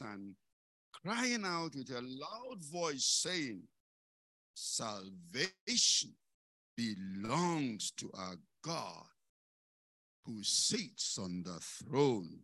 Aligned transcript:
and 0.00 0.34
crying 0.92 1.44
out 1.44 1.74
with 1.74 1.90
a 1.90 2.00
loud 2.00 2.62
voice, 2.62 3.04
saying, 3.04 3.62
Salvation 4.54 6.14
belongs 6.76 7.90
to 7.92 8.10
our 8.14 8.36
God 8.62 9.04
who 10.24 10.42
sits 10.42 11.18
on 11.18 11.42
the 11.44 11.58
throne 11.60 12.40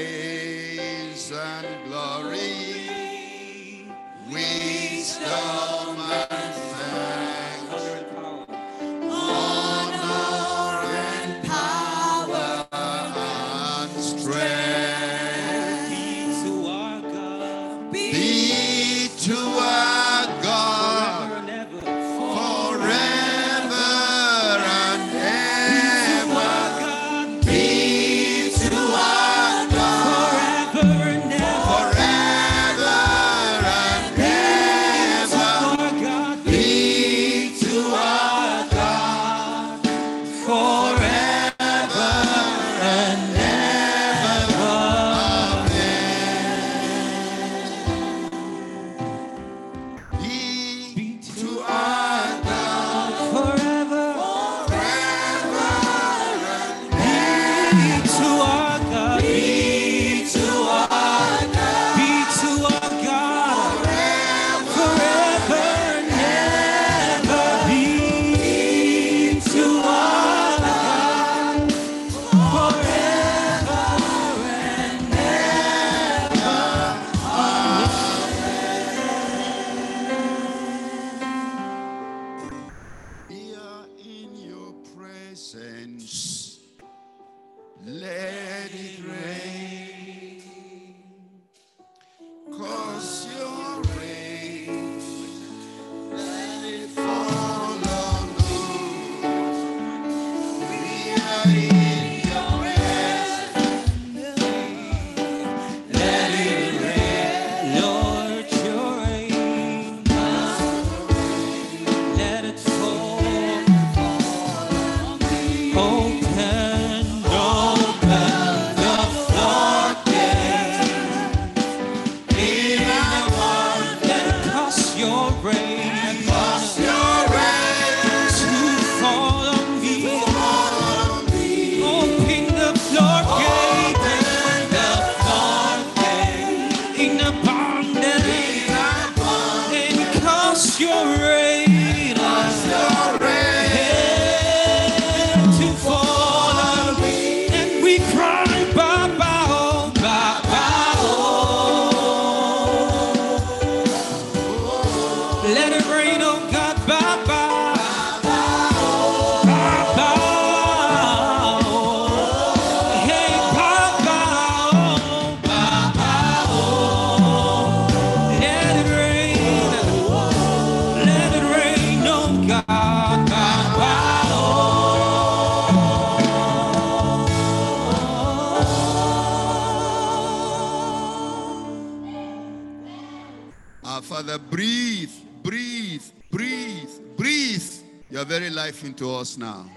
now. 189.38 189.70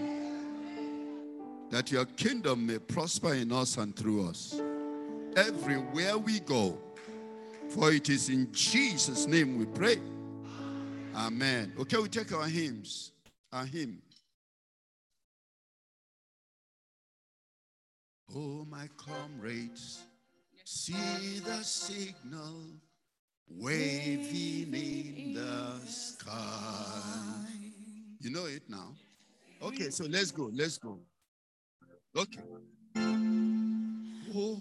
That 1.70 1.92
your 1.92 2.04
kingdom 2.04 2.66
may 2.66 2.78
prosper 2.78 3.34
in 3.34 3.52
us 3.52 3.76
and 3.76 3.94
through 3.94 4.28
us. 4.28 4.60
Everywhere 5.36 6.18
we 6.18 6.40
go. 6.40 6.78
For 7.68 7.92
it 7.92 8.08
is 8.08 8.28
in 8.28 8.50
Jesus' 8.52 9.26
name 9.26 9.56
we 9.58 9.66
pray. 9.66 9.98
Amen. 11.14 11.72
Okay, 11.78 11.98
we 11.98 12.08
take 12.08 12.32
our 12.32 12.46
hymns. 12.46 13.12
Our 13.52 13.64
hymn. 13.64 14.02
Oh, 18.34 18.64
my 18.70 18.88
comrades, 18.96 20.02
see 20.64 21.40
the 21.44 21.62
signal 21.64 22.62
waving 23.48 24.72
in 24.72 25.34
the 25.34 25.78
sky. 25.86 26.32
You 28.20 28.30
know 28.30 28.46
it 28.46 28.62
now? 28.68 28.94
Okay, 29.62 29.90
so 29.90 30.06
let's 30.08 30.30
go. 30.30 30.50
Let's 30.54 30.78
go. 30.78 30.98
Okay. 32.16 32.40
Oh, 34.34 34.60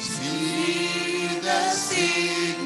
see 0.00 1.38
the 1.40 1.70
signal 1.70 2.65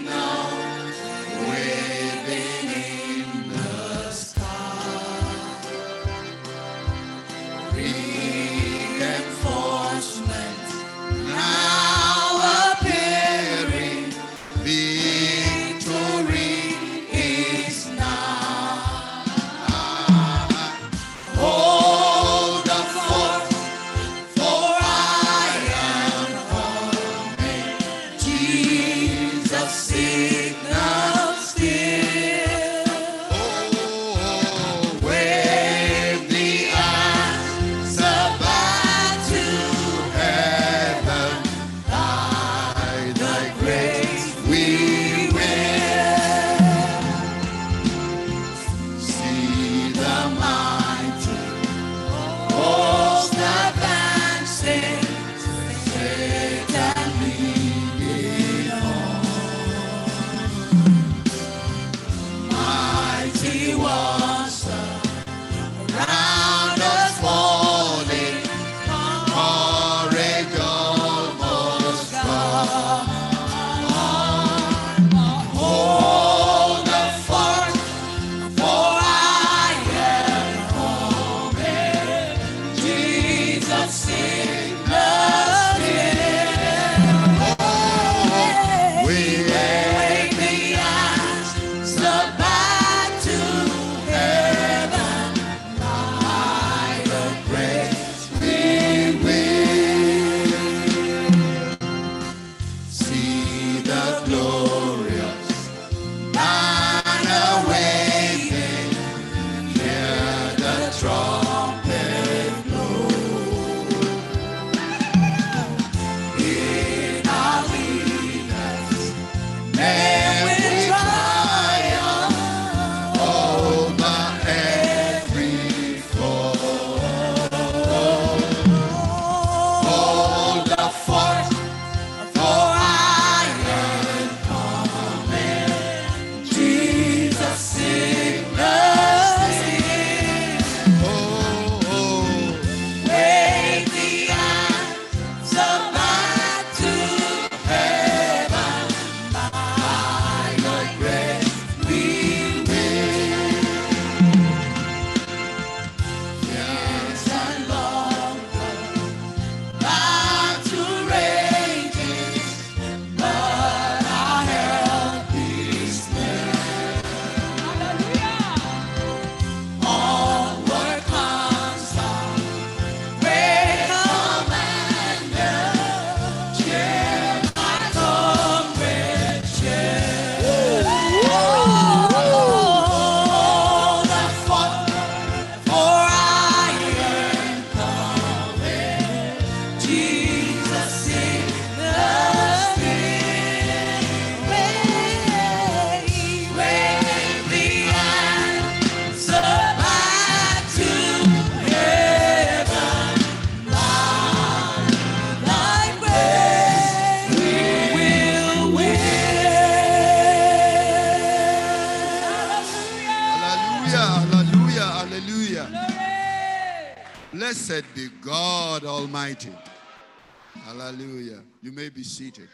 be 222.00 222.04
seated. 222.04 222.48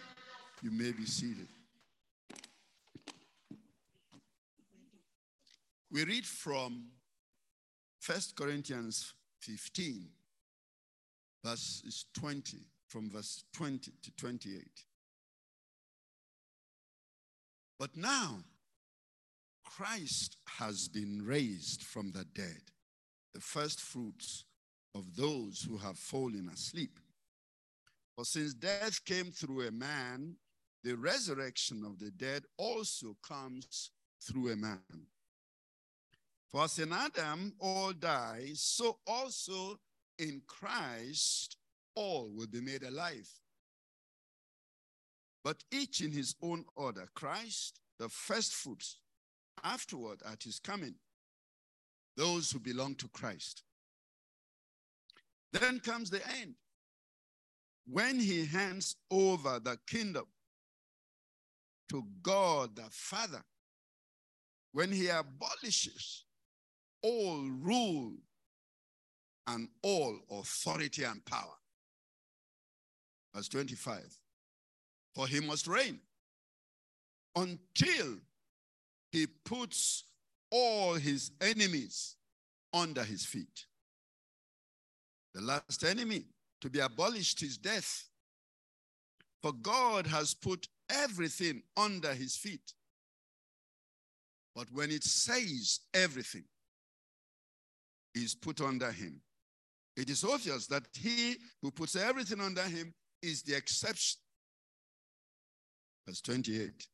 You 0.60 0.72
may 0.72 0.90
be 0.90 1.06
seated. 1.06 1.46
We 5.88 6.02
read 6.02 6.26
from 6.26 6.86
1 8.04 8.18
Corinthians 8.34 9.14
15, 9.42 10.08
verses 11.44 12.06
20, 12.18 12.56
from 12.88 13.08
verse 13.08 13.44
20 13.54 13.92
to 14.02 14.10
28. 14.16 14.64
But 17.78 17.96
now, 17.96 18.38
Christ 19.64 20.38
has 20.58 20.88
been 20.88 21.24
raised 21.24 21.84
from 21.84 22.10
the 22.10 22.24
dead, 22.34 22.62
the 23.32 23.40
first 23.40 23.78
fruits 23.78 24.42
of 24.92 25.14
those 25.14 25.64
who 25.68 25.76
have 25.76 25.96
fallen 25.96 26.50
asleep. 26.52 26.98
For 28.16 28.24
since 28.24 28.54
death 28.54 29.04
came 29.04 29.30
through 29.30 29.68
a 29.68 29.70
man, 29.70 30.36
the 30.82 30.96
resurrection 30.96 31.84
of 31.84 31.98
the 31.98 32.10
dead 32.10 32.44
also 32.56 33.14
comes 33.22 33.90
through 34.22 34.52
a 34.52 34.56
man. 34.56 34.80
For 36.48 36.64
as 36.64 36.78
in 36.78 36.92
Adam 36.94 37.52
all 37.60 37.92
die, 37.92 38.52
so 38.54 38.98
also 39.06 39.78
in 40.18 40.40
Christ 40.46 41.56
all 41.94 42.30
will 42.34 42.46
be 42.46 42.62
made 42.62 42.84
alive. 42.84 43.28
But 45.44 45.62
each 45.70 46.00
in 46.00 46.10
his 46.10 46.34
own 46.42 46.64
order 46.74 47.08
Christ, 47.14 47.80
the 47.98 48.08
first 48.08 48.54
fruits, 48.54 48.98
afterward 49.62 50.22
at 50.24 50.42
his 50.42 50.58
coming, 50.58 50.94
those 52.16 52.50
who 52.50 52.60
belong 52.60 52.94
to 52.96 53.08
Christ. 53.08 53.62
Then 55.52 55.80
comes 55.80 56.08
the 56.08 56.26
end 56.40 56.54
when 57.88 58.18
he 58.18 58.44
hands 58.44 58.96
over 59.10 59.60
the 59.60 59.78
kingdom 59.86 60.26
to 61.90 62.04
God 62.22 62.76
the 62.76 62.86
Father, 62.90 63.42
when 64.72 64.90
he 64.90 65.08
abolishes 65.08 66.24
all 67.02 67.48
rule 67.62 68.12
and 69.46 69.68
all 69.82 70.18
authority 70.30 71.04
and 71.04 71.24
power. 71.24 71.54
Verse 73.34 73.48
25. 73.48 74.18
For 75.14 75.26
he 75.28 75.40
must 75.40 75.66
reign 75.66 76.00
until 77.36 78.16
he 79.12 79.26
puts 79.44 80.04
all 80.50 80.94
his 80.94 81.30
enemies 81.40 82.16
under 82.72 83.04
his 83.04 83.24
feet. 83.24 83.66
The 85.34 85.42
last 85.42 85.84
enemy 85.84 86.24
to 86.66 86.70
be 86.70 86.80
abolished 86.80 87.42
is 87.44 87.56
death. 87.56 88.08
For 89.40 89.52
God 89.52 90.04
has 90.08 90.34
put 90.34 90.66
everything 90.90 91.62
under 91.76 92.12
his 92.12 92.36
feet. 92.36 92.72
But 94.54 94.66
when 94.72 94.90
it 94.90 95.04
says 95.04 95.80
everything 95.94 96.42
is 98.16 98.34
put 98.34 98.60
under 98.60 98.90
him, 98.90 99.20
it 99.96 100.10
is 100.10 100.24
obvious 100.24 100.66
that 100.66 100.82
he 100.92 101.36
who 101.62 101.70
puts 101.70 101.94
everything 101.94 102.40
under 102.40 102.62
him 102.62 102.92
is 103.22 103.42
the 103.42 103.56
exception. 103.56 104.18
Verse 106.04 106.20
28. 106.20 106.88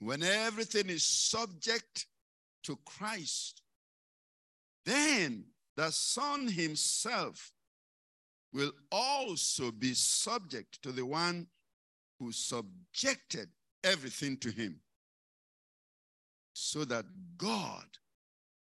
When 0.00 0.24
everything 0.24 0.90
is 0.90 1.04
subject 1.04 2.06
to 2.64 2.76
Christ, 2.84 3.62
then 4.84 5.44
the 5.76 5.92
Son 5.92 6.48
himself 6.48 7.52
will 8.56 8.72
also 8.90 9.70
be 9.70 9.92
subject 9.92 10.82
to 10.82 10.90
the 10.90 11.04
one 11.04 11.46
who 12.18 12.32
subjected 12.32 13.48
everything 13.84 14.38
to 14.38 14.50
him, 14.50 14.80
so 16.54 16.84
that 16.86 17.04
God 17.36 17.84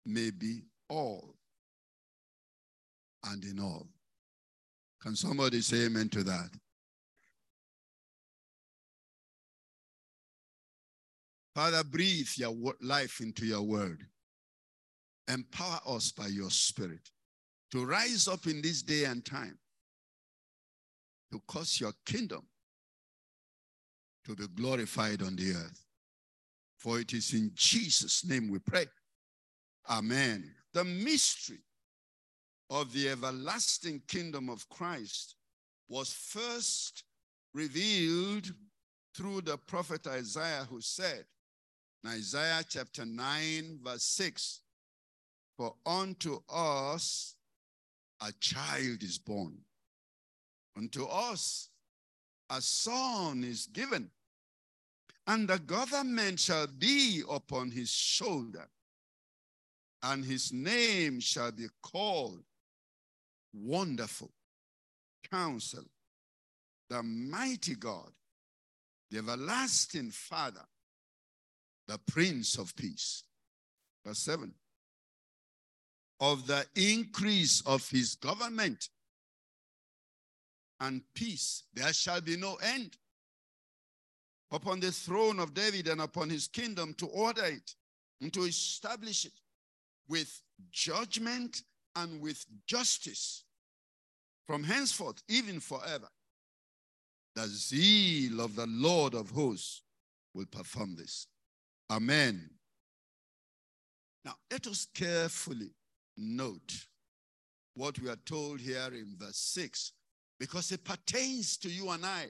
may 0.06 0.29
be 0.29 0.63
all 0.89 1.36
and 3.32 3.44
in 3.46 3.60
all. 3.60 3.88
Can 5.01 5.15
somebody 5.15 5.62
say 5.62 5.86
amen 5.86 6.10
to 6.10 6.24
that? 6.24 6.50
Father, 11.56 11.84
breathe 11.84 12.27
your 12.36 12.53
life 12.82 13.22
into 13.22 13.46
your 13.46 13.63
word. 13.63 14.06
Empower 15.29 15.79
us 15.88 16.12
by 16.12 16.27
your 16.27 16.50
spirit 16.50 17.10
to 17.72 17.86
rise 17.86 18.27
up 18.27 18.48
in 18.48 18.62
this 18.62 18.82
day 18.82 19.06
and 19.06 19.25
time 19.25 19.58
to 21.32 21.42
cause 21.48 21.80
your 21.80 21.94
kingdom 22.06 22.46
to 24.26 24.36
be 24.36 24.48
glorified 24.48 25.22
on 25.22 25.36
the 25.36 25.52
earth. 25.52 25.86
For 26.78 27.00
it 27.00 27.14
is 27.14 27.34
in 27.34 27.52
Jesus' 27.56 28.26
name 28.26 28.50
we 28.50 28.60
pray. 28.60 28.86
Amen. 29.90 30.54
The 30.74 30.84
mystery 30.84 31.60
of 32.70 32.92
the 32.94 33.10
everlasting 33.10 34.02
kingdom 34.08 34.50
of 34.50 34.68
Christ 34.70 35.36
was 35.90 36.12
first 36.12 37.04
revealed 37.54 38.54
through 39.16 39.42
the 39.42 39.58
prophet 39.58 40.06
Isaiah, 40.06 40.68
who 40.70 40.82
said, 40.82 41.26
in 42.04 42.12
Isaiah 42.12 42.64
chapter 42.68 43.06
9, 43.06 43.80
verse 43.84 44.04
6, 44.04 44.62
For 45.58 45.74
unto 45.86 46.40
us 46.50 47.36
a 48.22 48.32
child 48.40 49.02
is 49.02 49.18
born, 49.18 49.58
unto 50.78 51.06
us 51.06 51.70
a 52.50 52.62
son 52.62 53.44
is 53.44 53.66
given, 53.68 54.10
and 55.26 55.48
the 55.48 55.60
government 55.60 56.40
shall 56.40 56.68
be 56.68 57.24
upon 57.30 57.72
his 57.72 57.90
shoulder, 57.90 58.70
and 60.04 60.24
his 60.24 60.54
name 60.54 61.20
shall 61.20 61.52
be 61.52 61.68
called 61.82 62.44
Wonderful, 63.54 64.32
Counsel, 65.30 65.84
the 66.90 67.04
Mighty 67.04 67.76
God, 67.76 68.12
the 69.12 69.18
Everlasting 69.18 70.12
Father, 70.12 70.66
the 71.88 72.00
Prince 72.08 72.58
of 72.58 72.76
Peace. 72.76 73.24
Verse 74.06 74.20
7 74.20 74.54
Of 76.22 76.48
the 76.48 76.66
increase 76.76 77.62
of 77.66 77.90
his 77.90 78.16
government 78.16 78.88
and 80.80 81.02
peace, 81.14 81.64
there 81.74 81.94
shall 81.94 82.22
be 82.22 82.38
no 82.38 82.56
end 82.56 82.98
upon 84.52 84.80
the 84.80 84.92
throne 84.92 85.40
of 85.40 85.54
David 85.54 85.88
and 85.88 86.02
upon 86.02 86.30
his 86.30 86.48
kingdom 86.48 86.94
to 86.96 87.08
order 87.08 87.46
it 87.46 87.76
and 88.22 88.34
to 88.34 88.44
establish 88.44 89.26
it 89.26 89.40
with 90.08 90.42
judgment 90.72 91.64
and 91.96 92.22
with 92.22 92.46
justice 92.66 93.44
from 94.46 94.64
henceforth, 94.64 95.22
even 95.28 95.60
forever. 95.60 96.08
The 97.36 97.48
zeal 97.48 98.40
of 98.42 98.56
the 98.56 98.68
Lord 98.68 99.14
of 99.14 99.30
hosts 99.32 99.84
will 100.34 100.46
perform 100.46 100.96
this. 100.96 101.28
Amen. 101.92 102.50
Now, 104.24 104.36
let 104.52 104.66
us 104.68 104.88
carefully 104.94 105.72
note 106.16 106.74
what 107.76 108.00
we 108.00 108.10
are 108.10 108.18
told 108.26 108.60
here 108.60 108.90
in 108.92 109.16
verse 109.18 109.38
6 109.38 109.92
because 110.39 110.72
it 110.72 110.84
pertains 110.84 111.58
to 111.58 111.70
you 111.70 111.89
and 111.89 112.06
I. 112.06 112.27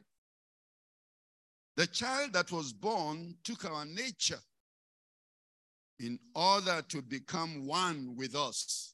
The 1.76 1.88
child 1.88 2.34
that 2.34 2.52
was 2.52 2.74
born 2.74 3.36
took 3.44 3.66
our 3.66 3.86
nature 3.86 4.40
in 6.00 6.20
order 6.34 6.82
to 6.90 7.02
become 7.02 7.68
one 7.68 8.16
with 8.16 8.36
us. 8.36 8.94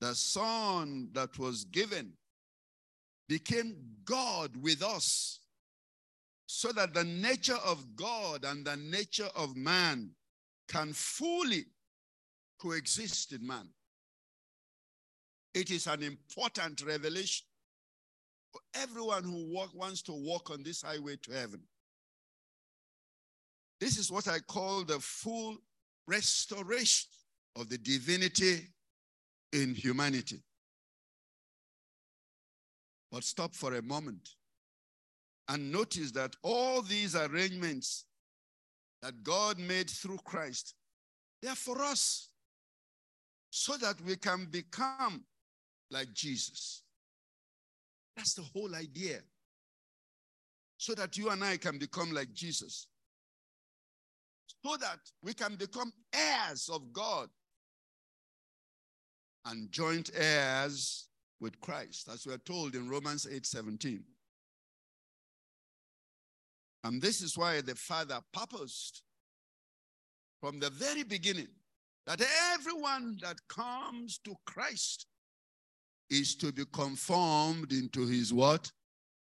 The 0.00 0.14
son 0.14 1.08
that 1.12 1.38
was 1.38 1.64
given 1.64 2.12
became 3.28 3.76
God 4.04 4.56
with 4.56 4.82
us 4.82 5.40
so 6.46 6.72
that 6.72 6.94
the 6.94 7.04
nature 7.04 7.58
of 7.66 7.96
God 7.96 8.44
and 8.44 8.64
the 8.64 8.76
nature 8.76 9.28
of 9.34 9.56
man 9.56 10.10
can 10.68 10.92
fully 10.92 11.64
coexist 12.60 13.32
in 13.32 13.46
man. 13.46 13.68
It 15.54 15.70
is 15.70 15.86
an 15.86 16.02
important 16.02 16.82
revelation 16.86 17.47
everyone 18.74 19.24
who 19.24 19.52
walk, 19.52 19.70
wants 19.74 20.02
to 20.02 20.12
walk 20.12 20.50
on 20.50 20.62
this 20.62 20.82
highway 20.82 21.16
to 21.22 21.32
heaven. 21.32 21.60
This 23.80 23.96
is 23.98 24.10
what 24.10 24.28
I 24.28 24.38
call 24.40 24.84
the 24.84 24.98
full 24.98 25.56
restoration 26.06 27.08
of 27.56 27.68
the 27.68 27.78
divinity 27.78 28.68
in 29.52 29.74
humanity. 29.74 30.42
But 33.10 33.24
stop 33.24 33.54
for 33.54 33.74
a 33.74 33.82
moment 33.82 34.28
and 35.48 35.72
notice 35.72 36.10
that 36.12 36.34
all 36.42 36.82
these 36.82 37.16
arrangements 37.16 38.04
that 39.02 39.22
God 39.22 39.58
made 39.58 39.88
through 39.88 40.18
Christ, 40.24 40.74
they 41.42 41.48
are 41.48 41.54
for 41.54 41.80
us 41.80 42.28
so 43.50 43.76
that 43.78 44.00
we 44.02 44.16
can 44.16 44.46
become 44.50 45.24
like 45.90 46.12
Jesus. 46.12 46.82
That's 48.18 48.34
the 48.34 48.42
whole 48.42 48.74
idea. 48.74 49.20
So 50.76 50.92
that 50.94 51.16
you 51.16 51.30
and 51.30 51.42
I 51.44 51.56
can 51.56 51.78
become 51.78 52.10
like 52.10 52.32
Jesus. 52.32 52.88
So 54.64 54.76
that 54.76 54.98
we 55.22 55.34
can 55.34 55.54
become 55.54 55.92
heirs 56.12 56.68
of 56.68 56.92
God 56.92 57.28
and 59.46 59.70
joint 59.70 60.10
heirs 60.16 61.06
with 61.40 61.60
Christ, 61.60 62.08
as 62.12 62.26
we 62.26 62.34
are 62.34 62.38
told 62.38 62.74
in 62.74 62.90
Romans 62.90 63.24
8 63.30 63.46
17. 63.46 64.02
And 66.82 67.00
this 67.00 67.22
is 67.22 67.38
why 67.38 67.60
the 67.60 67.76
Father 67.76 68.18
purposed 68.32 69.02
from 70.40 70.58
the 70.58 70.70
very 70.70 71.04
beginning 71.04 71.48
that 72.06 72.20
everyone 72.52 73.16
that 73.22 73.36
comes 73.48 74.18
to 74.24 74.34
Christ 74.44 75.06
is 76.10 76.34
to 76.36 76.52
be 76.52 76.64
conformed 76.72 77.72
into 77.72 78.06
his 78.06 78.32
what? 78.32 78.70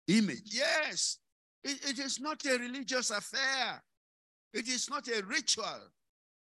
Image. 0.08 0.42
Yes, 0.46 1.18
it, 1.64 1.78
it 1.88 1.98
is 1.98 2.20
not 2.20 2.44
a 2.44 2.58
religious 2.58 3.10
affair. 3.10 3.82
It 4.52 4.68
is 4.68 4.90
not 4.90 5.08
a 5.08 5.22
ritual. 5.24 5.80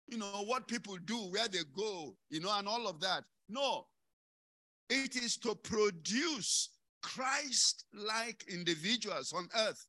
You 0.09 0.19
know, 0.19 0.45
what 0.47 0.66
people 0.66 0.97
do, 1.04 1.16
where 1.16 1.49
they 1.49 1.61
go, 1.75 2.16
you 2.31 2.40
know, 2.40 2.52
and 2.57 2.69
all 2.69 2.87
of 2.88 3.00
that. 3.00 3.25
No. 3.49 3.87
It 4.90 5.16
is 5.16 5.37
to 5.38 5.54
produce 5.54 6.71
Christ 7.02 7.85
like 7.95 8.45
individuals 8.49 9.33
on 9.33 9.49
earth. 9.57 9.87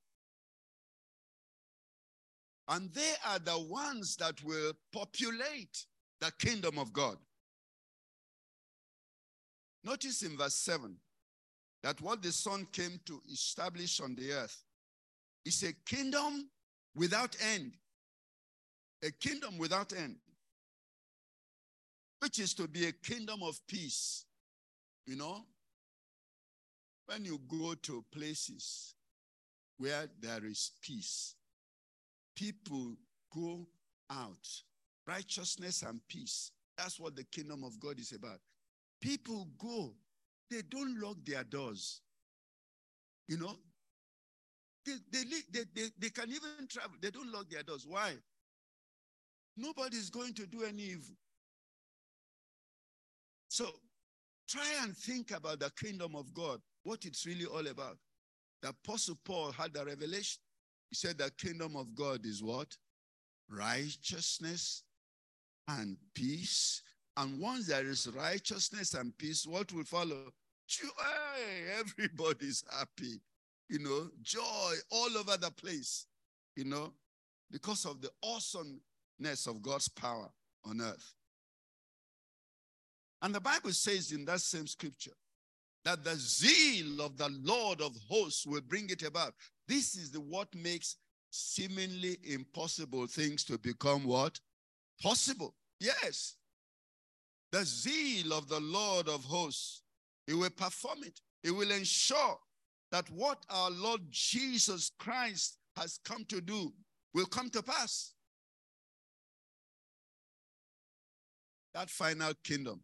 And 2.67 2.91
they 2.93 3.13
are 3.25 3.39
the 3.39 3.59
ones 3.59 4.15
that 4.17 4.43
will 4.43 4.73
populate 4.91 5.85
the 6.19 6.31
kingdom 6.39 6.79
of 6.79 6.93
God. 6.93 7.17
Notice 9.85 10.23
in 10.23 10.35
verse 10.35 10.55
7 10.55 10.97
that 11.83 12.01
what 12.01 12.23
the 12.23 12.31
Son 12.31 12.67
came 12.71 12.99
to 13.05 13.21
establish 13.31 14.01
on 14.01 14.15
the 14.15 14.31
earth 14.31 14.63
is 15.45 15.61
a 15.61 15.73
kingdom 15.85 16.49
without 16.95 17.37
end. 17.53 17.73
A 19.03 19.11
kingdom 19.11 19.59
without 19.59 19.93
end, 19.93 20.15
which 22.19 22.39
is 22.39 22.55
to 22.55 22.67
be 22.67 22.87
a 22.87 22.91
kingdom 22.91 23.43
of 23.43 23.59
peace. 23.67 24.25
You 25.05 25.17
know, 25.17 25.43
when 27.05 27.23
you 27.23 27.39
go 27.47 27.75
to 27.75 28.03
places 28.11 28.95
where 29.77 30.07
there 30.19 30.43
is 30.45 30.71
peace, 30.81 31.35
people 32.35 32.95
go 33.31 33.67
out. 34.09 34.47
Righteousness 35.05 35.83
and 35.83 35.99
peace. 36.07 36.49
That's 36.75 36.99
what 36.99 37.15
the 37.15 37.25
kingdom 37.25 37.63
of 37.63 37.79
God 37.79 37.99
is 37.99 38.11
about. 38.11 38.39
People 39.05 39.47
go, 39.59 39.93
they 40.49 40.63
don't 40.67 40.99
lock 40.99 41.17
their 41.23 41.43
doors. 41.43 42.01
You 43.27 43.37
know, 43.37 43.55
they, 44.83 44.93
they, 45.11 45.23
they, 45.51 45.63
they, 45.75 45.89
they 45.99 46.09
can 46.09 46.29
even 46.29 46.67
travel, 46.67 46.95
they 46.99 47.11
don't 47.11 47.31
lock 47.31 47.47
their 47.47 47.61
doors. 47.61 47.85
Why? 47.87 48.13
Nobody's 49.55 50.09
going 50.09 50.33
to 50.33 50.47
do 50.47 50.63
any 50.63 50.81
evil. 50.81 51.15
So 53.47 53.67
try 54.49 54.65
and 54.81 54.97
think 54.97 55.29
about 55.29 55.59
the 55.59 55.69
kingdom 55.79 56.15
of 56.15 56.33
God, 56.33 56.59
what 56.81 57.05
it's 57.05 57.27
really 57.27 57.45
all 57.45 57.67
about. 57.67 57.97
The 58.63 58.69
Apostle 58.69 59.19
Paul 59.23 59.51
had 59.51 59.77
a 59.77 59.85
revelation. 59.85 60.41
He 60.89 60.95
said 60.95 61.19
the 61.19 61.29
kingdom 61.37 61.75
of 61.75 61.93
God 61.93 62.25
is 62.25 62.41
what? 62.41 62.75
Righteousness 63.51 64.81
and 65.67 65.95
peace. 66.15 66.81
And 67.17 67.39
once 67.39 67.67
there 67.67 67.85
is 67.85 68.09
righteousness 68.15 68.93
and 68.93 69.17
peace, 69.17 69.45
what 69.47 69.71
will 69.71 69.83
follow? 69.83 70.33
Joy. 70.67 70.87
Everybody's 71.79 72.63
happy. 72.77 73.21
You 73.69 73.79
know, 73.79 74.09
joy 74.21 74.73
all 74.91 75.17
over 75.17 75.37
the 75.37 75.51
place. 75.51 76.05
You 76.55 76.65
know, 76.65 76.93
because 77.51 77.85
of 77.85 78.01
the 78.01 78.09
awesomeness 78.23 79.47
of 79.47 79.61
God's 79.61 79.89
power 79.89 80.29
on 80.65 80.81
earth. 80.81 81.13
And 83.21 83.33
the 83.33 83.41
Bible 83.41 83.71
says 83.71 84.11
in 84.11 84.25
that 84.25 84.41
same 84.41 84.67
scripture 84.67 85.15
that 85.83 86.03
the 86.03 86.15
zeal 86.15 87.01
of 87.01 87.17
the 87.17 87.29
Lord 87.43 87.81
of 87.81 87.95
hosts 88.09 88.45
will 88.45 88.61
bring 88.61 88.89
it 88.89 89.03
about. 89.03 89.33
This 89.67 89.95
is 89.95 90.11
the 90.11 90.19
what 90.19 90.53
makes 90.55 90.97
seemingly 91.29 92.17
impossible 92.23 93.07
things 93.07 93.43
to 93.45 93.57
become 93.57 94.05
what? 94.05 94.39
Possible. 95.01 95.53
Yes. 95.79 96.35
The 97.51 97.63
zeal 97.63 98.33
of 98.33 98.47
the 98.49 98.59
Lord 98.59 99.07
of 99.07 99.23
hosts, 99.23 99.83
he 100.27 100.33
will 100.33 100.49
perform 100.49 101.03
it. 101.03 101.21
He 101.43 101.51
will 101.51 101.71
ensure 101.71 102.37
that 102.91 103.09
what 103.11 103.45
our 103.49 103.71
Lord 103.71 104.01
Jesus 104.09 104.91
Christ 104.99 105.57
has 105.77 105.99
come 106.03 106.25
to 106.25 106.41
do 106.41 106.73
will 107.13 107.25
come 107.25 107.49
to 107.51 107.61
pass. 107.61 108.13
That 111.73 111.89
final 111.89 112.33
kingdom, 112.43 112.81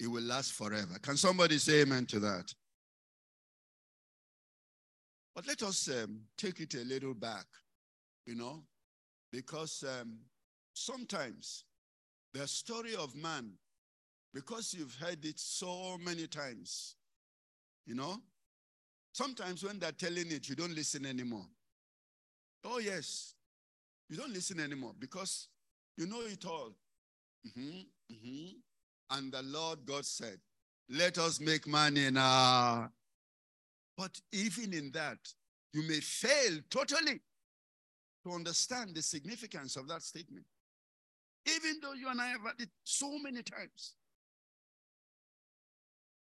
it 0.00 0.06
will 0.06 0.22
last 0.22 0.52
forever. 0.52 0.98
Can 1.00 1.16
somebody 1.16 1.58
say 1.58 1.82
amen 1.82 2.06
to 2.06 2.20
that? 2.20 2.52
But 5.34 5.46
let 5.46 5.62
us 5.62 5.88
um, 5.88 6.20
take 6.36 6.60
it 6.60 6.74
a 6.74 6.84
little 6.84 7.14
back, 7.14 7.46
you 8.26 8.34
know, 8.34 8.64
because 9.30 9.84
um, 10.00 10.18
sometimes 10.74 11.64
the 12.32 12.46
story 12.48 12.94
of 12.96 13.14
man, 13.14 13.52
because 14.32 14.74
you've 14.74 14.94
heard 14.94 15.24
it 15.24 15.38
so 15.38 15.98
many 15.98 16.26
times, 16.26 16.96
you 17.86 17.94
know, 17.94 18.16
sometimes 19.12 19.62
when 19.64 19.78
they're 19.78 19.92
telling 19.92 20.30
it, 20.30 20.48
you 20.48 20.54
don't 20.56 20.74
listen 20.74 21.04
anymore. 21.04 21.46
Oh, 22.64 22.78
yes, 22.78 23.34
you 24.08 24.16
don't 24.16 24.32
listen 24.32 24.60
anymore 24.60 24.92
because 24.98 25.48
you 25.96 26.06
know 26.06 26.20
it 26.22 26.44
all. 26.46 26.72
Mhm, 27.46 27.86
mhm. 28.10 28.54
And 29.10 29.32
the 29.32 29.42
Lord 29.42 29.84
God 29.84 30.06
said, 30.06 30.40
Let 30.88 31.18
us 31.18 31.40
make 31.40 31.66
money 31.66 32.10
now. 32.10 32.92
But 33.96 34.20
even 34.32 34.72
in 34.72 34.90
that, 34.92 35.18
you 35.72 35.82
may 35.82 36.00
fail 36.00 36.60
totally 36.70 37.20
to 38.24 38.32
understand 38.32 38.94
the 38.94 39.02
significance 39.02 39.76
of 39.76 39.88
that 39.88 40.02
statement. 40.02 40.46
Even 41.46 41.80
though 41.82 41.92
you 41.92 42.08
and 42.08 42.20
I 42.20 42.28
have 42.28 42.40
heard 42.40 42.60
it 42.60 42.70
so 42.84 43.18
many 43.18 43.42
times. 43.42 43.94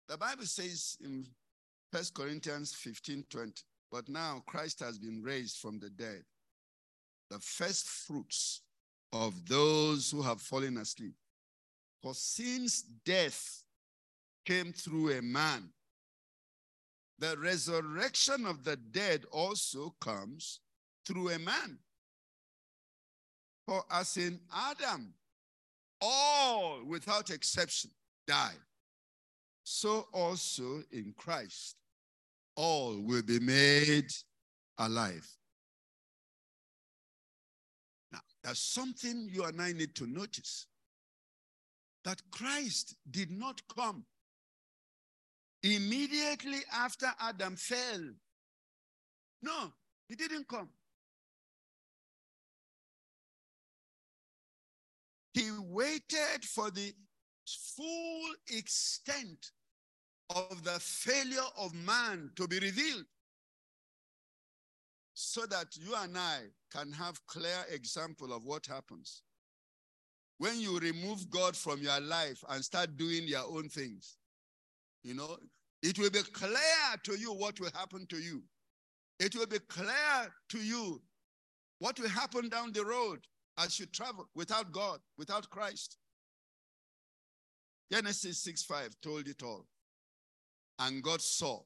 The 0.07 0.17
Bible 0.17 0.45
says 0.45 0.97
in 1.03 1.27
1 1.91 2.03
Corinthians 2.15 2.73
15 2.73 3.25
20, 3.29 3.63
but 3.91 4.09
now 4.09 4.43
Christ 4.47 4.79
has 4.81 4.97
been 4.97 5.21
raised 5.23 5.57
from 5.57 5.79
the 5.79 5.89
dead, 5.89 6.23
the 7.29 7.39
first 7.39 7.87
fruits 7.87 8.61
of 9.13 9.47
those 9.47 10.11
who 10.11 10.21
have 10.21 10.41
fallen 10.41 10.77
asleep. 10.77 11.13
For 12.01 12.13
since 12.13 12.81
death 12.81 13.63
came 14.45 14.71
through 14.71 15.17
a 15.17 15.21
man, 15.21 15.69
the 17.17 17.35
resurrection 17.37 18.45
of 18.45 18.63
the 18.63 18.77
dead 18.77 19.25
also 19.31 19.93
comes 19.99 20.59
through 21.05 21.29
a 21.29 21.39
man. 21.39 21.77
For 23.69 23.83
as 23.91 24.17
in 24.17 24.39
Adam, 24.51 25.13
all 26.01 26.83
without 26.87 27.29
exception 27.29 27.91
died, 28.25 28.57
so 29.63 30.07
also 30.11 30.81
in 30.91 31.13
Christ, 31.15 31.75
all 32.55 32.99
will 32.99 33.21
be 33.21 33.39
made 33.39 34.09
alive. 34.79 35.29
Now, 38.11 38.21
there's 38.43 38.57
something 38.57 39.29
you 39.31 39.43
and 39.43 39.61
I 39.61 39.73
need 39.73 39.93
to 39.97 40.07
notice 40.07 40.65
that 42.05 42.23
Christ 42.31 42.95
did 43.11 43.29
not 43.29 43.61
come 43.75 44.03
immediately 45.61 46.61
after 46.73 47.13
Adam 47.19 47.55
fell. 47.55 48.01
No, 49.43 49.71
he 50.07 50.15
didn't 50.15 50.47
come. 50.47 50.69
He 55.39 55.51
waited 55.69 56.43
for 56.43 56.69
the 56.69 56.93
full 57.47 58.31
extent 58.49 59.51
of 60.35 60.65
the 60.65 60.77
failure 60.81 61.47
of 61.57 61.73
man 61.73 62.31
to 62.35 62.45
be 62.45 62.59
revealed 62.59 63.05
so 65.13 65.45
that 65.45 65.67
you 65.77 65.95
and 65.95 66.17
I 66.17 66.39
can 66.69 66.91
have 66.91 67.25
clear 67.25 67.63
example 67.71 68.33
of 68.33 68.43
what 68.43 68.65
happens 68.65 69.21
when 70.39 70.59
you 70.59 70.77
remove 70.77 71.29
God 71.29 71.55
from 71.55 71.81
your 71.81 72.01
life 72.01 72.43
and 72.49 72.63
start 72.63 72.97
doing 72.97 73.23
your 73.23 73.45
own 73.49 73.69
things. 73.69 74.17
You 75.03 75.13
know, 75.13 75.37
it 75.81 75.97
will 75.97 76.09
be 76.09 76.21
clear 76.33 76.97
to 77.03 77.17
you 77.17 77.31
what 77.31 77.61
will 77.61 77.71
happen 77.73 78.05
to 78.07 78.17
you. 78.17 78.43
It 79.21 79.37
will 79.37 79.47
be 79.47 79.59
clear 79.59 80.33
to 80.49 80.57
you 80.57 81.01
what 81.77 81.97
will 81.97 82.09
happen 82.09 82.49
down 82.49 82.73
the 82.73 82.83
road 82.83 83.19
as 83.59 83.79
you 83.79 83.85
travel 83.87 84.27
without 84.33 84.71
God, 84.71 84.99
without 85.17 85.49
Christ. 85.49 85.97
Genesis 87.91 88.41
6 88.43 88.63
5 88.63 88.89
told 89.01 89.27
it 89.27 89.43
all. 89.43 89.65
And 90.79 91.03
God 91.03 91.21
saw 91.21 91.59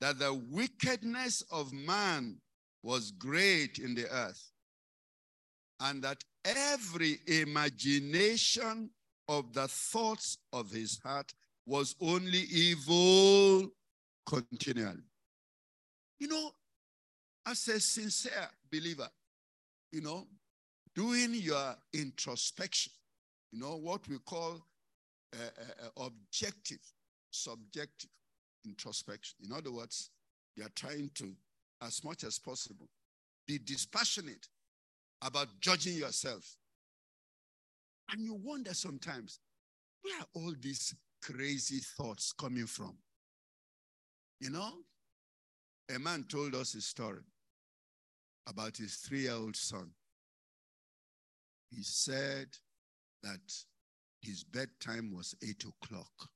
that 0.00 0.18
the 0.18 0.32
wickedness 0.50 1.42
of 1.52 1.72
man 1.72 2.36
was 2.82 3.10
great 3.10 3.78
in 3.78 3.94
the 3.94 4.08
earth, 4.10 4.50
and 5.80 6.02
that 6.02 6.24
every 6.44 7.18
imagination 7.26 8.90
of 9.28 9.52
the 9.52 9.68
thoughts 9.68 10.38
of 10.54 10.70
his 10.70 10.98
heart 11.04 11.34
was 11.66 11.94
only 12.00 12.44
evil 12.50 13.68
continually. 14.26 15.04
You 16.18 16.28
know, 16.28 16.50
as 17.46 17.68
a 17.68 17.78
sincere 17.78 18.48
believer, 18.72 19.08
you 19.92 20.00
know, 20.00 20.26
doing 20.94 21.34
your 21.34 21.74
introspection, 21.92 22.92
you 23.52 23.60
know, 23.60 23.76
what 23.76 24.06
we 24.08 24.18
call 24.18 24.60
uh, 25.32 25.36
uh, 25.60 25.86
uh, 25.86 26.06
objective, 26.06 26.80
subjective 27.30 28.10
introspection. 28.64 29.36
In 29.44 29.52
other 29.52 29.72
words, 29.72 30.10
you 30.56 30.64
are 30.64 30.70
trying 30.74 31.10
to, 31.14 31.32
as 31.82 32.04
much 32.04 32.24
as 32.24 32.38
possible, 32.38 32.88
be 33.46 33.58
dispassionate 33.58 34.48
about 35.22 35.48
judging 35.60 35.96
yourself. 35.96 36.56
And 38.10 38.24
you 38.24 38.34
wonder 38.34 38.74
sometimes, 38.74 39.38
where 40.02 40.18
are 40.20 40.26
all 40.34 40.54
these 40.60 40.94
crazy 41.22 41.78
thoughts 41.96 42.32
coming 42.32 42.66
from? 42.66 42.96
You 44.40 44.50
know, 44.50 44.70
a 45.94 45.98
man 45.98 46.24
told 46.28 46.54
us 46.54 46.74
a 46.74 46.80
story 46.80 47.22
about 48.46 48.76
his 48.76 48.96
three 48.96 49.22
year 49.22 49.32
old 49.32 49.56
son. 49.56 49.90
He 51.70 51.82
said 51.82 52.48
that 53.22 53.40
his 54.22 54.44
bedtime 54.44 55.12
was 55.14 55.34
eight 55.42 55.64
o'clock, 55.64 56.28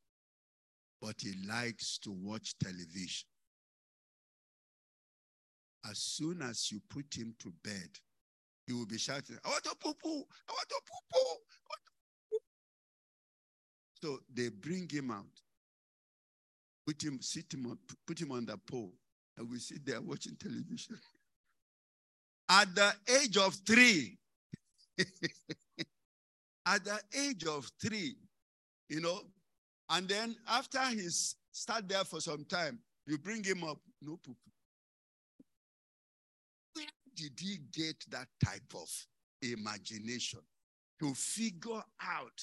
but 1.00 1.16
he 1.20 1.34
likes 1.46 1.98
to 1.98 2.12
watch 2.12 2.54
television. 2.58 3.26
As 5.90 5.98
soon 5.98 6.40
as 6.40 6.70
you 6.72 6.80
put 6.88 7.14
him 7.14 7.34
to 7.40 7.52
bed, 7.62 7.90
he 8.66 8.72
will 8.72 8.86
be 8.86 8.96
shouting, 8.96 9.36
I 9.44 9.48
want 9.48 9.64
to 9.64 9.74
poo 9.78 9.92
poo, 9.94 10.24
I 10.48 10.52
want 10.52 10.68
to 10.68 10.80
poo 10.86 11.00
poo. 11.12 11.18
I 11.18 11.34
want 11.68 11.82
to 11.84 11.92
poo-poo." 12.30 12.38
So 14.02 14.20
they 14.32 14.48
bring 14.48 14.88
him 14.88 15.10
out, 15.10 15.42
put 16.86 17.02
him, 17.02 17.20
sit 17.20 17.52
him 17.52 17.66
on, 17.66 17.78
put 18.06 18.20
him 18.20 18.32
on 18.32 18.46
the 18.46 18.56
pole, 18.56 18.94
and 19.36 19.50
we 19.50 19.58
sit 19.58 19.84
there 19.84 20.00
watching 20.00 20.36
television. 20.36 20.98
At 22.48 22.74
the 22.74 22.92
age 23.20 23.36
of 23.36 23.54
three, 23.66 24.18
at 26.66 26.84
the 26.84 27.00
age 27.18 27.44
of 27.46 27.70
three, 27.80 28.16
you 28.88 29.00
know, 29.00 29.20
and 29.90 30.08
then 30.08 30.36
after 30.48 30.80
he's 30.86 31.36
start 31.52 31.88
there 31.88 32.04
for 32.04 32.20
some 32.20 32.44
time, 32.44 32.78
you 33.06 33.18
bring 33.18 33.44
him 33.44 33.64
up, 33.64 33.78
no 34.02 34.18
poo 34.24 34.34
Where 36.74 36.86
did 37.14 37.32
he 37.38 37.58
get 37.72 37.96
that 38.10 38.28
type 38.44 38.74
of 38.74 38.88
imagination 39.42 40.40
to 41.00 41.14
figure 41.14 41.82
out? 42.02 42.42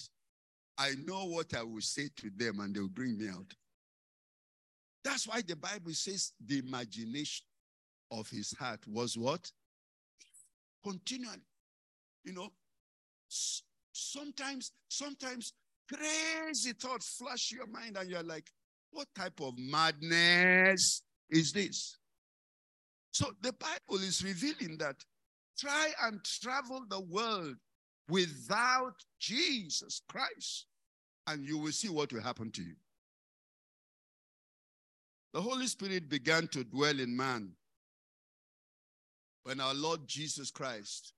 I 0.78 0.94
know 1.06 1.26
what 1.26 1.54
I 1.56 1.64
will 1.64 1.82
say 1.82 2.10
to 2.18 2.32
them, 2.36 2.60
and 2.60 2.76
they'll 2.76 2.88
bring 2.88 3.18
me 3.18 3.30
out. 3.30 3.54
That's 5.04 5.28
why 5.28 5.42
the 5.42 5.56
Bible 5.56 5.94
says 5.94 6.32
the 6.44 6.60
imagination 6.60 7.46
of 8.12 8.30
his 8.30 8.54
heart 8.58 8.80
was 8.88 9.18
what? 9.18 9.52
Continually. 10.84 11.46
You 12.24 12.34
know, 12.34 12.50
sometimes, 13.92 14.72
sometimes 14.88 15.54
crazy 15.92 16.74
thoughts 16.74 17.18
flash 17.18 17.52
your 17.52 17.68
mind, 17.68 17.98
and 17.98 18.10
you're 18.10 18.24
like, 18.24 18.50
what 18.92 19.08
type 19.16 19.40
of 19.42 19.54
madness 19.58 21.04
is 21.30 21.54
this? 21.54 21.98
So 23.12 23.32
the 23.42 23.54
Bible 23.54 24.02
is 24.04 24.24
revealing 24.24 24.78
that 24.78 24.96
try 25.60 25.92
and 26.04 26.24
travel 26.24 26.84
the 26.90 27.02
world 27.02 27.56
without 28.10 28.94
Jesus 29.20 30.02
Christ, 30.08 30.68
and 31.28 31.46
you 31.46 31.58
will 31.58 31.72
see 31.72 31.90
what 31.90 32.12
will 32.12 32.22
happen 32.22 32.52
to 32.52 32.62
you. 32.62 32.76
The 35.34 35.42
Holy 35.42 35.68
Spirit 35.68 36.10
began 36.10 36.48
to 36.50 36.64
dwell 36.64 37.00
in 37.00 37.16
man 37.16 37.52
when 39.44 39.60
our 39.60 39.74
Lord 39.74 40.02
Jesus 40.08 40.52
Christ 40.52 41.14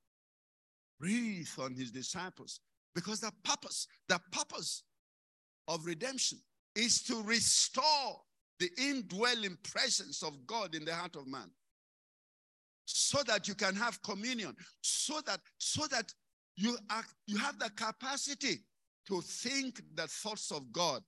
breathed 0.99 1.59
on 1.59 1.75
his 1.75 1.91
disciples. 1.91 2.59
Because 2.95 3.19
the 3.19 3.31
purpose, 3.43 3.87
the 4.07 4.19
purpose 4.31 4.83
of 5.67 5.85
redemption 5.85 6.39
is 6.75 7.01
to 7.03 7.21
restore 7.23 8.21
the 8.59 8.69
indwelling 8.77 9.57
presence 9.63 10.23
of 10.23 10.45
God 10.45 10.75
in 10.75 10.85
the 10.85 10.93
heart 10.93 11.15
of 11.15 11.27
man. 11.27 11.49
So 12.85 13.23
that 13.23 13.47
you 13.47 13.55
can 13.55 13.75
have 13.75 14.01
communion. 14.03 14.55
So 14.81 15.21
that 15.25 15.39
so 15.57 15.87
that 15.87 16.13
you 16.55 16.77
are 16.89 17.03
you 17.25 17.37
have 17.37 17.57
the 17.57 17.71
capacity 17.71 18.59
to 19.07 19.21
think 19.21 19.81
the 19.95 20.07
thoughts 20.07 20.51
of 20.51 20.71
God. 20.71 21.01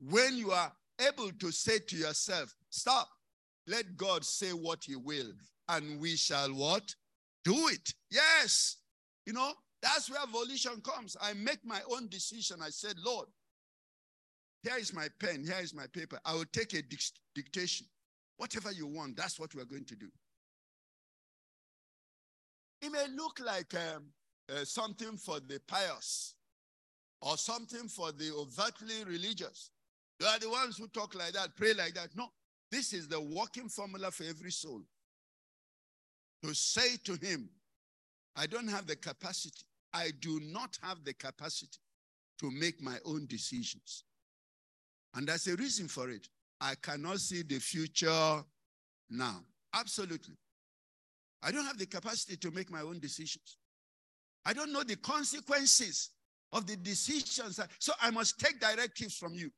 When 0.00 0.36
you 0.36 0.52
are 0.52 0.72
able 1.00 1.30
to 1.32 1.50
say 1.50 1.78
to 1.78 1.96
yourself 1.96 2.54
stop. 2.70 3.08
Let 3.66 3.96
God 3.96 4.24
say 4.24 4.52
what 4.52 4.84
he 4.84 4.96
will 4.96 5.32
and 5.68 6.00
we 6.00 6.16
shall 6.16 6.48
what? 6.48 6.94
Do 7.44 7.68
it. 7.68 7.92
Yes. 8.10 8.76
You 9.26 9.32
know 9.32 9.52
that's 9.82 10.10
where 10.10 10.26
volition 10.26 10.80
comes. 10.82 11.16
I 11.20 11.34
make 11.34 11.64
my 11.64 11.80
own 11.92 12.08
decision. 12.08 12.58
I 12.62 12.70
said 12.70 12.94
Lord 13.04 13.28
here 14.62 14.76
is 14.78 14.92
my 14.92 15.06
pen 15.20 15.44
here 15.44 15.62
is 15.62 15.74
my 15.74 15.86
paper. 15.92 16.18
I 16.24 16.34
will 16.34 16.44
take 16.52 16.72
a 16.74 16.82
dic- 16.82 17.00
dictation. 17.34 17.86
Whatever 18.36 18.72
you 18.72 18.86
want 18.86 19.16
that's 19.16 19.38
what 19.38 19.54
we're 19.54 19.64
going 19.64 19.84
to 19.86 19.96
do. 19.96 20.08
It 22.82 22.92
may 22.92 23.06
look 23.16 23.40
like 23.44 23.74
um, 23.74 24.04
uh, 24.50 24.64
something 24.64 25.16
for 25.16 25.40
the 25.40 25.60
pious 25.66 26.34
or 27.20 27.36
something 27.36 27.88
for 27.88 28.12
the 28.12 28.32
overtly 28.32 29.04
religious. 29.04 29.70
They 30.20 30.26
are 30.26 30.38
the 30.38 30.50
ones 30.50 30.78
who 30.78 30.88
talk 30.88 31.14
like 31.14 31.32
that, 31.32 31.56
pray 31.56 31.74
like 31.74 31.94
that. 31.94 32.10
No, 32.16 32.28
this 32.70 32.92
is 32.92 33.08
the 33.08 33.20
working 33.20 33.68
formula 33.68 34.10
for 34.10 34.24
every 34.24 34.50
soul. 34.50 34.82
To 36.42 36.54
say 36.54 36.96
to 37.04 37.14
him, 37.14 37.48
I 38.36 38.46
don't 38.46 38.68
have 38.68 38.86
the 38.86 38.96
capacity, 38.96 39.64
I 39.92 40.10
do 40.20 40.40
not 40.40 40.78
have 40.82 41.04
the 41.04 41.14
capacity 41.14 41.78
to 42.40 42.50
make 42.50 42.80
my 42.80 42.98
own 43.04 43.26
decisions. 43.26 44.04
And 45.14 45.26
there's 45.26 45.46
a 45.48 45.56
reason 45.56 45.88
for 45.88 46.10
it. 46.10 46.28
I 46.60 46.74
cannot 46.76 47.18
see 47.18 47.42
the 47.42 47.58
future 47.58 48.44
now. 49.10 49.44
Absolutely. 49.74 50.36
I 51.42 51.50
don't 51.50 51.64
have 51.64 51.78
the 51.78 51.86
capacity 51.86 52.36
to 52.36 52.50
make 52.50 52.70
my 52.70 52.82
own 52.82 53.00
decisions. 53.00 53.58
I 54.44 54.52
don't 54.52 54.72
know 54.72 54.82
the 54.82 54.96
consequences 54.96 56.10
of 56.52 56.66
the 56.66 56.76
decisions. 56.76 57.60
So 57.78 57.92
I 58.00 58.10
must 58.10 58.38
take 58.38 58.60
directives 58.60 59.16
from 59.16 59.34
you. 59.34 59.50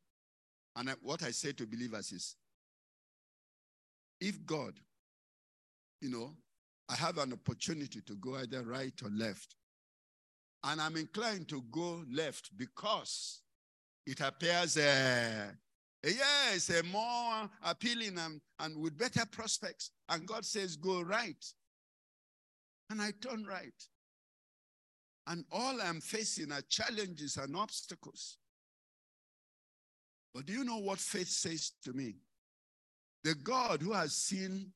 And 0.77 0.91
I- 0.91 0.95
what 0.95 1.23
I 1.23 1.31
say 1.31 1.53
to 1.53 1.67
believers 1.67 2.13
is 2.13 2.37
if 4.21 4.45
God, 4.45 4.79
you 6.01 6.11
know, 6.11 6.37
I 6.91 6.97
have 6.97 7.19
an 7.19 7.33
opportunity 7.33 8.01
to 8.01 8.17
go 8.17 8.37
either 8.37 8.63
right 8.63 8.93
or 9.05 9.11
left, 9.11 9.55
and 10.65 10.81
I'm 10.81 10.97
inclined 10.97 11.49
to 11.49 11.63
go 11.71 12.03
left 12.13 12.51
because 12.57 13.43
it 14.07 14.21
appears 14.21 14.77
uh, 14.77 15.53
yes, 16.05 16.71
uh, 16.71 16.83
more 16.91 17.49
appealing 17.65 18.19
and, 18.19 18.41
and 18.59 18.77
with 18.77 18.99
better 18.99 19.25
prospects. 19.27 19.91
And 20.09 20.27
God 20.27 20.45
says, 20.45 20.77
go 20.77 21.03
right. 21.03 21.45
And 22.89 23.01
I 23.01 23.13
turn 23.21 23.45
right. 23.45 23.73
And 25.27 25.45
all 25.53 25.81
I'm 25.81 26.01
facing 26.01 26.51
are 26.51 26.63
challenges 26.63 27.37
and 27.37 27.55
obstacles. 27.57 28.39
But 30.35 30.47
do 30.47 30.53
you 30.53 30.65
know 30.65 30.79
what 30.79 30.99
faith 30.99 31.29
says 31.29 31.73
to 31.85 31.93
me? 31.93 32.17
The 33.23 33.35
God 33.35 33.83
who 33.83 33.93
has 33.93 34.13
seen 34.13 34.73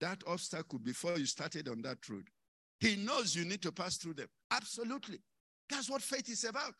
that 0.00 0.22
obstacle 0.26 0.78
before 0.78 1.18
you 1.18 1.26
started 1.26 1.68
on 1.68 1.82
that 1.82 1.98
road, 2.08 2.28
he 2.78 2.96
knows 2.96 3.36
you 3.36 3.44
need 3.44 3.62
to 3.62 3.72
pass 3.72 3.96
through 3.96 4.14
them. 4.14 4.28
Absolutely. 4.50 5.18
That's 5.68 5.90
what 5.90 6.02
faith 6.02 6.28
is 6.28 6.44
about. 6.44 6.74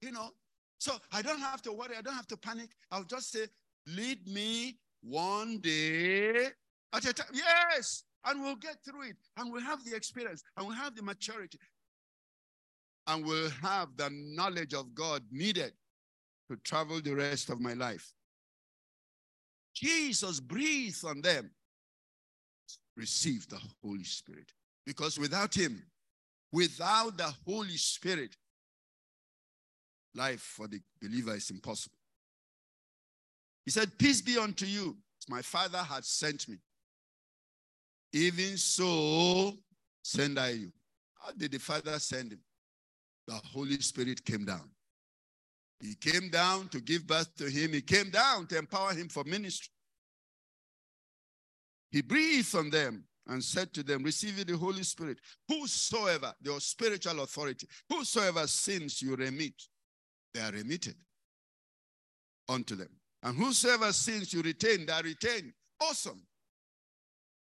You 0.00 0.12
know, 0.12 0.30
so 0.78 0.92
I 1.12 1.22
don't 1.22 1.40
have 1.40 1.60
to 1.62 1.72
worry. 1.72 1.96
I 1.98 2.02
don't 2.02 2.14
have 2.14 2.28
to 2.28 2.36
panic. 2.36 2.70
I'll 2.90 3.04
just 3.04 3.32
say, 3.32 3.46
lead 3.86 4.26
me 4.26 4.78
one 5.02 5.58
day 5.58 6.46
at 6.94 7.04
a 7.04 7.12
time. 7.12 7.26
Yes. 7.34 8.04
And 8.24 8.42
we'll 8.42 8.56
get 8.56 8.76
through 8.84 9.08
it. 9.08 9.16
And 9.36 9.52
we'll 9.52 9.62
have 9.62 9.84
the 9.84 9.94
experience. 9.94 10.42
And 10.56 10.66
we'll 10.66 10.76
have 10.76 10.94
the 10.94 11.02
maturity. 11.02 11.58
And 13.06 13.24
we'll 13.24 13.50
have 13.62 13.88
the 13.96 14.10
knowledge 14.10 14.74
of 14.74 14.94
God 14.94 15.22
needed 15.30 15.72
to 16.50 16.56
travel 16.58 17.00
the 17.00 17.14
rest 17.14 17.50
of 17.50 17.60
my 17.60 17.74
life. 17.74 18.12
Jesus 19.74 20.40
breathed 20.40 21.04
on 21.04 21.20
them. 21.20 21.50
Receive 23.00 23.48
the 23.48 23.58
Holy 23.82 24.04
Spirit. 24.04 24.52
Because 24.86 25.18
without 25.18 25.54
him, 25.54 25.82
without 26.52 27.16
the 27.16 27.32
Holy 27.46 27.76
Spirit, 27.76 28.36
Life 30.14 30.40
for 30.40 30.66
the 30.66 30.80
believer 31.00 31.34
is 31.34 31.50
impossible. 31.50 31.94
He 33.64 33.70
said, 33.70 33.96
Peace 33.98 34.20
be 34.20 34.38
unto 34.38 34.66
you. 34.66 34.96
My 35.28 35.42
Father 35.42 35.78
had 35.78 36.04
sent 36.04 36.48
me. 36.48 36.56
Even 38.12 38.56
so, 38.56 39.54
send 40.02 40.38
I 40.38 40.50
you. 40.50 40.72
How 41.14 41.30
did 41.32 41.52
the 41.52 41.58
Father 41.58 41.98
send 41.98 42.32
him? 42.32 42.40
The 43.28 43.34
Holy 43.34 43.80
Spirit 43.80 44.24
came 44.24 44.44
down. 44.44 44.68
He 45.80 45.94
came 45.94 46.28
down 46.28 46.68
to 46.68 46.80
give 46.80 47.06
birth 47.06 47.34
to 47.36 47.48
him. 47.48 47.72
He 47.72 47.80
came 47.80 48.10
down 48.10 48.46
to 48.48 48.58
empower 48.58 48.92
him 48.92 49.08
for 49.08 49.22
ministry. 49.24 49.70
He 51.90 52.02
breathed 52.02 52.54
on 52.54 52.70
them 52.70 53.04
and 53.26 53.42
said 53.42 53.72
to 53.74 53.82
them, 53.82 54.02
Receive 54.02 54.44
the 54.46 54.56
Holy 54.56 54.82
Spirit. 54.82 55.18
Whosoever, 55.48 56.32
your 56.40 56.60
spiritual 56.60 57.20
authority, 57.20 57.66
whosoever 57.88 58.46
sins 58.46 59.02
you 59.02 59.16
remit, 59.16 59.54
they 60.34 60.40
are 60.40 60.52
remitted 60.52 60.96
unto 62.48 62.76
them. 62.76 62.90
And 63.22 63.36
whosoever 63.36 63.92
sins 63.92 64.32
you 64.32 64.42
retain, 64.42 64.86
they 64.86 64.92
are 64.92 65.02
retained. 65.02 65.52
Awesome. 65.80 66.22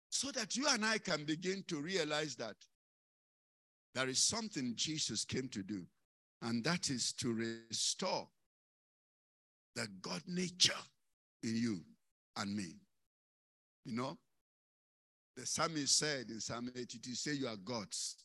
So 0.10 0.32
that 0.32 0.56
you 0.56 0.68
and 0.70 0.86
I 0.86 1.00
can 1.00 1.26
begin 1.26 1.64
to 1.68 1.82
realize 1.82 2.36
that 2.36 2.56
there 3.96 4.08
is 4.08 4.20
something 4.20 4.74
Jesus 4.76 5.26
came 5.26 5.48
to 5.50 5.64
do, 5.64 5.86
and 6.42 6.64
that 6.64 6.90
is 6.90 7.14
to 7.14 7.34
restore 7.34 8.28
the 9.76 9.88
God 10.02 10.22
nature 10.28 10.74
in 11.44 11.56
you 11.56 11.82
and 12.38 12.56
me. 12.56 12.76
You 13.86 13.96
know, 13.96 14.18
the 15.36 15.46
psalmist 15.46 15.98
said 15.98 16.30
in 16.30 16.40
Psalm 16.40 16.70
82, 16.76 17.16
say 17.16 17.34
you 17.34 17.48
are 17.48 17.58
gods, 17.58 18.18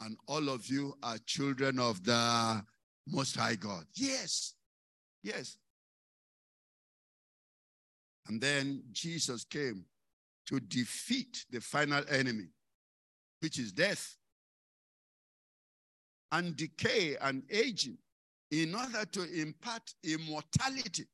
and 0.00 0.16
all 0.26 0.48
of 0.48 0.66
you 0.68 0.96
are 1.02 1.18
children 1.26 1.78
of 1.78 2.02
the 2.04 2.64
Most 3.06 3.36
High 3.36 3.56
God. 3.56 3.84
Yes, 3.94 4.54
yes. 5.22 5.58
And 8.28 8.40
then 8.40 8.82
Jesus 8.92 9.44
came 9.44 9.84
to 10.46 10.60
defeat 10.60 11.44
the 11.50 11.60
final 11.60 12.02
enemy, 12.08 12.48
which 13.40 13.58
is 13.58 13.72
death 13.72 14.16
and 16.32 16.56
decay 16.56 17.16
and 17.20 17.42
aging, 17.50 17.98
in 18.50 18.74
order 18.74 19.04
to 19.04 19.40
impart 19.40 19.94
immortality 20.04 21.06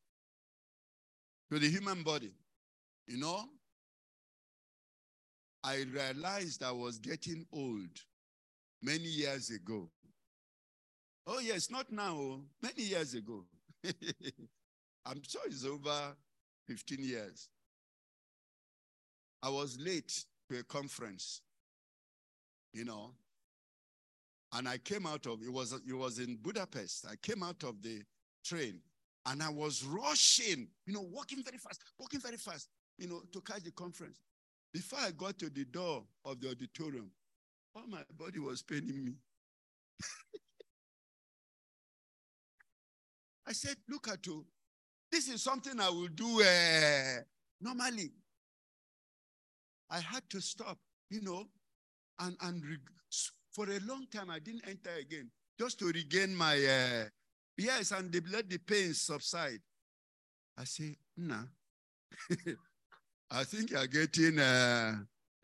to 1.50 1.58
the 1.58 1.68
human 1.68 2.02
body. 2.02 2.32
You 3.06 3.18
know, 3.18 3.44
I 5.66 5.84
realized 5.92 6.62
I 6.62 6.70
was 6.70 6.98
getting 6.98 7.44
old 7.52 7.90
many 8.80 9.02
years 9.02 9.50
ago. 9.50 9.90
Oh, 11.26 11.40
yes, 11.40 11.72
not 11.72 11.90
now, 11.90 12.38
many 12.62 12.84
years 12.84 13.14
ago. 13.14 13.44
I'm 15.04 15.20
sure 15.26 15.42
it's 15.46 15.64
over 15.64 16.14
15 16.68 16.98
years. 17.00 17.48
I 19.42 19.50
was 19.50 19.76
late 19.80 20.24
to 20.48 20.60
a 20.60 20.62
conference, 20.62 21.40
you 22.72 22.84
know, 22.84 23.10
and 24.52 24.68
I 24.68 24.78
came 24.78 25.04
out 25.04 25.26
of 25.26 25.42
it 25.42 25.52
was 25.52 25.72
it 25.72 25.94
was 25.94 26.20
in 26.20 26.36
Budapest. 26.36 27.06
I 27.10 27.16
came 27.16 27.42
out 27.42 27.64
of 27.64 27.82
the 27.82 28.02
train 28.44 28.80
and 29.26 29.42
I 29.42 29.48
was 29.48 29.82
rushing, 29.84 30.68
you 30.86 30.94
know, 30.94 31.02
walking 31.10 31.42
very 31.42 31.58
fast, 31.58 31.82
walking 31.98 32.20
very 32.20 32.36
fast, 32.36 32.68
you 32.98 33.08
know, 33.08 33.22
to 33.32 33.40
catch 33.40 33.64
the 33.64 33.72
conference. 33.72 34.20
Before 34.72 34.98
I 35.00 35.10
got 35.12 35.38
to 35.38 35.50
the 35.50 35.64
door 35.64 36.04
of 36.24 36.40
the 36.40 36.50
auditorium, 36.50 37.10
all 37.74 37.86
my 37.88 38.02
body 38.16 38.38
was 38.38 38.62
paining 38.62 39.04
me. 39.04 39.14
I 43.46 43.52
said, 43.52 43.76
look 43.88 44.08
at 44.08 44.26
you. 44.26 44.44
This 45.10 45.28
is 45.28 45.42
something 45.42 45.80
I 45.80 45.88
will 45.88 46.08
do 46.08 46.42
uh, 46.42 47.22
normally. 47.60 48.12
I 49.88 50.00
had 50.00 50.28
to 50.30 50.40
stop, 50.40 50.78
you 51.10 51.20
know, 51.22 51.46
and, 52.18 52.36
and 52.42 52.62
for 53.52 53.66
a 53.70 53.78
long 53.86 54.06
time 54.12 54.30
I 54.30 54.40
didn't 54.40 54.66
enter 54.66 54.90
again, 54.98 55.30
just 55.58 55.78
to 55.78 55.86
regain 55.86 56.34
my, 56.34 56.56
uh, 56.56 57.04
yes, 57.56 57.92
and 57.92 58.12
they 58.12 58.20
let 58.30 58.50
the 58.50 58.58
pain 58.58 58.92
subside. 58.94 59.60
I 60.58 60.64
say, 60.64 60.96
nah. 61.16 61.44
I 63.30 63.44
think 63.44 63.70
you're 63.70 63.86
getting, 63.86 64.38
uh, 64.38 64.94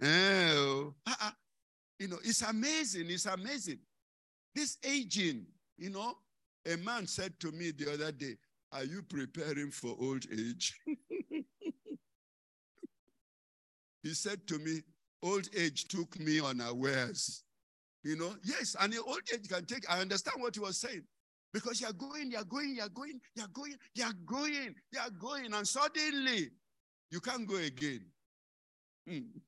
eh, 0.00 0.50
oh, 0.52 0.94
uh-uh. 1.06 1.30
you 1.98 2.08
know, 2.08 2.18
it's 2.24 2.42
amazing. 2.42 3.10
It's 3.10 3.26
amazing. 3.26 3.78
This 4.54 4.78
aging, 4.84 5.46
you 5.76 5.90
know, 5.90 6.14
a 6.70 6.76
man 6.76 7.06
said 7.06 7.38
to 7.40 7.50
me 7.50 7.72
the 7.72 7.92
other 7.92 8.12
day, 8.12 8.36
Are 8.72 8.84
you 8.84 9.02
preparing 9.02 9.70
for 9.70 9.96
old 10.00 10.24
age? 10.32 10.80
he 14.02 14.14
said 14.14 14.46
to 14.46 14.58
me, 14.58 14.82
Old 15.22 15.48
age 15.56 15.88
took 15.88 16.18
me 16.20 16.40
unawares. 16.40 17.42
You 18.04 18.16
know, 18.16 18.34
yes, 18.44 18.76
and 18.80 18.92
the 18.92 19.02
old 19.02 19.22
age 19.32 19.48
can 19.48 19.64
take, 19.64 19.88
I 19.90 20.00
understand 20.00 20.40
what 20.40 20.54
he 20.54 20.60
was 20.60 20.78
saying. 20.78 21.02
Because 21.52 21.80
you're 21.80 21.92
going, 21.92 22.30
you're 22.30 22.44
going, 22.44 22.74
you're 22.76 22.88
going, 22.88 23.20
you're 23.36 23.46
going, 23.52 23.76
you're 23.94 24.12
going, 24.24 24.74
you're 24.92 25.10
going, 25.20 25.52
and 25.52 25.68
suddenly 25.68 26.50
you 27.12 27.20
can't 27.20 27.46
go 27.46 27.56
again. 27.56 28.00
Hmm. 29.06 29.38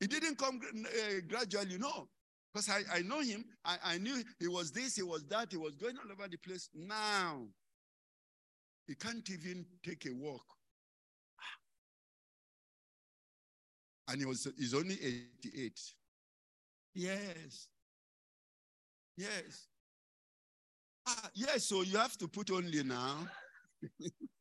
It 0.00 0.10
didn't 0.10 0.38
come 0.38 0.58
uh, 0.64 1.20
gradually, 1.28 1.76
no. 1.78 2.08
Because 2.52 2.70
I, 2.70 2.98
I 2.98 3.02
know 3.02 3.20
him. 3.20 3.44
I, 3.64 3.76
I 3.84 3.98
knew 3.98 4.22
he 4.40 4.48
was 4.48 4.72
this, 4.72 4.96
he 4.96 5.02
was 5.02 5.24
that, 5.26 5.52
he 5.52 5.58
was 5.58 5.76
going 5.76 5.96
all 5.98 6.10
over 6.10 6.26
the 6.28 6.38
place. 6.38 6.70
Now, 6.74 7.42
he 8.86 8.94
can't 8.94 9.28
even 9.30 9.64
take 9.84 10.06
a 10.06 10.12
walk. 10.14 10.44
And 14.08 14.18
he 14.18 14.26
was 14.26 14.48
he's 14.58 14.74
only 14.74 14.94
88. 15.44 15.80
Yes. 16.94 17.68
Yes. 19.16 19.68
Ah, 21.06 21.30
yes, 21.34 21.64
so 21.64 21.82
you 21.82 21.98
have 21.98 22.16
to 22.18 22.28
put 22.28 22.50
only 22.50 22.82
now. 22.82 23.16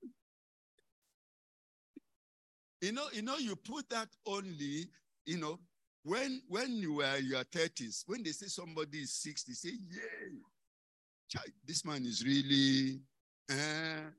you 2.82 2.92
know, 2.92 3.06
you 3.14 3.22
know, 3.22 3.38
you 3.38 3.56
put 3.56 3.90
that 3.90 4.10
only, 4.26 4.88
you 5.26 5.38
know, 5.38 5.60
when 6.04 6.42
when 6.48 6.76
you 6.78 6.96
were 6.96 7.16
in 7.18 7.28
your 7.28 7.44
30s, 7.44 8.04
when 8.08 8.24
they 8.24 8.32
say 8.32 8.48
somebody 8.48 9.00
is 9.00 9.14
60, 9.14 9.54
say, 9.54 9.70
yeah, 9.90 10.30
child, 11.30 11.52
this 11.66 11.86
man 11.86 12.04
is 12.06 12.26
really 12.26 13.00
uh, 13.50 14.10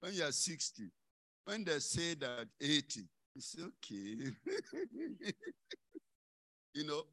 when 0.00 0.14
you're 0.14 0.32
60, 0.32 0.90
when 1.44 1.64
they 1.64 1.78
say 1.78 2.14
that 2.14 2.48
80, 2.60 3.02
it's 3.36 3.56
okay. 3.58 4.32
you 6.74 6.84
know, 6.84 7.04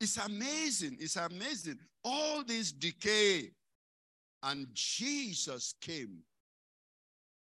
it's 0.00 0.16
amazing. 0.18 0.96
It's 1.00 1.16
amazing. 1.16 1.78
All 2.04 2.44
this 2.44 2.72
decay. 2.72 3.50
And 4.42 4.68
Jesus 4.72 5.74
came 5.80 6.18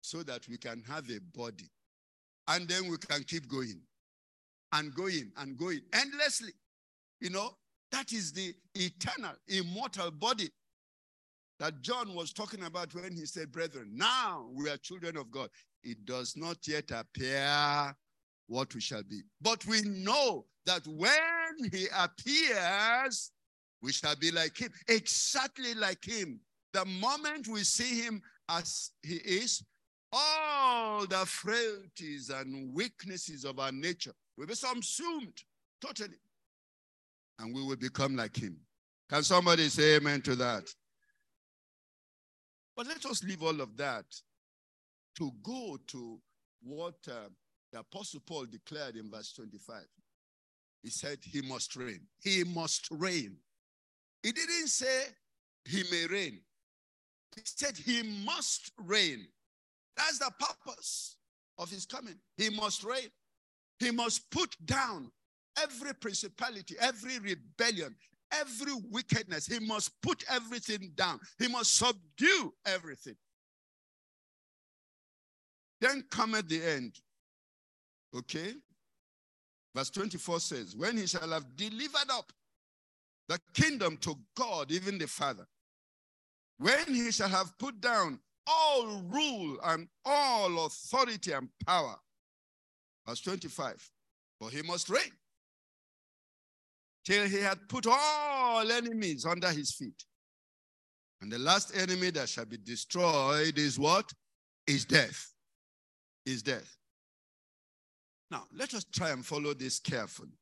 so 0.00 0.24
that 0.24 0.48
we 0.48 0.58
can 0.58 0.82
have 0.88 1.08
a 1.10 1.20
body. 1.20 1.70
And 2.48 2.68
then 2.68 2.88
we 2.88 2.98
can 2.98 3.22
keep 3.24 3.48
going 3.48 3.80
and 4.72 4.94
going 4.94 5.30
and 5.36 5.56
going 5.56 5.80
endlessly. 5.92 6.52
You 7.20 7.30
know, 7.30 7.56
that 7.92 8.12
is 8.12 8.32
the 8.32 8.54
eternal, 8.74 9.34
immortal 9.48 10.10
body 10.10 10.50
that 11.60 11.80
John 11.80 12.14
was 12.14 12.32
talking 12.32 12.64
about 12.64 12.92
when 12.94 13.14
he 13.14 13.24
said, 13.24 13.52
Brethren, 13.52 13.92
now 13.94 14.48
we 14.52 14.68
are 14.68 14.76
children 14.78 15.16
of 15.16 15.30
God. 15.30 15.48
It 15.84 16.04
does 16.04 16.36
not 16.36 16.56
yet 16.66 16.90
appear 16.90 17.94
what 18.48 18.74
we 18.74 18.80
shall 18.80 19.04
be. 19.04 19.20
But 19.40 19.64
we 19.66 19.82
know 19.82 20.46
that 20.66 20.84
when 20.86 21.70
he 21.70 21.86
appears, 21.96 23.30
we 23.80 23.92
shall 23.92 24.16
be 24.16 24.30
like 24.30 24.56
him, 24.56 24.72
exactly 24.88 25.74
like 25.74 26.04
him. 26.04 26.40
The 26.72 26.84
moment 26.84 27.48
we 27.48 27.64
see 27.64 28.00
him 28.00 28.22
as 28.48 28.90
he 29.02 29.16
is, 29.16 29.62
all 30.12 31.06
the 31.06 31.24
frailties 31.26 32.30
and 32.30 32.72
weaknesses 32.74 33.44
of 33.44 33.58
our 33.58 33.72
nature 33.72 34.12
will 34.36 34.46
be 34.46 34.54
subsumed 34.54 35.42
totally. 35.80 36.18
And 37.38 37.54
we 37.54 37.62
will 37.62 37.76
become 37.76 38.16
like 38.16 38.36
him. 38.36 38.56
Can 39.10 39.22
somebody 39.22 39.68
say 39.68 39.96
amen 39.96 40.22
to 40.22 40.36
that? 40.36 40.68
But 42.76 42.86
let 42.86 43.04
us 43.06 43.22
leave 43.24 43.42
all 43.42 43.60
of 43.60 43.76
that 43.76 44.04
to 45.18 45.30
go 45.42 45.78
to 45.88 46.18
what 46.62 46.94
uh, 47.08 47.28
the 47.72 47.80
Apostle 47.80 48.20
Paul 48.26 48.46
declared 48.46 48.96
in 48.96 49.10
verse 49.10 49.32
25. 49.32 49.82
He 50.82 50.90
said, 50.90 51.18
He 51.22 51.42
must 51.42 51.76
reign. 51.76 52.00
He 52.20 52.44
must 52.44 52.88
reign. 52.90 53.36
He 54.22 54.32
didn't 54.32 54.68
say 54.68 55.06
he 55.64 55.84
may 55.90 56.06
reign, 56.06 56.40
he 57.34 57.42
said 57.44 57.76
he 57.76 58.02
must 58.24 58.72
reign. 58.78 59.26
That's 59.96 60.18
the 60.18 60.30
purpose 60.38 61.16
of 61.58 61.70
his 61.70 61.86
coming. 61.86 62.18
He 62.36 62.50
must 62.50 62.84
reign. 62.84 63.10
He 63.78 63.90
must 63.90 64.30
put 64.30 64.54
down 64.64 65.10
every 65.62 65.94
principality, 65.94 66.76
every 66.80 67.18
rebellion, 67.18 67.94
every 68.32 68.72
wickedness. 68.90 69.46
He 69.46 69.58
must 69.58 69.90
put 70.02 70.24
everything 70.30 70.92
down. 70.94 71.20
He 71.38 71.48
must 71.48 71.76
subdue 71.76 72.54
everything. 72.64 73.16
Then 75.80 76.04
come 76.10 76.34
at 76.36 76.48
the 76.48 76.64
end. 76.64 77.00
Okay? 78.16 78.54
Verse 79.74 79.90
24 79.90 80.40
says, 80.40 80.76
When 80.76 80.96
he 80.96 81.06
shall 81.06 81.30
have 81.30 81.56
delivered 81.56 82.10
up 82.10 82.32
the 83.28 83.40
kingdom 83.54 83.96
to 83.98 84.16
God, 84.36 84.70
even 84.70 84.98
the 84.98 85.06
Father, 85.06 85.46
when 86.58 86.94
he 86.94 87.10
shall 87.10 87.28
have 87.28 87.56
put 87.58 87.80
down 87.80 88.20
all 88.46 89.02
rule 89.08 89.58
and 89.64 89.88
all 90.04 90.66
authority 90.66 91.32
and 91.32 91.48
power. 91.66 91.96
Verse 93.06 93.20
25, 93.20 93.90
for 94.38 94.50
he 94.50 94.62
must 94.62 94.88
reign 94.88 95.12
till 97.04 97.26
he 97.26 97.38
had 97.38 97.68
put 97.68 97.86
all 97.88 98.70
enemies 98.70 99.26
under 99.26 99.50
his 99.50 99.72
feet. 99.72 100.04
And 101.20 101.30
the 101.30 101.38
last 101.38 101.76
enemy 101.76 102.10
that 102.10 102.28
shall 102.28 102.44
be 102.44 102.58
destroyed 102.58 103.58
is 103.58 103.78
what? 103.78 104.10
Is 104.66 104.84
death. 104.84 105.32
Is 106.26 106.42
death. 106.42 106.76
Now, 108.30 108.44
let 108.52 108.74
us 108.74 108.84
try 108.84 109.10
and 109.10 109.24
follow 109.24 109.54
this 109.54 109.78
carefully. 109.78 110.38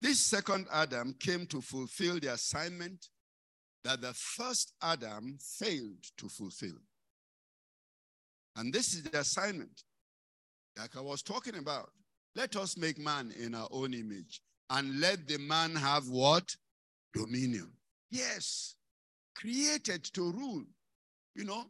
This 0.00 0.20
second 0.20 0.66
Adam 0.72 1.14
came 1.18 1.46
to 1.46 1.60
fulfill 1.60 2.18
the 2.18 2.32
assignment 2.32 3.08
that 3.84 4.00
the 4.00 4.14
first 4.14 4.74
Adam 4.82 5.38
failed 5.40 6.04
to 6.16 6.28
fulfill. 6.28 6.78
And 8.56 8.72
this 8.72 8.94
is 8.94 9.02
the 9.02 9.20
assignment, 9.20 9.82
like 10.78 10.96
I 10.96 11.00
was 11.00 11.22
talking 11.22 11.56
about. 11.56 11.90
Let 12.34 12.56
us 12.56 12.76
make 12.76 12.98
man 12.98 13.32
in 13.38 13.54
our 13.54 13.68
own 13.70 13.92
image 13.92 14.40
and 14.70 15.00
let 15.00 15.26
the 15.26 15.38
man 15.38 15.74
have 15.74 16.08
what? 16.08 16.56
Dominion. 17.12 17.70
Yes, 18.10 18.76
created 19.34 20.04
to 20.14 20.32
rule, 20.32 20.64
you 21.34 21.44
know. 21.44 21.64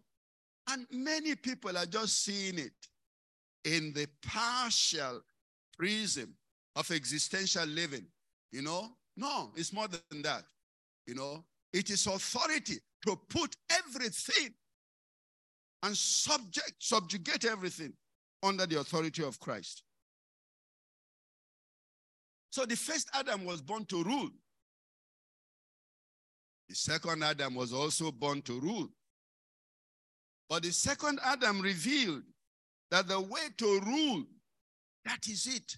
And 0.70 0.86
many 0.90 1.34
people 1.34 1.76
are 1.76 1.86
just 1.86 2.24
seeing 2.24 2.58
it 2.58 2.72
in 3.64 3.92
the 3.92 4.06
partial 4.24 5.20
prism 5.76 6.34
of 6.76 6.90
existential 6.90 7.66
living, 7.66 8.06
you 8.50 8.62
know. 8.62 8.90
No, 9.16 9.50
it's 9.56 9.72
more 9.72 9.88
than 9.88 10.22
that, 10.22 10.44
you 11.06 11.14
know. 11.14 11.44
It 11.72 11.90
is 11.90 12.06
authority 12.06 12.78
to 13.06 13.16
put 13.28 13.56
everything 13.70 14.54
and 15.82 15.96
subject, 15.96 16.74
subjugate 16.78 17.44
everything 17.44 17.92
under 18.42 18.66
the 18.66 18.78
authority 18.80 19.24
of 19.24 19.38
Christ. 19.40 19.82
So 22.50 22.66
the 22.66 22.76
first 22.76 23.08
Adam 23.14 23.44
was 23.44 23.62
born 23.62 23.86
to 23.86 24.04
rule. 24.04 24.30
The 26.68 26.74
second 26.74 27.24
Adam 27.24 27.54
was 27.54 27.72
also 27.72 28.12
born 28.12 28.42
to 28.42 28.60
rule. 28.60 28.88
But 30.48 30.62
the 30.64 30.72
second 30.72 31.18
Adam 31.24 31.60
revealed 31.60 32.22
that 32.90 33.08
the 33.08 33.20
way 33.20 33.40
to 33.56 33.80
rule, 33.80 34.24
that 35.04 35.26
is 35.26 35.46
it. 35.46 35.76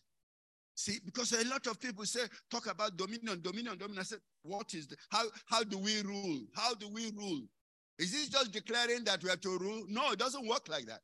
See, 0.76 0.98
because 1.04 1.32
a 1.32 1.44
lot 1.48 1.66
of 1.68 1.80
people 1.80 2.04
say, 2.04 2.22
talk 2.50 2.66
about 2.66 2.96
dominion, 2.96 3.40
dominion, 3.40 3.78
dominion. 3.78 4.00
I 4.00 4.02
said, 4.02 4.18
what 4.42 4.74
is 4.74 4.88
the, 4.88 4.96
how, 5.08 5.24
how 5.46 5.62
do 5.62 5.78
we 5.78 6.02
rule? 6.02 6.40
How 6.54 6.74
do 6.74 6.88
we 6.88 7.12
rule? 7.16 7.42
Is 7.98 8.10
this 8.10 8.28
just 8.28 8.52
declaring 8.52 9.04
that 9.04 9.22
we 9.22 9.30
have 9.30 9.40
to 9.42 9.56
rule? 9.56 9.84
No, 9.88 10.10
it 10.10 10.18
doesn't 10.18 10.46
work 10.46 10.68
like 10.68 10.86
that. 10.86 11.00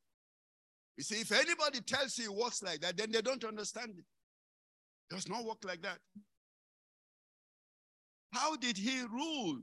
You 0.96 1.04
see, 1.04 1.20
if 1.20 1.30
anybody 1.30 1.80
tells 1.80 2.18
you 2.18 2.32
it 2.32 2.36
works 2.36 2.62
like 2.62 2.80
that, 2.80 2.96
then 2.96 3.12
they 3.12 3.22
don't 3.22 3.44
understand 3.44 3.92
it. 3.96 4.04
It 5.10 5.14
does 5.14 5.28
not 5.28 5.44
work 5.44 5.58
like 5.64 5.82
that. 5.82 5.98
How 8.32 8.56
did 8.56 8.76
he 8.76 9.02
rule? 9.02 9.60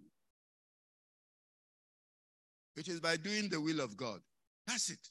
It 2.78 2.88
is 2.88 3.02
by 3.02 3.17
doing 3.17 3.50
the 3.50 3.60
will 3.60 3.82
of 3.82 3.98
God. 3.98 4.22
That's 4.67 4.89
it. 4.89 5.10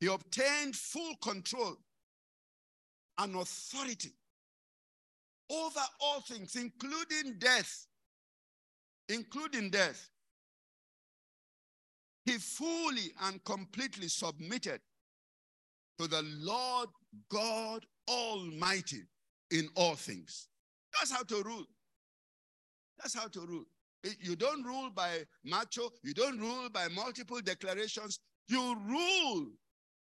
He 0.00 0.06
obtained 0.06 0.76
full 0.76 1.14
control 1.22 1.76
and 3.18 3.34
authority 3.36 4.12
over 5.50 5.80
all 6.00 6.20
things, 6.20 6.56
including 6.56 7.38
death. 7.38 7.86
Including 9.08 9.70
death. 9.70 10.08
He 12.24 12.32
fully 12.32 13.12
and 13.22 13.42
completely 13.44 14.08
submitted 14.08 14.80
to 15.98 16.08
the 16.08 16.22
Lord 16.40 16.88
God 17.30 17.86
Almighty 18.08 19.02
in 19.52 19.68
all 19.76 19.94
things. 19.94 20.48
That's 20.98 21.12
how 21.12 21.22
to 21.22 21.42
rule. 21.42 21.64
That's 22.98 23.14
how 23.14 23.28
to 23.28 23.40
rule. 23.40 23.64
Eh, 24.04 24.10
you 24.20 24.34
don't 24.34 24.64
rule 24.64 24.90
by 24.90 25.24
macho, 25.44 25.90
you 26.02 26.14
don't 26.14 26.38
rule 26.38 26.68
by 26.68 26.88
multiple 26.88 27.40
declarations. 27.40 28.18
You 28.48 28.76
rule 28.88 29.46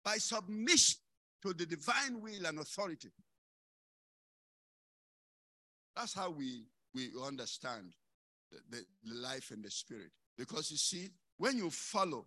by 0.03 0.17
submission 0.17 0.99
to 1.43 1.53
the 1.53 1.65
divine 1.65 2.21
will 2.21 2.45
and 2.45 2.59
authority. 2.59 3.09
That's 5.95 6.13
how 6.13 6.31
we, 6.31 6.63
we 6.95 7.09
understand 7.25 7.93
the, 8.51 8.77
the 9.03 9.13
life 9.13 9.51
and 9.51 9.63
the 9.63 9.69
spirit. 9.69 10.11
Because 10.37 10.71
you 10.71 10.77
see, 10.77 11.09
when 11.37 11.57
you 11.57 11.69
follow, 11.69 12.25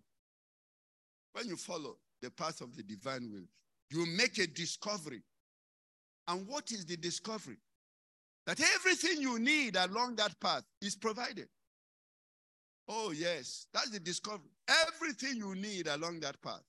when 1.33 1.49
you 1.49 1.57
follow 1.57 1.97
the 2.23 2.31
path 2.31 2.61
of 2.61 2.77
the 2.77 2.83
divine 2.83 3.31
will, 3.33 3.47
you 3.91 4.07
make 4.17 4.39
a 4.39 4.47
discovery. 4.47 5.23
And 6.29 6.47
what 6.47 6.71
is 6.71 6.85
the 6.85 6.97
discovery? 6.97 7.57
That 8.47 8.61
everything 8.61 9.21
you 9.21 9.39
need 9.39 9.77
along 9.77 10.17
that 10.17 10.39
path 10.39 10.63
is 10.81 10.95
provided. 10.95 11.49
Oh, 12.89 13.13
yes, 13.13 13.67
that's 13.73 13.91
the 13.91 13.99
discovery. 13.99 14.51
Everything 14.87 15.39
you 15.39 15.55
need 15.55 15.89
along 15.89 16.21
that 16.21 16.41
path. 16.43 16.63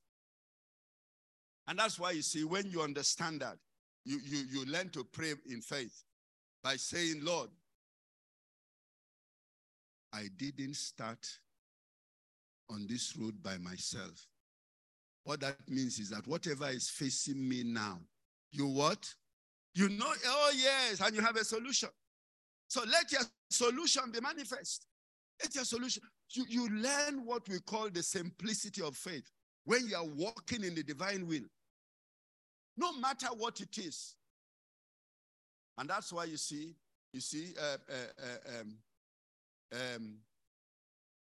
And 1.67 1.77
that's 1.77 1.99
why 1.99 2.12
you 2.12 2.21
see, 2.21 2.43
when 2.43 2.69
you 2.69 2.82
understand 2.82 3.41
that, 3.41 3.58
you, 4.06 4.19
you, 4.23 4.43
you 4.49 4.65
learn 4.65 4.89
to 4.89 5.03
pray 5.03 5.34
in 5.49 5.62
faith 5.62 6.03
by 6.63 6.77
saying, 6.77 7.19
Lord, 7.21 7.49
I 10.13 10.27
didn't 10.38 10.75
start 10.75 11.27
on 12.69 12.88
this 12.88 13.15
road 13.17 13.43
by 13.43 13.58
myself. 13.58 14.27
What 15.25 15.41
that 15.41 15.58
means 15.67 15.99
is 15.99 16.10
that 16.12 16.25
whatever 16.25 16.69
is 16.69 16.89
facing 16.89 17.47
me 17.47 17.63
now, 17.63 17.99
you 18.51 18.67
what? 18.67 19.13
You 19.75 19.89
know, 19.89 20.13
oh 20.25 20.51
yes, 20.56 21.01
and 21.01 21.13
you 21.13 21.21
have 21.21 21.36
a 21.36 21.43
solution. 21.43 21.89
So 22.69 22.82
let 22.89 23.12
your 23.12 23.21
solution 23.49 24.03
be 24.12 24.21
manifest. 24.21 24.88
Let 25.43 25.53
your 25.53 25.65
solution. 25.65 26.03
You, 26.32 26.45
you 26.47 26.69
learn 26.69 27.25
what 27.25 27.47
we 27.49 27.60
call 27.60 27.89
the 27.89 28.01
simplicity 28.01 28.82
of 28.82 28.95
faith 28.95 29.30
when 29.65 29.86
you 29.88 29.95
are 29.97 30.06
walking 30.06 30.63
in 30.63 30.75
the 30.75 30.84
divine 30.84 31.27
will 31.27 31.43
no 32.78 32.94
matter 32.94 33.28
what 33.38 33.60
it 33.62 33.78
is. 33.78 34.16
And 35.78 35.90
that's 35.90 36.12
why 36.12 36.26
you 36.26 36.38
see, 36.38 36.76
you 37.13 37.22
see, 37.22 37.54
uh, 37.60 37.78
uh, 37.90 38.24
uh, 38.24 38.60
um, 38.62 38.78
um, 39.74 40.16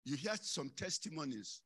you 0.05 0.15
hear 0.15 0.33
some 0.41 0.69
testimonies. 0.75 1.61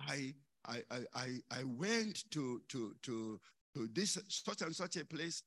I, 0.00 0.34
I, 0.66 0.82
I, 1.14 1.26
I 1.50 1.64
went 1.64 2.30
to, 2.30 2.62
to, 2.68 2.94
to, 3.02 3.40
to 3.74 3.88
this 3.92 4.18
such 4.28 4.62
and 4.62 4.74
such 4.74 4.96
a 4.96 5.04
place 5.04 5.42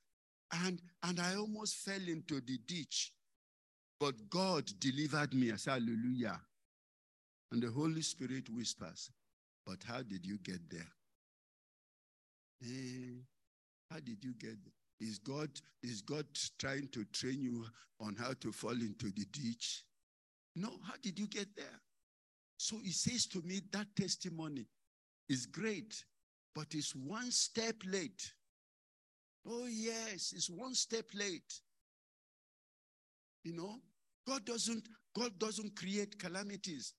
and, 0.63 0.81
and 1.03 1.19
I 1.19 1.35
almost 1.35 1.75
fell 1.77 2.01
into 2.07 2.41
the 2.41 2.57
ditch. 2.65 3.13
But 3.99 4.29
God 4.29 4.69
delivered 4.79 5.33
me. 5.33 5.51
I 5.51 5.55
said, 5.55 5.73
Hallelujah. 5.73 6.39
And 7.51 7.63
the 7.63 7.71
Holy 7.71 8.01
Spirit 8.01 8.49
whispers, 8.49 9.09
But 9.65 9.77
how 9.85 10.01
did 10.01 10.25
you 10.25 10.37
get 10.37 10.69
there? 10.69 10.87
Hey, 12.61 13.21
how 13.91 13.97
did 13.97 14.23
you 14.23 14.33
get 14.33 14.57
there? 14.63 14.73
Is 14.99 15.19
God, 15.19 15.49
is 15.83 16.01
God 16.01 16.25
trying 16.57 16.87
to 16.89 17.03
train 17.05 17.41
you 17.41 17.65
on 17.99 18.15
how 18.15 18.33
to 18.39 18.51
fall 18.51 18.71
into 18.71 19.07
the 19.11 19.25
ditch? 19.31 19.83
No, 20.55 20.69
how 20.83 20.93
did 21.01 21.19
you 21.19 21.27
get 21.27 21.47
there? 21.55 21.81
So 22.57 22.77
he 22.81 22.91
says 22.91 23.25
to 23.27 23.41
me, 23.41 23.61
that 23.71 23.87
testimony 23.95 24.65
is 25.27 25.45
great, 25.45 26.03
but 26.53 26.67
it's 26.71 26.95
one 26.95 27.29
step 27.31 27.75
late. 27.85 28.31
Oh, 29.47 29.67
yes, 29.67 30.33
it's 30.35 30.49
one 30.49 30.73
step 30.73 31.05
late. 31.13 31.59
You 33.43 33.53
know, 33.53 33.75
God 34.25 34.45
doesn't, 34.45 34.87
God 35.15 35.37
doesn't 35.37 35.75
create 35.75 36.17
calamities. 36.17 36.93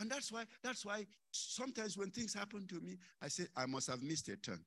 And 0.00 0.10
that's 0.10 0.32
why, 0.32 0.44
that's 0.62 0.86
why 0.86 1.06
sometimes 1.32 1.98
when 1.98 2.10
things 2.10 2.32
happen 2.32 2.66
to 2.68 2.80
me, 2.80 2.96
I 3.20 3.28
say, 3.28 3.46
I 3.56 3.66
must 3.66 3.90
have 3.90 4.02
missed 4.02 4.28
a 4.28 4.36
turn. 4.36 4.64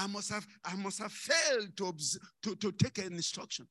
I 0.00 0.06
must 0.06 0.30
have, 0.30 0.46
I 0.64 0.74
must 0.76 0.98
have 1.00 1.12
failed 1.12 1.76
to, 1.76 1.94
to, 2.42 2.56
to 2.56 2.72
take 2.72 2.98
an 2.98 3.12
instruction. 3.12 3.66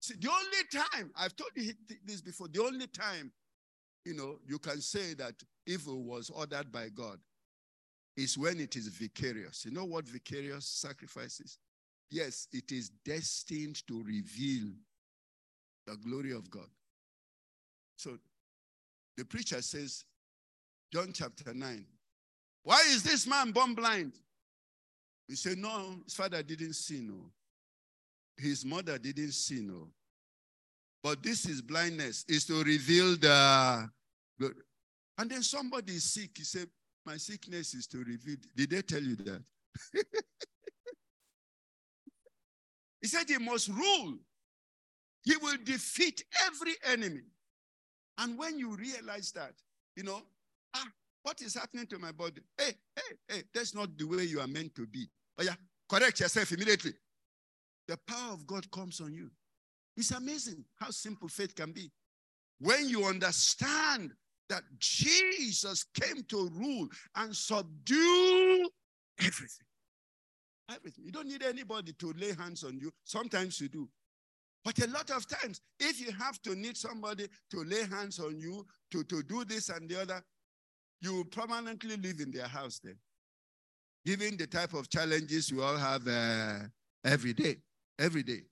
See, 0.00 0.14
the 0.18 0.30
only 0.30 0.84
time, 0.92 1.10
I've 1.16 1.36
told 1.36 1.50
you 1.54 1.72
this 2.04 2.20
before, 2.20 2.48
the 2.48 2.62
only 2.62 2.86
time, 2.86 3.32
you 4.04 4.14
know, 4.14 4.38
you 4.46 4.58
can 4.58 4.80
say 4.80 5.14
that 5.14 5.34
evil 5.66 6.02
was 6.02 6.30
ordered 6.30 6.70
by 6.72 6.88
God 6.88 7.18
is 8.16 8.38
when 8.38 8.60
it 8.60 8.76
is 8.76 8.88
vicarious. 8.88 9.64
You 9.64 9.72
know 9.72 9.84
what 9.84 10.08
vicarious 10.08 10.66
sacrifices? 10.66 11.58
yes, 12.10 12.48
it 12.52 12.72
is 12.72 12.90
destined 13.04 13.86
to 13.86 14.02
reveal 14.02 14.68
the 15.86 15.96
glory 15.96 16.32
of 16.32 16.50
God. 16.50 16.68
So 17.96 18.18
the 19.16 19.24
preacher 19.24 19.62
says, 19.62 20.04
John 20.92 21.10
chapter 21.12 21.52
9, 21.52 21.84
why 22.62 22.82
is 22.88 23.02
this 23.02 23.26
man 23.26 23.52
born 23.52 23.74
blind? 23.74 24.12
He 25.28 25.34
said, 25.36 25.58
No, 25.58 25.96
his 26.04 26.14
father 26.14 26.42
didn't 26.42 26.74
sin, 26.74 27.08
no. 27.08 27.30
His 28.36 28.64
mother 28.64 28.98
didn't 28.98 29.32
sin, 29.32 29.68
no. 29.68 29.88
But 31.02 31.22
this 31.22 31.46
is 31.46 31.62
blindness, 31.62 32.24
is 32.28 32.44
to 32.46 32.62
reveal 32.64 33.16
the 33.16 33.88
good. 34.40 34.54
And 35.18 35.30
then 35.30 35.42
somebody 35.42 35.94
is 35.94 36.12
sick. 36.12 36.30
He 36.36 36.44
said, 36.44 36.68
My 37.04 37.16
sickness 37.16 37.74
is 37.74 37.86
to 37.88 37.98
reveal. 37.98 38.36
Did 38.54 38.70
they 38.70 38.82
tell 38.82 39.02
you 39.02 39.16
that? 39.16 39.42
he 43.00 43.08
said 43.08 43.28
he 43.28 43.38
must 43.38 43.68
rule. 43.68 44.18
He 45.24 45.36
will 45.36 45.56
defeat 45.64 46.24
every 46.46 46.74
enemy. 46.84 47.22
And 48.18 48.38
when 48.38 48.58
you 48.58 48.76
realize 48.76 49.32
that, 49.32 49.52
you 49.96 50.04
know, 50.04 50.22
ah, 50.74 50.88
what 51.26 51.42
is 51.42 51.54
happening 51.54 51.88
to 51.88 51.98
my 51.98 52.12
body? 52.12 52.40
Hey, 52.56 52.70
hey, 52.94 53.16
hey, 53.28 53.42
that's 53.52 53.74
not 53.74 53.88
the 53.98 54.04
way 54.04 54.22
you 54.22 54.38
are 54.38 54.46
meant 54.46 54.76
to 54.76 54.86
be. 54.86 55.08
Oh, 55.36 55.42
yeah, 55.42 55.56
correct 55.88 56.20
yourself 56.20 56.52
immediately. 56.52 56.92
The 57.88 57.98
power 58.06 58.32
of 58.32 58.46
God 58.46 58.70
comes 58.70 59.00
on 59.00 59.12
you. 59.12 59.28
It's 59.96 60.12
amazing 60.12 60.64
how 60.76 60.90
simple 60.90 61.26
faith 61.26 61.52
can 61.56 61.72
be. 61.72 61.90
When 62.60 62.88
you 62.88 63.06
understand 63.06 64.12
that 64.48 64.62
Jesus 64.78 65.84
came 66.00 66.22
to 66.28 66.48
rule 66.54 66.86
and 67.16 67.34
subdue 67.34 68.70
everything. 69.18 69.66
Everything. 70.70 71.06
You 71.06 71.10
don't 71.10 71.26
need 71.26 71.42
anybody 71.42 71.92
to 71.94 72.14
lay 72.16 72.34
hands 72.38 72.62
on 72.62 72.78
you. 72.78 72.92
Sometimes 73.02 73.60
you 73.60 73.68
do. 73.68 73.88
But 74.64 74.78
a 74.78 74.88
lot 74.90 75.10
of 75.10 75.26
times, 75.26 75.60
if 75.80 76.00
you 76.00 76.12
have 76.12 76.40
to 76.42 76.54
need 76.54 76.76
somebody 76.76 77.26
to 77.50 77.64
lay 77.64 77.82
hands 77.82 78.20
on 78.20 78.38
you 78.38 78.64
to, 78.92 79.02
to 79.02 79.24
do 79.24 79.44
this 79.44 79.70
and 79.70 79.88
the 79.88 80.00
other, 80.00 80.22
you 81.00 81.14
will 81.14 81.24
permanently 81.24 81.96
live 81.96 82.20
in 82.20 82.30
their 82.30 82.46
house 82.48 82.80
then. 82.82 82.96
Given 84.04 84.36
the 84.36 84.46
type 84.46 84.72
of 84.74 84.88
challenges 84.88 85.52
we 85.52 85.62
all 85.62 85.76
have 85.76 86.06
uh, 86.06 86.58
every 87.04 87.32
day, 87.32 87.56
every 87.98 88.22
day. 88.22 88.42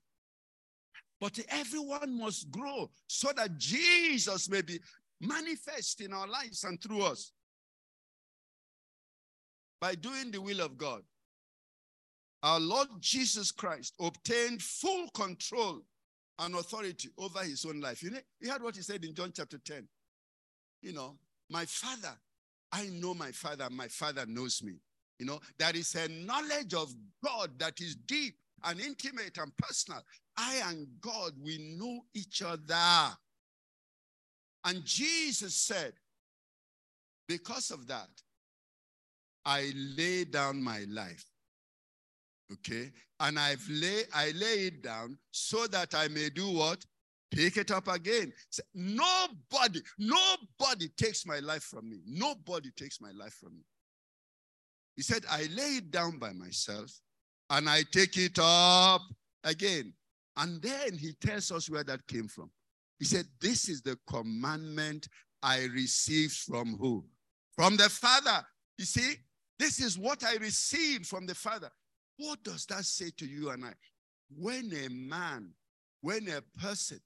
But 1.20 1.38
everyone 1.48 2.18
must 2.18 2.50
grow 2.50 2.90
so 3.06 3.30
that 3.36 3.56
Jesus 3.56 4.48
may 4.50 4.62
be 4.62 4.78
manifest 5.20 6.00
in 6.00 6.12
our 6.12 6.26
lives 6.26 6.64
and 6.64 6.80
through 6.82 7.02
us 7.02 7.32
by 9.80 9.94
doing 9.94 10.30
the 10.30 10.40
will 10.40 10.60
of 10.60 10.76
God. 10.76 11.02
Our 12.42 12.60
Lord 12.60 12.88
Jesus 13.00 13.50
Christ 13.50 13.94
obtained 14.00 14.60
full 14.60 15.08
control 15.14 15.80
and 16.38 16.54
authority 16.56 17.08
over 17.16 17.42
his 17.42 17.64
own 17.64 17.80
life. 17.80 18.02
You 18.02 18.10
know, 18.10 18.18
you 18.40 18.50
heard 18.50 18.62
what 18.62 18.76
he 18.76 18.82
said 18.82 19.04
in 19.04 19.14
John 19.14 19.32
chapter 19.34 19.58
10. 19.58 19.86
You 20.82 20.92
know, 20.92 21.16
my 21.48 21.64
father, 21.64 22.14
I 22.74 22.88
know 22.88 23.14
my 23.14 23.30
father, 23.30 23.68
my 23.70 23.86
father 23.86 24.26
knows 24.26 24.60
me. 24.60 24.74
You 25.20 25.26
know, 25.26 25.38
there 25.58 25.74
is 25.76 25.94
a 25.94 26.08
knowledge 26.08 26.74
of 26.74 26.92
God 27.24 27.50
that 27.58 27.80
is 27.80 27.94
deep 27.94 28.34
and 28.64 28.80
intimate 28.80 29.38
and 29.38 29.56
personal. 29.56 30.02
I 30.36 30.60
and 30.66 30.88
God, 31.00 31.34
we 31.40 31.76
know 31.78 32.00
each 32.14 32.42
other. 32.42 33.16
And 34.64 34.84
Jesus 34.84 35.54
said, 35.54 35.92
because 37.28 37.70
of 37.70 37.86
that, 37.86 38.08
I 39.44 39.72
lay 39.96 40.24
down 40.24 40.60
my 40.60 40.84
life. 40.88 41.24
Okay? 42.52 42.90
And 43.20 43.38
I've 43.38 43.66
lay 43.70 44.02
I 44.12 44.32
lay 44.32 44.66
it 44.66 44.82
down 44.82 45.16
so 45.30 45.66
that 45.68 45.94
I 45.94 46.08
may 46.08 46.28
do 46.28 46.50
what? 46.50 46.84
Pick 47.34 47.56
it 47.56 47.70
up 47.72 47.88
again. 47.88 48.32
Say, 48.50 48.62
nobody, 48.74 49.80
nobody 49.98 50.88
takes 50.96 51.26
my 51.26 51.40
life 51.40 51.64
from 51.64 51.90
me. 51.90 51.98
Nobody 52.06 52.70
takes 52.76 53.00
my 53.00 53.10
life 53.10 53.34
from 53.34 53.56
me. 53.56 53.64
He 54.94 55.02
said, 55.02 55.24
I 55.28 55.48
lay 55.52 55.78
it 55.78 55.90
down 55.90 56.18
by 56.18 56.32
myself 56.32 56.92
and 57.50 57.68
I 57.68 57.82
take 57.90 58.16
it 58.16 58.38
up 58.40 59.02
again. 59.42 59.92
And 60.36 60.62
then 60.62 60.96
he 60.96 61.12
tells 61.14 61.50
us 61.50 61.68
where 61.68 61.84
that 61.84 62.06
came 62.06 62.28
from. 62.28 62.50
He 62.98 63.04
said, 63.04 63.26
This 63.40 63.68
is 63.68 63.82
the 63.82 63.98
commandment 64.08 65.08
I 65.42 65.64
received 65.72 66.36
from 66.36 66.76
who? 66.78 67.04
From 67.56 67.76
the 67.76 67.88
Father. 67.88 68.44
You 68.78 68.84
see, 68.84 69.16
this 69.58 69.80
is 69.80 69.98
what 69.98 70.24
I 70.24 70.36
received 70.36 71.06
from 71.06 71.26
the 71.26 71.34
Father. 71.34 71.70
What 72.16 72.42
does 72.44 72.66
that 72.66 72.84
say 72.84 73.10
to 73.18 73.26
you 73.26 73.50
and 73.50 73.64
I? 73.64 73.72
When 74.36 74.72
a 74.72 74.88
man, 74.88 75.50
when 76.00 76.28
a 76.28 76.40
person 76.60 77.00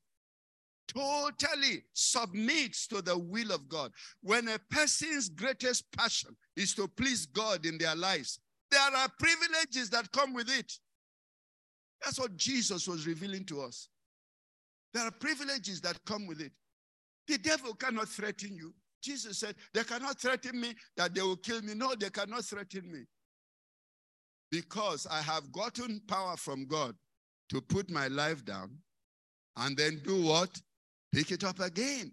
totally 0.88 1.84
submits 1.92 2.86
to 2.88 3.02
the 3.02 3.16
will 3.16 3.52
of 3.52 3.68
God, 3.68 3.92
when 4.22 4.48
a 4.48 4.58
person's 4.70 5.28
greatest 5.28 5.84
passion 5.92 6.36
is 6.56 6.74
to 6.74 6.88
please 6.88 7.26
God 7.26 7.66
in 7.66 7.78
their 7.78 7.94
lives, 7.94 8.40
there 8.70 8.80
are 8.80 9.08
privileges 9.18 9.90
that 9.90 10.10
come 10.12 10.34
with 10.34 10.50
it. 10.50 10.72
That's 12.02 12.18
what 12.18 12.36
Jesus 12.36 12.86
was 12.86 13.06
revealing 13.06 13.44
to 13.46 13.62
us. 13.62 13.88
There 14.94 15.04
are 15.04 15.10
privileges 15.10 15.80
that 15.82 15.98
come 16.06 16.26
with 16.26 16.40
it. 16.40 16.52
The 17.26 17.38
devil 17.38 17.74
cannot 17.74 18.08
threaten 18.08 18.54
you. 18.54 18.74
Jesus 19.02 19.38
said, 19.38 19.54
They 19.74 19.84
cannot 19.84 20.20
threaten 20.20 20.60
me 20.60 20.74
that 20.96 21.14
they 21.14 21.22
will 21.22 21.36
kill 21.36 21.62
me. 21.62 21.74
No, 21.74 21.94
they 21.94 22.10
cannot 22.10 22.44
threaten 22.44 22.90
me. 22.90 23.00
Because 24.50 25.06
I 25.10 25.20
have 25.20 25.52
gotten 25.52 26.00
power 26.08 26.36
from 26.36 26.66
God 26.66 26.94
to 27.50 27.60
put 27.60 27.90
my 27.90 28.08
life 28.08 28.44
down 28.44 28.70
and 29.56 29.76
then 29.76 30.00
do 30.04 30.22
what? 30.22 30.50
Pick 31.12 31.32
it 31.32 31.44
up 31.44 31.60
again. 31.60 32.12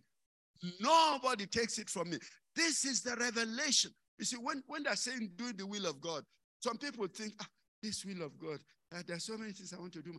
Nobody 0.80 1.46
takes 1.46 1.78
it 1.78 1.90
from 1.90 2.12
me. 2.12 2.18
This 2.56 2.86
is 2.86 3.02
the 3.02 3.16
revelation. 3.16 3.92
You 4.18 4.26
see, 4.26 4.38
when, 4.38 4.64
when 4.68 4.84
they're 4.84 4.96
saying 4.96 5.32
do 5.36 5.52
the 5.54 5.68
will 5.68 5.86
of 5.86 6.00
God, 6.00 6.24
some 6.62 6.78
people 6.78 7.06
think, 7.08 7.34
ah, 7.42 7.48
this 7.84 8.06
will 8.06 8.24
of 8.24 8.38
God, 8.40 8.60
uh, 8.96 9.04
there's 9.06 9.26
so 9.26 9.38
many 9.38 9.52
things 9.52 9.74
I 9.74 9.80
want 9.80 9.94
to 9.94 10.02
do. 10.02 10.18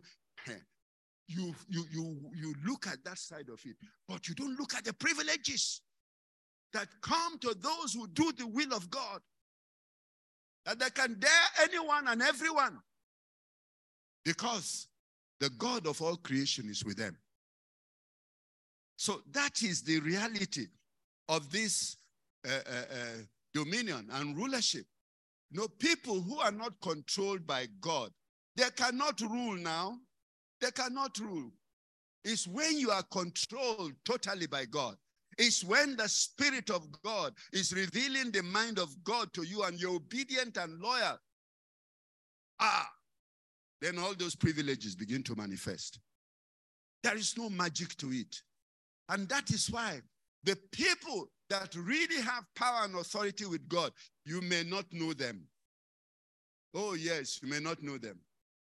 You, 1.27 1.53
you, 1.67 1.85
you, 1.91 2.19
you 2.35 2.55
look 2.65 2.87
at 2.87 3.03
that 3.03 3.17
side 3.17 3.49
of 3.51 3.59
it, 3.65 3.75
but 4.07 4.27
you 4.29 4.35
don't 4.35 4.57
look 4.57 4.75
at 4.75 4.85
the 4.85 4.93
privileges 4.93 5.81
that 6.71 6.87
come 7.01 7.37
to 7.39 7.55
those 7.59 7.93
who 7.93 8.07
do 8.07 8.31
the 8.37 8.47
will 8.47 8.73
of 8.73 8.89
God. 8.89 9.19
That 10.65 10.79
they 10.79 10.89
can 10.89 11.17
dare 11.19 11.29
anyone 11.63 12.07
and 12.07 12.21
everyone 12.21 12.77
because 14.23 14.87
the 15.39 15.49
God 15.49 15.87
of 15.87 16.01
all 16.01 16.17
creation 16.17 16.69
is 16.69 16.83
with 16.83 16.97
them. 16.97 17.17
So 18.97 19.21
that 19.31 19.61
is 19.61 19.83
the 19.83 19.99
reality 19.99 20.67
of 21.29 21.51
this 21.51 21.97
uh, 22.45 22.51
uh, 22.51 22.93
uh, 22.93 23.21
dominion 23.53 24.07
and 24.11 24.35
rulership. 24.35 24.85
You 25.51 25.61
know, 25.61 25.67
people 25.67 26.19
who 26.21 26.39
are 26.39 26.51
not 26.51 26.73
controlled 26.81 27.45
by 27.47 27.67
God, 27.79 28.11
they 28.55 28.69
cannot 28.75 29.21
rule 29.21 29.55
now. 29.55 29.97
They 30.59 30.71
cannot 30.71 31.17
rule. 31.19 31.51
It's 32.25 32.47
when 32.47 32.77
you 32.77 32.89
are 32.89 33.03
controlled 33.03 33.93
totally 34.03 34.47
by 34.47 34.65
God. 34.65 34.97
It's 35.37 35.63
when 35.63 35.95
the 35.95 36.09
Spirit 36.09 36.71
of 36.71 36.87
God 37.03 37.33
is 37.53 37.71
revealing 37.73 38.31
the 38.31 38.41
mind 38.41 38.79
of 38.79 39.03
God 39.03 39.31
to 39.33 39.43
you 39.43 39.63
and 39.63 39.79
you're 39.79 39.95
obedient 39.95 40.57
and 40.57 40.81
loyal. 40.81 41.19
Ah, 42.59 42.89
then 43.79 43.99
all 43.99 44.15
those 44.15 44.35
privileges 44.35 44.95
begin 44.95 45.21
to 45.23 45.35
manifest. 45.35 45.99
There 47.03 47.15
is 47.15 47.37
no 47.37 47.49
magic 47.49 47.95
to 47.97 48.11
it. 48.11 48.41
And 49.09 49.27
that 49.29 49.49
is 49.51 49.69
why 49.71 50.01
the 50.43 50.57
people 50.71 51.29
that 51.49 51.75
really 51.75 52.21
have 52.21 52.43
power 52.55 52.83
and 52.83 52.95
authority 52.95 53.45
with 53.45 53.67
God, 53.69 53.91
you 54.25 54.41
may 54.41 54.63
not 54.63 54.85
know 54.91 55.13
them. 55.13 55.47
Oh, 56.73 56.93
yes, 56.93 57.39
you 57.41 57.49
may 57.49 57.59
not 57.59 57.81
know 57.81 57.97
them. 57.97 58.19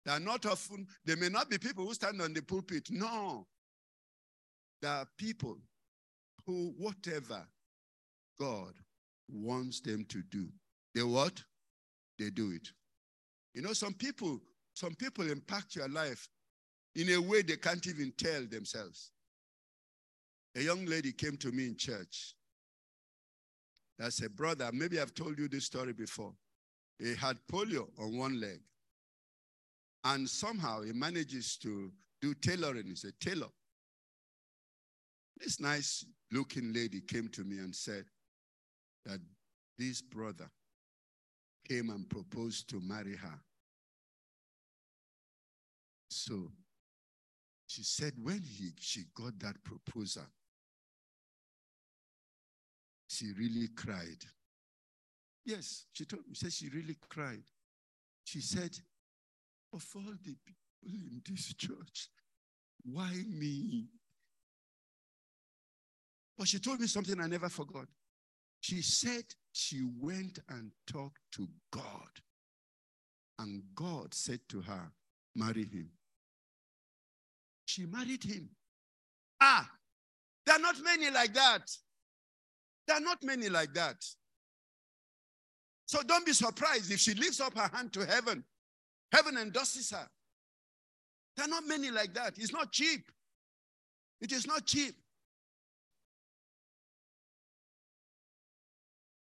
They 0.05 0.11
are 0.11 0.19
not 0.19 0.45
often, 0.45 0.87
they 1.05 1.15
may 1.15 1.29
not 1.29 1.49
be 1.49 1.57
people 1.57 1.85
who 1.85 1.93
stand 1.93 2.21
on 2.21 2.33
the 2.33 2.41
pulpit. 2.41 2.89
No. 2.89 3.45
There 4.81 4.91
are 4.91 5.07
people 5.17 5.57
who, 6.45 6.73
whatever 6.77 7.45
God 8.39 8.73
wants 9.29 9.81
them 9.81 10.05
to 10.09 10.23
do, 10.31 10.47
they 10.95 11.03
what? 11.03 11.43
They 12.17 12.29
do 12.29 12.51
it. 12.51 12.67
You 13.53 13.61
know, 13.61 13.73
some 13.73 13.93
people, 13.93 14.39
some 14.73 14.95
people 14.95 15.29
impact 15.29 15.75
your 15.75 15.89
life 15.89 16.29
in 16.95 17.09
a 17.09 17.17
way 17.17 17.41
they 17.41 17.57
can't 17.57 17.85
even 17.87 18.13
tell 18.17 18.45
themselves. 18.45 19.11
A 20.55 20.61
young 20.61 20.85
lady 20.85 21.11
came 21.11 21.37
to 21.37 21.51
me 21.51 21.67
in 21.67 21.75
church. 21.75 22.35
That's 23.97 24.21
a 24.23 24.29
brother. 24.29 24.69
Maybe 24.73 24.99
I've 24.99 25.13
told 25.13 25.37
you 25.37 25.47
this 25.47 25.65
story 25.65 25.93
before. 25.93 26.33
He 26.97 27.15
had 27.15 27.37
polio 27.51 27.87
on 27.99 28.17
one 28.17 28.39
leg. 28.39 28.59
And 30.03 30.29
somehow 30.29 30.81
he 30.81 30.93
manages 30.93 31.57
to 31.57 31.91
do 32.21 32.33
tailoring. 32.33 32.87
He's 32.87 33.03
a 33.03 33.11
tailor. 33.23 33.49
This 35.37 35.59
nice 35.59 36.05
looking 36.31 36.73
lady 36.73 37.01
came 37.01 37.27
to 37.29 37.43
me 37.43 37.57
and 37.59 37.75
said 37.75 38.05
that 39.05 39.19
this 39.77 40.01
brother 40.01 40.49
came 41.67 41.89
and 41.89 42.09
proposed 42.09 42.69
to 42.69 42.81
marry 42.81 43.15
her. 43.15 43.39
So 46.09 46.51
she 47.67 47.83
said 47.83 48.13
when 48.21 48.41
he, 48.41 48.71
she 48.79 49.03
got 49.13 49.39
that 49.39 49.63
proposal, 49.63 50.23
she 53.09 53.31
really 53.37 53.67
cried. 53.75 54.23
Yes, 55.43 55.85
she 55.93 56.05
told 56.05 56.27
me, 56.27 56.35
said 56.35 56.53
she 56.53 56.69
really 56.69 56.95
cried. 57.09 57.43
She 58.23 58.39
said, 58.39 58.77
Of 59.73 59.83
all 59.95 60.13
the 60.23 60.35
people 60.45 60.53
in 60.85 61.21
this 61.27 61.53
church, 61.55 62.09
why 62.83 63.11
me? 63.27 63.87
But 66.37 66.47
she 66.47 66.59
told 66.59 66.79
me 66.79 66.87
something 66.87 67.19
I 67.19 67.27
never 67.27 67.49
forgot. 67.49 67.87
She 68.61 68.83
said 68.83 69.23
she 69.51 69.81
went 69.99 70.37
and 70.47 70.71
talked 70.85 71.21
to 71.33 71.47
God. 71.71 71.81
And 73.39 73.63
God 73.73 74.13
said 74.13 74.41
to 74.49 74.61
her, 74.61 74.91
Marry 75.35 75.63
him. 75.63 75.89
She 77.65 77.85
married 77.85 78.23
him. 78.23 78.49
Ah, 79.41 79.67
there 80.45 80.55
are 80.55 80.59
not 80.59 80.75
many 80.83 81.09
like 81.09 81.33
that. 81.33 81.71
There 82.89 82.97
are 82.97 83.01
not 83.01 83.21
many 83.23 83.49
like 83.49 83.71
that. 83.75 84.03
So 85.85 85.99
don't 86.01 86.25
be 86.25 86.33
surprised 86.33 86.91
if 86.91 86.99
she 86.99 87.13
lifts 87.13 87.39
up 87.39 87.55
her 87.55 87.69
hand 87.71 87.93
to 87.93 88.03
heaven. 88.03 88.43
Heaven 89.11 89.37
endorses 89.37 89.91
her. 89.91 90.09
There 91.37 91.45
are 91.45 91.49
not 91.49 91.67
many 91.67 91.91
like 91.91 92.15
that. 92.15 92.39
It's 92.39 92.51
not 92.51 92.71
cheap. 92.71 93.11
It 94.21 94.31
is 94.31 94.47
not 94.47 94.65
cheap. 94.65 94.95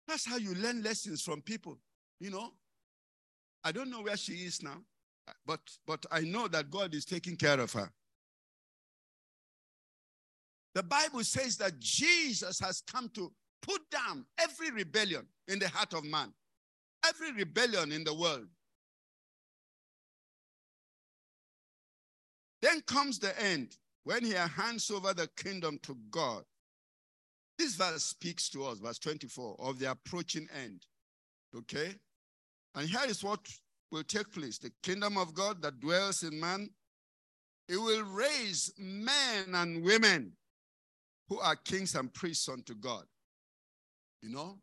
That's 0.08 0.26
how 0.26 0.38
you 0.38 0.56
learn 0.56 0.82
lessons 0.82 1.22
from 1.22 1.44
people. 1.44 1.78
You 2.20 2.32
know, 2.32 2.54
I 3.64 3.72
don't 3.72 3.92
know 3.92 4.02
where 4.02 4.18
she 4.18 4.34
is 4.34 4.64
now, 4.64 4.82
but 5.46 5.60
but 5.86 6.04
I 6.12 6.22
know 6.22 6.48
that 6.48 6.72
God 6.72 6.96
is 6.96 7.06
taking 7.06 7.36
care 7.36 7.60
of 7.60 7.72
her. 7.74 7.92
The 10.74 10.82
Bible 10.82 11.24
says 11.24 11.58
that 11.58 11.80
Jesus 11.80 12.60
has 12.60 12.82
come 12.92 13.08
to 13.10 13.32
put 13.62 13.82
down 13.90 14.26
every 14.40 14.72
rebellion 14.72 15.26
in 15.48 15.60
the 15.60 15.70
heart 15.70 15.94
of 15.94 16.04
man, 16.04 16.34
every 17.08 17.32
rebellion 17.32 17.92
in 17.92 18.04
the 18.04 18.14
world. 18.14 18.48
Then 22.62 22.82
comes 22.82 23.20
the 23.20 23.40
end 23.42 23.78
when 24.04 24.24
he 24.24 24.34
hands 24.34 24.90
over 24.92 25.14
the 25.14 25.28
kingdom 25.36 25.80
to 25.84 25.98
God. 26.10 26.44
This 27.58 27.76
verse 27.76 28.04
speaks 28.04 28.50
to 28.50 28.66
us, 28.66 28.80
verse 28.80 29.00
24, 29.00 29.56
of 29.60 29.80
the 29.80 29.92
approaching 29.92 30.48
end. 30.64 30.86
Okay? 31.56 31.96
And 32.76 32.88
here 32.88 33.02
is 33.08 33.24
what 33.24 33.40
will 33.92 34.04
take 34.04 34.32
place 34.32 34.58
the 34.58 34.72
kingdom 34.82 35.18
of 35.18 35.34
God 35.34 35.62
that 35.62 35.80
dwells 35.80 36.24
in 36.24 36.40
man, 36.40 36.70
it 37.68 37.78
will 37.78 38.04
raise 38.04 38.72
men 38.78 39.54
and 39.54 39.84
women 39.84 40.34
who 41.28 41.40
are 41.40 41.56
kings 41.56 41.96
and 41.96 42.14
priests 42.14 42.50
unto 42.50 42.74
God. 42.76 43.04
You 44.22 44.30
know? 44.30 44.58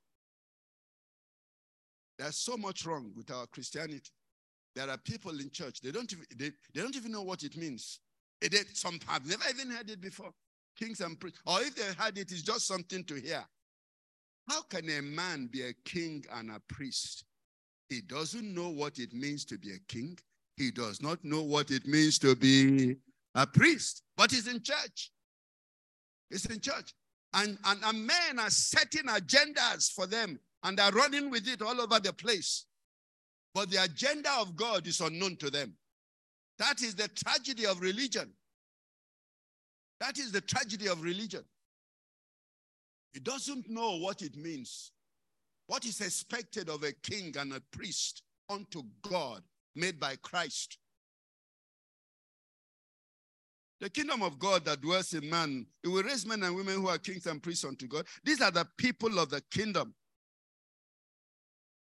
There's 2.19 2.37
so 2.37 2.57
much 2.57 2.85
wrong 2.85 3.13
with 3.17 3.31
our 3.31 3.47
Christianity. 3.47 4.11
There 4.75 4.89
are 4.89 4.99
people 4.99 5.33
in 5.41 5.51
church, 5.51 5.81
they 5.81 5.91
don't 5.91 6.13
even, 6.13 6.25
they, 6.37 6.51
they 6.75 6.81
don't 6.81 6.95
even 6.97 7.13
know 7.13 7.23
what 7.23 7.43
it 7.43 7.57
means. 7.57 8.01
They, 8.41 8.49
they- 8.49 8.65
some 8.75 8.99
have 9.07 9.27
never 9.27 9.45
even 9.51 9.71
heard 9.71 9.91
it 9.91 10.01
before. 10.01 10.31
Kings 10.79 11.01
and 11.01 11.19
priests. 11.19 11.41
Or 11.45 11.61
if 11.61 11.75
they 11.75 11.83
heard 12.01 12.17
it, 12.19 12.31
it's 12.31 12.43
just 12.43 12.67
something 12.67 13.03
to 13.05 13.15
hear. 13.15 13.45
How 14.49 14.63
can 14.63 14.89
a 14.89 15.03
man 15.03 15.49
be 15.51 15.63
a 15.63 15.73
king 15.85 16.25
and 16.33 16.51
a 16.51 16.61
priest? 16.69 17.25
He 17.89 18.01
doesn't 18.01 18.55
know 18.55 18.69
what 18.69 18.99
it 18.99 19.13
means 19.13 19.45
to 19.47 19.59
be 19.59 19.73
a 19.73 19.79
king. 19.89 20.19
He 20.57 20.71
does 20.71 21.03
not 21.03 21.25
know 21.25 21.43
what 21.43 21.71
it 21.71 21.87
means 21.87 22.19
to 22.21 22.35
be 22.37 22.97
a 23.35 23.47
priest, 23.47 24.03
but 24.17 24.31
he's 24.31 24.47
in 24.47 24.63
church. 24.63 25.11
He's 26.31 26.47
in 26.47 26.61
church. 26.61 26.95
And, 27.35 27.59
and, 27.65 27.81
and 27.85 28.07
men 28.07 28.39
are 28.39 28.51
setting 28.51 29.05
agendas 29.05 29.93
for 29.93 30.07
them 30.07 30.39
and 30.63 30.81
are 30.81 30.91
running 30.93 31.31
with 31.31 31.47
it 31.47 31.63
all 31.63 31.81
over 31.81 32.01
the 32.01 32.13
place. 32.13 32.65
But 33.55 33.71
the 33.71 33.83
agenda 33.83 34.31
of 34.41 34.57
God 34.57 34.87
is 34.87 35.01
unknown 35.01 35.37
to 35.37 35.51
them. 35.51 35.75
That 36.59 36.83
is 36.83 36.95
the 36.95 37.09
tragedy 37.09 37.67
of 37.67 37.81
religion. 37.81 38.33
That 40.01 40.19
is 40.19 40.33
the 40.33 40.41
tragedy 40.41 40.89
of 40.89 41.03
religion. 41.03 41.45
It 43.15 43.25
doesn't 43.25 43.69
know 43.69 43.97
what 43.99 44.23
it 44.23 44.37
means, 44.37 44.93
what 45.67 45.85
is 45.85 46.01
expected 46.01 46.69
of 46.69 46.83
a 46.83 46.93
king 46.93 47.35
and 47.39 47.53
a 47.53 47.61
priest 47.73 48.23
unto 48.49 48.83
God 49.03 49.43
made 49.75 49.99
by 49.99 50.17
Christ. 50.17 50.79
The 53.81 53.91
kingdom 53.91 54.23
of 54.23 54.39
God 54.39 54.65
that 54.65 54.81
dwells 54.81 55.15
in 55.15 55.29
man, 55.31 55.67
it 55.85 55.89
will 55.89 56.03
raise 56.03 56.27
men 56.27 56.43
and 56.43 56.57
women 56.57 56.77
who 56.77 56.89
are 56.89 56.99
kings 56.99 57.27
and 57.27 57.43
priests 57.43 57.65
unto 57.65 57.87
God. 57.87 58.07
These 58.25 58.41
are 58.41 58.51
the 58.51 58.67
people 58.77 59.19
of 59.19 59.31
the 59.31 59.41
kingdom 59.53 59.95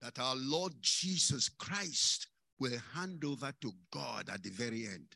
that 0.01 0.19
our 0.19 0.37
Lord 0.37 0.75
Jesus 0.81 1.49
Christ 1.49 2.29
will 2.61 2.79
hand 2.95 3.25
over 3.25 3.53
to 3.61 3.73
God 3.91 4.29
at 4.33 4.43
the 4.43 4.51
very 4.51 4.87
end. 4.87 5.07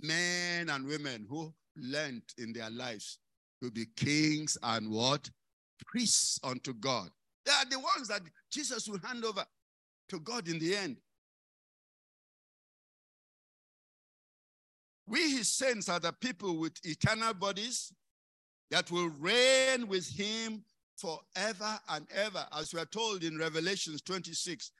Men 0.00 0.70
and 0.70 0.86
women 0.86 1.26
who 1.28 1.52
learned 1.76 2.22
in 2.38 2.52
their 2.52 2.70
lives 2.70 3.18
to 3.62 3.70
be 3.70 3.86
kings 3.96 4.56
and 4.62 4.90
what? 4.90 5.28
Priests 5.86 6.38
unto 6.44 6.74
God. 6.74 7.08
They 7.44 7.52
are 7.52 7.64
the 7.68 7.78
ones 7.78 8.08
that 8.08 8.22
Jesus 8.50 8.88
will 8.88 9.00
hand 9.02 9.24
over 9.24 9.44
to 10.10 10.20
God 10.20 10.48
in 10.48 10.58
the 10.58 10.76
end. 10.76 10.96
We, 15.06 15.36
his 15.36 15.48
saints, 15.48 15.88
are 15.88 16.00
the 16.00 16.12
people 16.12 16.56
with 16.56 16.74
eternal 16.84 17.34
bodies 17.34 17.92
that 18.70 18.90
will 18.90 19.10
reign 19.20 19.86
with 19.86 20.08
him 20.08 20.64
forever 20.96 21.78
and 21.90 22.06
ever, 22.14 22.46
as 22.56 22.72
we 22.72 22.80
are 22.80 22.86
told 22.86 23.22
in 23.22 23.38
Revelations 23.38 24.00
26. 24.02 24.70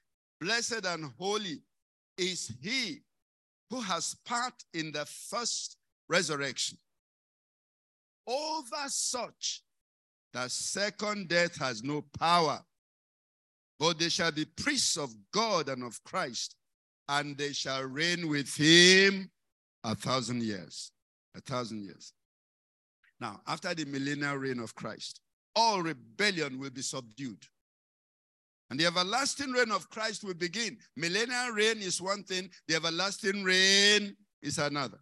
Blessed 0.40 0.86
and 0.86 1.12
holy 1.18 1.60
is 2.16 2.52
he 2.62 3.00
who 3.70 3.80
has 3.80 4.16
part 4.24 4.54
in 4.72 4.92
the 4.92 5.04
first 5.04 5.76
resurrection. 6.08 6.78
Over 8.26 8.88
such, 8.88 9.62
the 10.32 10.48
second 10.48 11.28
death 11.28 11.56
has 11.58 11.82
no 11.82 12.04
power, 12.18 12.60
but 13.78 13.98
they 13.98 14.08
shall 14.08 14.32
be 14.32 14.44
priests 14.44 14.96
of 14.96 15.14
God 15.32 15.68
and 15.68 15.82
of 15.82 16.02
Christ, 16.04 16.56
and 17.08 17.36
they 17.36 17.52
shall 17.52 17.82
reign 17.82 18.28
with 18.28 18.54
him 18.54 19.30
a 19.84 19.94
thousand 19.94 20.42
years. 20.42 20.90
A 21.36 21.40
thousand 21.40 21.84
years. 21.84 22.12
Now, 23.20 23.40
after 23.46 23.74
the 23.74 23.84
millennial 23.84 24.36
reign 24.36 24.58
of 24.58 24.74
Christ, 24.74 25.20
all 25.54 25.82
rebellion 25.82 26.58
will 26.58 26.70
be 26.70 26.82
subdued. 26.82 27.44
And 28.70 28.80
the 28.80 28.86
everlasting 28.86 29.52
reign 29.52 29.70
of 29.70 29.88
Christ 29.90 30.24
will 30.24 30.34
begin. 30.34 30.78
Millennial 30.96 31.50
reign 31.50 31.78
is 31.78 32.00
one 32.00 32.24
thing, 32.24 32.50
the 32.66 32.76
everlasting 32.76 33.44
reign 33.44 34.16
is 34.42 34.58
another. 34.58 34.98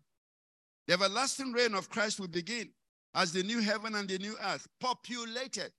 The 0.88 0.94
everlasting 0.94 1.52
reign 1.52 1.74
of 1.74 1.88
Christ 1.88 2.20
will 2.20 2.28
begin 2.28 2.70
as 3.14 3.32
the 3.32 3.42
new 3.42 3.60
heaven 3.60 3.94
and 3.94 4.08
the 4.08 4.18
new 4.18 4.34
earth, 4.44 4.66
populated 4.80 5.70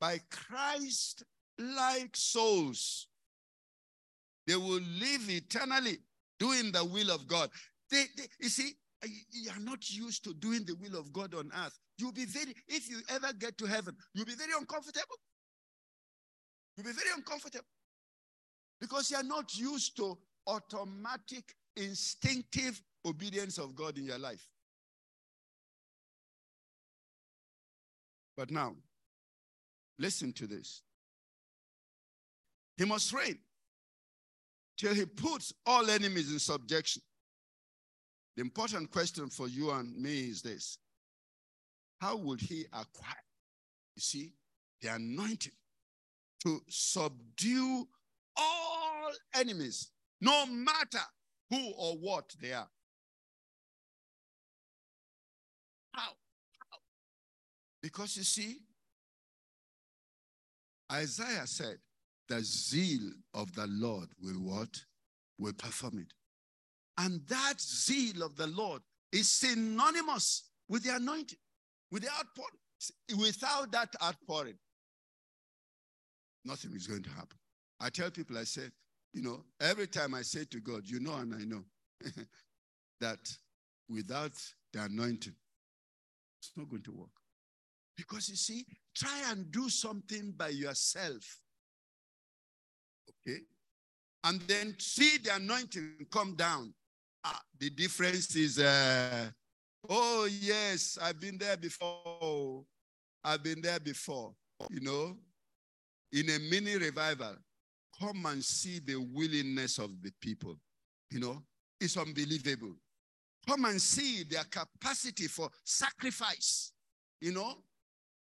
by 0.00 0.18
Christ 0.30 1.22
like 1.58 2.16
souls. 2.16 3.06
They 4.46 4.56
will 4.56 4.80
live 4.80 5.28
eternally 5.30 5.98
doing 6.38 6.72
the 6.72 6.84
will 6.84 7.10
of 7.10 7.26
God. 7.26 7.50
They, 7.90 8.04
they, 8.16 8.24
you 8.38 8.48
see, 8.48 8.72
you 9.32 9.50
are 9.50 9.60
not 9.60 9.90
used 9.90 10.24
to 10.24 10.34
doing 10.34 10.64
the 10.64 10.74
will 10.74 10.98
of 10.98 11.12
God 11.12 11.34
on 11.34 11.50
earth. 11.64 11.78
You'll 11.98 12.12
be 12.12 12.24
very, 12.24 12.54
if 12.68 12.88
you 12.88 13.00
ever 13.08 13.32
get 13.32 13.58
to 13.58 13.66
heaven, 13.66 13.96
you'll 14.14 14.26
be 14.26 14.34
very 14.34 14.52
uncomfortable. 14.58 15.16
You'll 16.76 16.86
be 16.86 16.92
very 16.92 17.10
uncomfortable 17.16 17.66
because 18.80 19.10
you 19.10 19.16
are 19.16 19.22
not 19.22 19.54
used 19.56 19.96
to 19.96 20.16
automatic, 20.46 21.54
instinctive 21.76 22.80
obedience 23.04 23.58
of 23.58 23.74
God 23.74 23.98
in 23.98 24.04
your 24.04 24.18
life. 24.18 24.46
But 28.36 28.50
now, 28.50 28.74
listen 29.98 30.32
to 30.34 30.46
this. 30.46 30.82
He 32.78 32.86
must 32.86 33.12
reign 33.12 33.38
till 34.78 34.94
he 34.94 35.04
puts 35.04 35.52
all 35.66 35.90
enemies 35.90 36.32
in 36.32 36.38
subjection. 36.38 37.02
The 38.40 38.46
important 38.46 38.90
question 38.90 39.28
for 39.28 39.48
you 39.48 39.70
and 39.70 39.94
me 39.94 40.30
is 40.30 40.40
this 40.40 40.78
How 42.00 42.16
would 42.16 42.40
he 42.40 42.64
acquire, 42.72 43.22
you 43.94 44.00
see, 44.00 44.32
the 44.80 44.94
anointing 44.94 45.52
to 46.44 46.62
subdue 46.66 47.86
all 48.34 49.12
enemies, 49.34 49.90
no 50.22 50.46
matter 50.46 51.02
who 51.50 51.70
or 51.76 51.96
what 51.98 52.34
they 52.40 52.54
are? 52.54 52.70
How? 55.92 56.00
How? 56.02 56.78
Because 57.82 58.16
you 58.16 58.22
see, 58.24 58.56
Isaiah 60.90 61.46
said, 61.46 61.76
the 62.26 62.40
zeal 62.42 63.10
of 63.34 63.54
the 63.54 63.66
Lord 63.66 64.08
will 64.18 64.40
what? 64.40 64.80
Will 65.38 65.52
perform 65.52 65.98
it. 65.98 66.14
And 67.00 67.26
that 67.28 67.58
zeal 67.58 68.22
of 68.22 68.36
the 68.36 68.46
Lord 68.46 68.82
is 69.10 69.30
synonymous 69.30 70.50
with 70.68 70.84
the 70.84 70.96
anointing, 70.96 71.38
with 71.90 72.02
the 72.02 72.10
outpouring. 72.10 73.18
Without 73.18 73.72
that 73.72 73.94
outpouring, 74.02 74.58
nothing 76.44 76.74
is 76.74 76.86
going 76.86 77.02
to 77.02 77.10
happen. 77.10 77.38
I 77.80 77.88
tell 77.88 78.10
people, 78.10 78.36
I 78.36 78.44
say, 78.44 78.68
you 79.14 79.22
know, 79.22 79.44
every 79.60 79.86
time 79.86 80.14
I 80.14 80.22
say 80.22 80.44
to 80.50 80.60
God, 80.60 80.82
you 80.84 81.00
know, 81.00 81.14
and 81.14 81.34
I 81.34 81.44
know 81.44 81.62
that 83.00 83.18
without 83.88 84.32
the 84.72 84.82
anointing, 84.82 85.34
it's 86.38 86.52
not 86.54 86.68
going 86.68 86.82
to 86.82 86.92
work. 86.92 87.08
Because 87.96 88.28
you 88.28 88.36
see, 88.36 88.66
try 88.94 89.22
and 89.30 89.50
do 89.50 89.70
something 89.70 90.32
by 90.36 90.48
yourself. 90.48 91.40
Okay? 93.26 93.40
And 94.24 94.40
then 94.42 94.74
see 94.78 95.16
the 95.18 95.36
anointing 95.36 96.06
come 96.10 96.34
down. 96.36 96.74
Ah, 97.24 97.40
the 97.58 97.70
difference 97.70 98.34
is, 98.34 98.58
uh, 98.58 99.30
oh, 99.88 100.28
yes, 100.40 100.98
I've 101.00 101.20
been 101.20 101.36
there 101.38 101.56
before. 101.56 102.64
I've 103.22 103.42
been 103.42 103.60
there 103.60 103.80
before. 103.80 104.34
You 104.70 104.80
know, 104.80 105.16
in 106.12 106.28
a 106.28 106.38
mini 106.50 106.76
revival, 106.76 107.36
come 107.98 108.26
and 108.26 108.44
see 108.44 108.78
the 108.78 108.96
willingness 108.96 109.78
of 109.78 109.90
the 110.02 110.12
people. 110.20 110.56
You 111.10 111.20
know, 111.20 111.42
it's 111.80 111.96
unbelievable. 111.96 112.76
Come 113.46 113.64
and 113.66 113.80
see 113.80 114.24
their 114.24 114.44
capacity 114.44 115.26
for 115.26 115.48
sacrifice. 115.64 116.72
You 117.20 117.32
know, 117.32 117.54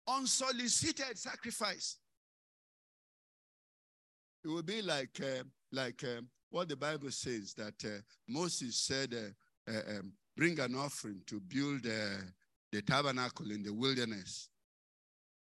unsolicited 0.07 1.17
sacrifice. 1.17 1.97
It 4.43 4.47
will 4.47 4.63
be 4.63 4.81
like 4.81 5.19
uh, 5.21 5.43
like 5.71 6.03
uh, 6.03 6.21
what 6.51 6.69
the 6.69 6.75
Bible 6.75 7.11
says 7.11 7.53
that 7.55 7.73
uh, 7.83 8.01
Moses 8.27 8.75
said, 8.75 9.13
uh, 9.13 9.71
uh, 9.71 9.99
um, 9.99 10.13
"Bring 10.37 10.59
an 10.59 10.75
offering 10.75 11.21
to 11.27 11.39
build 11.39 11.87
uh, 11.87 12.21
the 12.71 12.81
tabernacle 12.81 13.51
in 13.51 13.63
the 13.63 13.73
wilderness." 13.73 14.49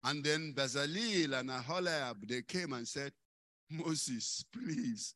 And 0.05 0.23
then 0.23 0.53
Bezalel 0.55 1.39
and 1.39 1.51
Aholiab 1.51 2.29
they 2.29 2.43
came 2.43 2.73
and 2.73 2.87
said, 2.87 3.13
"Moses, 3.71 4.45
please 4.53 5.15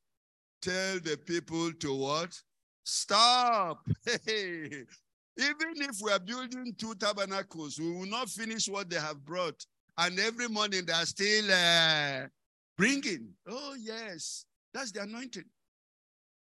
tell 0.60 1.00
the 1.00 1.16
people 1.16 1.72
to 1.72 1.94
what? 1.94 2.40
Stop! 2.84 3.86
Even 5.38 5.72
if 5.76 5.96
we 6.02 6.12
are 6.12 6.18
building 6.18 6.74
two 6.78 6.94
tabernacles, 6.94 7.78
we 7.78 7.90
will 7.90 8.06
not 8.06 8.28
finish 8.28 8.68
what 8.68 8.90
they 8.90 8.96
have 9.00 9.24
brought. 9.24 9.64
And 9.96 10.18
every 10.18 10.48
morning 10.48 10.84
they 10.84 10.92
are 10.92 11.06
still 11.06 11.50
uh, 11.50 12.26
bringing. 12.76 13.30
Oh, 13.48 13.74
yes, 13.80 14.44
that's 14.74 14.92
the 14.92 15.02
anointing. 15.02 15.44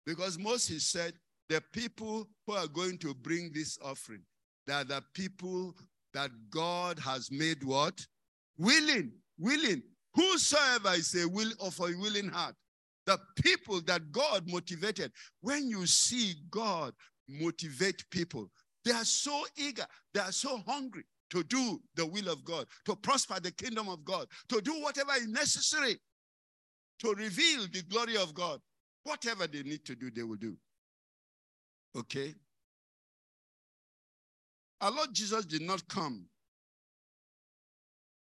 Because 0.06 0.38
Moses 0.38 0.86
said, 0.86 1.14
the 1.48 1.60
people 1.72 2.28
who 2.46 2.54
are 2.54 2.68
going 2.68 2.98
to 2.98 3.14
bring 3.14 3.50
this 3.52 3.78
offering, 3.84 4.22
they 4.66 4.72
are 4.72 4.84
the 4.84 5.02
people 5.14 5.74
that 6.14 6.30
God 6.50 6.98
has 6.98 7.30
made 7.30 7.62
what? 7.62 8.04
Willing, 8.56 9.12
willing. 9.38 9.82
Whosoever 10.14 10.94
is 10.94 11.14
a 11.14 11.28
will 11.28 11.50
of 11.60 11.78
a 11.80 11.92
willing 11.98 12.28
heart. 12.28 12.54
The 13.04 13.18
people 13.42 13.80
that 13.82 14.10
God 14.10 14.50
motivated. 14.50 15.12
When 15.40 15.68
you 15.68 15.86
see 15.86 16.34
God 16.50 16.94
motivate 17.28 18.02
people, 18.10 18.48
they 18.84 18.92
are 18.92 19.04
so 19.04 19.44
eager, 19.56 19.84
they 20.14 20.20
are 20.20 20.32
so 20.32 20.58
hungry 20.66 21.04
to 21.30 21.42
do 21.44 21.80
the 21.96 22.06
will 22.06 22.28
of 22.28 22.44
God, 22.44 22.66
to 22.86 22.96
prosper 22.96 23.38
the 23.40 23.50
kingdom 23.52 23.88
of 23.88 24.04
God, 24.04 24.26
to 24.48 24.60
do 24.60 24.80
whatever 24.80 25.12
is 25.16 25.28
necessary 25.28 25.96
to 27.00 27.14
reveal 27.14 27.66
the 27.72 27.82
glory 27.88 28.16
of 28.16 28.34
God. 28.34 28.60
Whatever 29.06 29.46
they 29.46 29.62
need 29.62 29.84
to 29.84 29.94
do, 29.94 30.10
they 30.10 30.24
will 30.24 30.34
do. 30.34 30.56
Okay? 31.96 32.34
Our 34.80 34.90
Lord 34.90 35.14
Jesus 35.14 35.46
did 35.46 35.62
not 35.62 35.86
come 35.86 36.26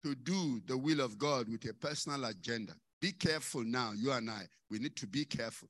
to 0.05 0.15
do 0.15 0.61
the 0.65 0.77
will 0.77 1.01
of 1.01 1.17
God 1.17 1.49
with 1.49 1.69
a 1.69 1.73
personal 1.73 2.23
agenda. 2.23 2.73
Be 3.01 3.11
careful 3.11 3.65
now, 3.65 3.91
you 3.93 4.13
and 4.13 4.29
I. 4.29 4.43
We 4.71 4.79
need 4.79 4.95
to 4.95 5.07
be 5.07 5.25
careful, 5.25 5.67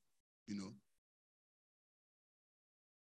you 0.47 0.53
know. 0.53 0.73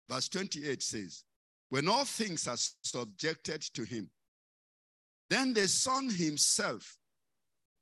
Verse 0.10 0.30
28 0.30 0.82
says, 0.82 1.26
when 1.68 1.90
all 1.90 2.06
things 2.06 2.48
are 2.48 2.56
subjected 2.84 3.64
to 3.74 3.84
him, 3.84 4.10
then 5.30 5.54
the 5.54 5.68
Son 5.68 6.10
himself 6.10 6.98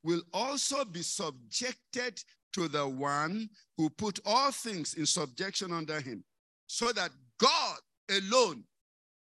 will 0.04 0.24
also 0.34 0.84
be 0.84 1.04
subjected 1.04 2.24
to 2.56 2.68
the 2.68 2.88
one 2.88 3.50
who 3.78 3.90
put 3.90 4.20
all 4.26 4.52
things 4.52 4.96
in 4.96 5.06
subjection 5.06 5.72
under 5.72 6.00
him, 6.02 6.24
so 6.68 6.92
that 6.92 7.12
God 7.40 7.78
alone 8.10 8.64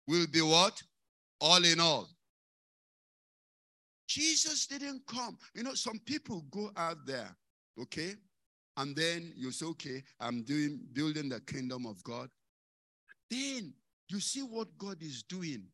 will 0.07 0.26
be 0.26 0.41
what? 0.41 0.80
All 1.41 1.64
in 1.64 1.80
all. 1.80 2.09
Jesus 4.09 4.66
didn't 4.66 5.03
come. 5.07 5.39
You 5.55 5.62
know, 5.62 5.74
some 5.74 5.99
people 6.05 6.45
go 6.51 6.70
out 6.76 6.99
there, 7.07 7.35
okay? 7.80 8.14
And 8.76 8.95
then 8.95 9.33
you 9.37 9.51
say, 9.51 9.66
okay, 9.66 10.03
I'm 10.20 10.43
doing 10.43 10.80
building 10.93 11.28
the 11.28 11.41
kingdom 11.41 11.87
of 11.87 12.03
God. 12.05 12.28
Then 13.30 13.72
you 14.09 14.20
see 14.20 14.43
what 14.43 14.68
God 14.76 15.03
is 15.03 15.22
doing. 15.22 15.64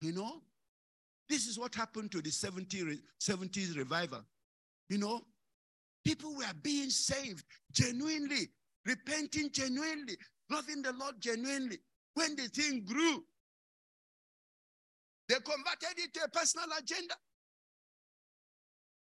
You 0.00 0.12
know, 0.12 0.42
this 1.28 1.46
is 1.46 1.58
what 1.58 1.74
happened 1.74 2.10
to 2.12 2.22
the 2.22 2.30
70, 2.30 2.98
70s 3.20 3.76
revival. 3.76 4.22
You 4.88 4.98
know, 4.98 5.22
people 6.04 6.34
were 6.34 6.44
being 6.62 6.90
saved 6.90 7.44
genuinely, 7.72 8.48
repenting 8.84 9.50
genuinely, 9.52 10.16
loving 10.50 10.82
the 10.82 10.92
Lord 10.92 11.14
genuinely. 11.20 11.78
When 12.14 12.36
the 12.36 12.48
thing 12.48 12.84
grew, 12.84 13.24
they 15.28 15.36
converted 15.36 15.98
it 15.98 16.14
to 16.14 16.24
a 16.24 16.28
personal 16.28 16.66
agenda. 16.78 17.14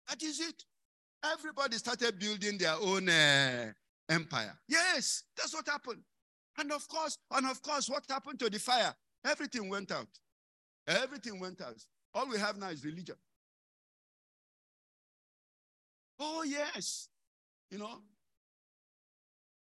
That 0.07 0.21
is 0.23 0.39
it. 0.39 0.63
Everybody 1.23 1.77
started 1.77 2.19
building 2.19 2.57
their 2.57 2.75
own 2.81 3.09
uh, 3.09 3.71
empire. 4.09 4.57
Yes, 4.67 5.23
that's 5.35 5.53
what 5.53 5.67
happened. 5.67 6.01
And 6.57 6.71
of 6.71 6.87
course, 6.87 7.17
and 7.31 7.47
of 7.47 7.61
course, 7.61 7.89
what 7.89 8.03
happened 8.09 8.39
to 8.39 8.49
the 8.49 8.59
fire? 8.59 8.93
Everything 9.25 9.69
went 9.69 9.91
out. 9.91 10.07
Everything 10.87 11.39
went 11.39 11.61
out. 11.61 11.77
All 12.13 12.27
we 12.27 12.37
have 12.37 12.57
now 12.57 12.69
is 12.69 12.83
religion. 12.83 13.15
Oh, 16.21 16.43
yes. 16.43 17.09
You 17.71 17.79
know, 17.79 18.01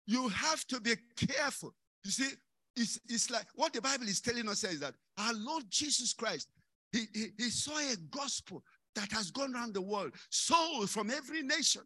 you 0.05 0.27
have 0.27 0.65
to 0.67 0.81
be 0.81 0.95
careful. 1.15 1.73
You 2.03 2.11
see, 2.11 2.29
it's, 2.75 2.99
it's 3.07 3.29
like 3.29 3.45
what 3.55 3.71
the 3.73 3.81
Bible 3.81 4.07
is 4.07 4.19
telling 4.19 4.49
us 4.49 4.63
is 4.63 4.81
that 4.81 4.95
our 5.17 5.33
Lord 5.33 5.63
Jesus 5.69 6.13
Christ, 6.13 6.49
he, 6.91 7.05
he, 7.13 7.27
he 7.37 7.49
saw 7.49 7.77
a 7.77 7.95
gospel 8.11 8.63
that 8.95 9.11
has 9.11 9.31
gone 9.31 9.55
around 9.55 9.73
the 9.73 9.81
world, 9.81 10.11
souls 10.29 10.91
from 10.91 11.11
every 11.11 11.43
nation. 11.43 11.83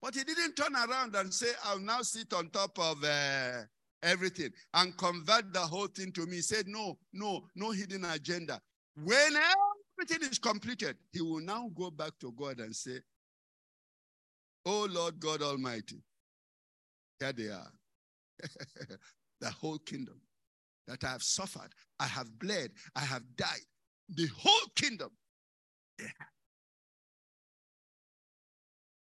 But 0.00 0.14
he 0.14 0.24
didn't 0.24 0.54
turn 0.54 0.74
around 0.74 1.14
and 1.14 1.32
say, 1.32 1.48
I'll 1.64 1.78
now 1.78 2.00
sit 2.00 2.32
on 2.32 2.48
top 2.48 2.78
of 2.78 3.04
uh, 3.04 3.62
everything 4.02 4.50
and 4.72 4.96
convert 4.96 5.52
the 5.52 5.60
whole 5.60 5.88
thing 5.88 6.12
to 6.12 6.24
me. 6.26 6.36
He 6.36 6.42
said, 6.42 6.66
No, 6.66 6.96
no, 7.12 7.44
no 7.54 7.72
hidden 7.72 8.06
agenda. 8.06 8.60
When 9.02 9.34
everything 9.98 10.30
is 10.30 10.38
completed, 10.38 10.96
he 11.12 11.20
will 11.20 11.40
now 11.40 11.70
go 11.74 11.90
back 11.90 12.12
to 12.20 12.32
God 12.32 12.60
and 12.60 12.74
say, 12.74 13.00
Oh 14.66 14.86
Lord 14.90 15.18
God 15.20 15.42
Almighty, 15.42 16.02
here 17.18 17.32
they 17.32 17.48
are. 17.48 17.72
the 19.40 19.50
whole 19.50 19.78
kingdom 19.78 20.20
that 20.86 21.02
I 21.04 21.08
have 21.08 21.22
suffered, 21.22 21.70
I 21.98 22.06
have 22.06 22.38
bled, 22.38 22.70
I 22.94 23.00
have 23.00 23.22
died. 23.36 23.66
The 24.08 24.28
whole 24.36 24.68
kingdom. 24.74 25.10
Yeah. 25.98 26.06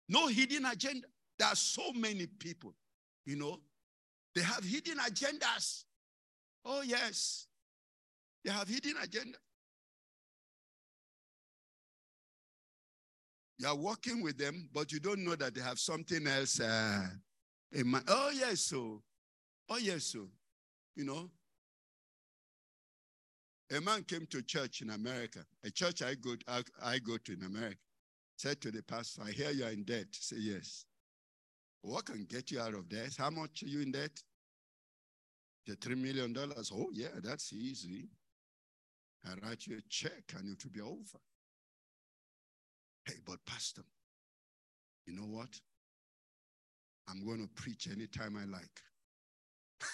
No 0.09 0.27
hidden 0.27 0.65
agenda. 0.65 1.07
There 1.37 1.47
are 1.47 1.55
so 1.55 1.93
many 1.93 2.25
people, 2.25 2.73
you 3.25 3.35
know, 3.35 3.59
they 4.35 4.41
have 4.41 4.63
hidden 4.63 4.97
agendas. 4.97 5.83
Oh, 6.65 6.81
yes. 6.81 7.47
They 8.43 8.51
have 8.51 8.67
hidden 8.67 8.95
agenda. 9.01 9.37
You 13.60 13.68
are 13.68 13.76
working 13.76 14.24
with 14.24 14.38
them, 14.38 14.70
but 14.74 14.91
you 14.91 15.01
don't 15.01 15.24
know 15.24 15.36
that 15.36 15.53
they 15.53 15.62
have 15.62 15.80
something 15.80 16.26
else 16.26 16.62
uh, 16.62 17.05
in 17.74 17.88
mind. 17.88 18.05
Oh, 18.07 18.32
yes, 18.34 18.62
so. 18.62 19.01
Oh, 19.70 19.78
yes, 19.78 20.05
so. 20.05 20.30
You 20.95 21.03
know, 21.03 21.30
a 23.76 23.82
man 23.82 24.03
came 24.03 24.26
to 24.28 24.41
church 24.41 24.82
in 24.82 24.89
America, 24.89 25.39
a 25.64 25.70
church 25.70 26.01
I 26.01 26.16
go, 26.16 26.36
I, 26.47 26.64
I 26.82 26.99
go 26.99 27.18
to 27.18 27.34
in 27.34 27.43
America, 27.43 27.78
said 28.38 28.62
to 28.62 28.72
the 28.72 28.82
pastor, 28.82 29.24
I 29.28 29.32
hear 29.32 29.51
you 29.51 29.66
are 29.66 29.72
in 29.72 29.84
debt. 29.84 30.07
Say, 30.12 30.38
yes. 30.39 30.86
What 31.82 32.05
can 32.05 32.26
get 32.26 32.51
you 32.51 32.62
out 32.62 32.74
of 32.74 32.89
debt? 32.89 33.16
How 33.18 33.30
much 33.30 33.64
are 33.64 33.68
you 33.68 33.82
in 33.82 33.91
debt? 33.91 34.12
The 35.68 35.76
$3 35.76 35.97
million. 35.97 36.36
Oh, 36.74 36.89
yeah, 36.93 37.07
that's 37.22 37.53
easy. 37.53 38.07
I 39.26 39.45
write 39.45 39.68
you 39.68 39.78
a 39.78 39.82
check 39.89 40.34
and 40.38 40.49
it 40.49 40.64
will 40.64 40.72
be 40.72 40.82
over. 40.82 41.20
Hey, 43.05 43.15
but 43.25 43.37
Pastor, 43.45 43.83
you 45.05 45.13
know 45.13 45.27
what? 45.27 45.59
I'm 47.07 47.25
going 47.25 47.41
to 47.41 47.47
preach 47.61 47.87
anytime 47.91 48.37
I 48.37 48.45
like. 48.45 48.81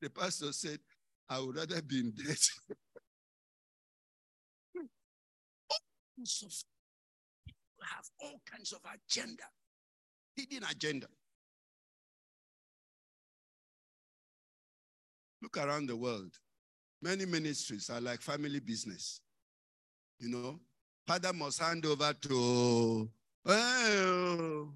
the 0.00 0.08
pastor 0.08 0.52
said, 0.52 0.78
I 1.28 1.40
would 1.40 1.56
rather 1.56 1.82
be 1.82 2.00
in 2.00 2.12
debt. 2.12 2.38
have 7.84 8.08
all 8.20 8.40
kinds 8.50 8.72
of 8.72 8.80
agenda, 8.84 9.44
hidden 10.34 10.64
agenda. 10.70 11.06
Look 15.42 15.58
around 15.58 15.88
the 15.88 15.96
world. 15.96 16.38
Many 17.04 17.26
ministries 17.26 17.90
are 17.90 18.00
like 18.00 18.22
family 18.22 18.60
business. 18.60 19.20
You 20.18 20.30
know, 20.30 20.58
father 21.06 21.34
must 21.34 21.60
hand 21.60 21.84
over 21.84 22.14
to 22.14 23.10
oh, 23.44 24.68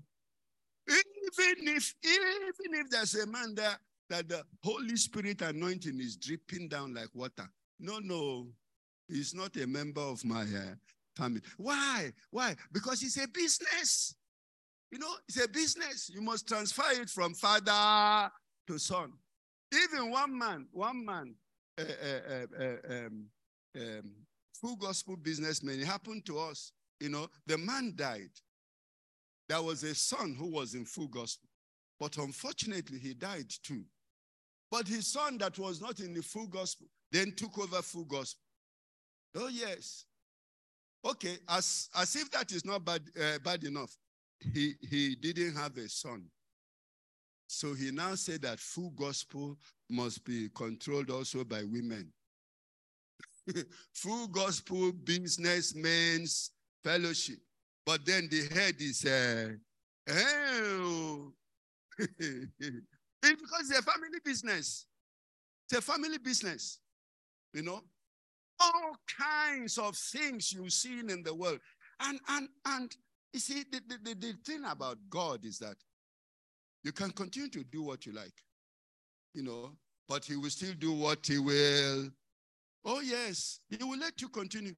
even 0.86 1.68
if 1.68 1.94
even 2.04 2.74
if 2.80 2.90
there's 2.90 3.14
a 3.14 3.26
man 3.26 3.54
there 3.54 3.78
that 4.10 4.28
the 4.28 4.42
Holy 4.62 4.96
Spirit 4.96 5.40
anointing 5.40 5.98
is 6.00 6.18
dripping 6.18 6.68
down 6.68 6.92
like 6.92 7.08
water. 7.14 7.48
No, 7.80 7.98
no, 7.98 8.48
he's 9.08 9.32
not 9.34 9.56
a 9.56 9.66
member 9.66 10.02
of 10.02 10.22
my 10.22 10.42
uh, 10.42 10.74
family. 11.16 11.40
Why? 11.56 12.12
Why? 12.30 12.54
Because 12.70 13.02
it's 13.02 13.16
a 13.16 13.26
business. 13.28 14.14
You 14.90 14.98
know, 14.98 15.14
it's 15.26 15.42
a 15.42 15.48
business. 15.48 16.10
You 16.12 16.20
must 16.20 16.46
transfer 16.46 16.90
it 16.92 17.08
from 17.08 17.32
father 17.32 18.30
to 18.66 18.78
son. 18.78 19.14
Even 19.72 20.10
one 20.10 20.38
man, 20.38 20.66
one 20.72 21.06
man, 21.06 21.34
uh, 21.78 22.46
um, 22.90 23.26
um, 23.76 24.12
full 24.60 24.76
gospel 24.76 25.16
businessman, 25.16 25.80
it 25.80 25.86
happened 25.86 26.26
to 26.26 26.38
us. 26.38 26.72
You 27.00 27.10
know, 27.10 27.28
the 27.46 27.58
man 27.58 27.92
died. 27.94 28.30
There 29.48 29.62
was 29.62 29.82
a 29.82 29.94
son 29.94 30.34
who 30.38 30.46
was 30.46 30.74
in 30.74 30.84
full 30.84 31.08
gospel, 31.08 31.48
but 31.98 32.16
unfortunately, 32.18 32.98
he 32.98 33.14
died 33.14 33.50
too. 33.62 33.84
But 34.70 34.86
his 34.86 35.06
son 35.06 35.38
that 35.38 35.58
was 35.58 35.80
not 35.80 36.00
in 36.00 36.12
the 36.12 36.22
full 36.22 36.46
gospel 36.46 36.86
then 37.10 37.32
took 37.32 37.58
over 37.58 37.80
full 37.82 38.04
gospel. 38.04 38.42
Oh, 39.34 39.48
yes. 39.48 40.04
Okay, 41.04 41.38
as, 41.48 41.88
as 41.96 42.16
if 42.16 42.30
that 42.32 42.52
is 42.52 42.64
not 42.64 42.84
bad, 42.84 43.02
uh, 43.18 43.38
bad 43.42 43.64
enough, 43.64 43.96
he, 44.40 44.74
he 44.82 45.14
didn't 45.14 45.54
have 45.54 45.76
a 45.76 45.88
son. 45.88 46.24
So 47.46 47.72
he 47.72 47.90
now 47.90 48.14
said 48.14 48.42
that 48.42 48.58
full 48.58 48.90
gospel 48.90 49.56
must 49.88 50.24
be 50.24 50.48
controlled 50.54 51.10
also 51.10 51.44
by 51.44 51.62
women. 51.64 52.12
full 53.94 54.28
gospel 54.28 54.92
businessmen's 54.92 56.50
fellowship. 56.84 57.38
But 57.86 58.04
then 58.04 58.28
the 58.30 58.46
head 58.54 58.74
is, 58.80 59.04
uh, 59.04 59.52
oh. 60.10 61.32
it's 61.98 62.46
because 63.22 63.70
it's 63.70 63.78
a 63.78 63.82
family 63.82 64.18
business. 64.24 64.86
It's 65.70 65.78
a 65.78 65.82
family 65.82 66.18
business. 66.18 66.80
You 67.54 67.62
know, 67.62 67.80
all 68.60 68.96
kinds 69.18 69.78
of 69.78 69.96
things 69.96 70.52
you've 70.52 70.72
seen 70.72 71.10
in 71.10 71.22
the 71.22 71.34
world. 71.34 71.60
And 72.00 72.20
and 72.28 72.48
and 72.66 72.96
you 73.32 73.40
see, 73.40 73.64
the, 73.70 73.80
the, 73.86 73.98
the, 74.02 74.14
the 74.14 74.32
thing 74.44 74.64
about 74.68 74.98
God 75.10 75.44
is 75.44 75.58
that 75.58 75.76
you 76.82 76.92
can 76.92 77.10
continue 77.10 77.50
to 77.50 77.64
do 77.64 77.82
what 77.82 78.06
you 78.06 78.12
like, 78.12 78.32
you 79.38 79.44
know, 79.44 79.70
but 80.08 80.24
he 80.24 80.34
will 80.34 80.50
still 80.50 80.74
do 80.78 80.92
what 80.92 81.24
he 81.24 81.38
will. 81.38 82.08
Oh, 82.84 83.00
yes, 83.00 83.60
he 83.70 83.82
will 83.84 83.98
let 83.98 84.20
you 84.20 84.28
continue. 84.28 84.74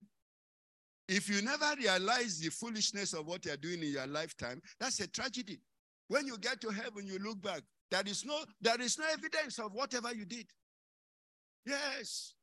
If 1.09 1.31
you 1.31 1.41
never 1.41 1.75
realize 1.79 2.39
the 2.39 2.51
foolishness 2.51 3.15
of 3.15 3.27
what 3.27 3.47
you're 3.47 3.57
doing 3.57 3.83
in 3.83 3.91
your 3.93 4.07
lifetime, 4.07 4.61
that's 4.79 5.01
a 5.01 5.09
tragedy. 5.09 5.59
When 6.09 6.27
you 6.27 6.37
get 6.37 6.61
to 6.61 6.69
heaven, 6.69 7.07
you 7.07 7.19
look 7.19 7.41
back. 7.41 7.63
There 7.91 8.03
is 8.07 8.25
no, 8.27 8.39
there 8.61 8.81
is 8.81 8.99
no 8.99 9.07
evidence 9.11 9.59
of 9.59 9.73
whatever 9.73 10.15
you 10.15 10.27
did. 10.27 10.47
Yes. 11.67 12.35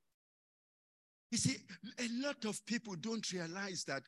You 1.32 1.38
see, 1.38 1.58
a 2.00 2.08
lot 2.26 2.44
of 2.46 2.66
people 2.66 2.96
don't 3.00 3.32
realize 3.32 3.84
that 3.88 4.02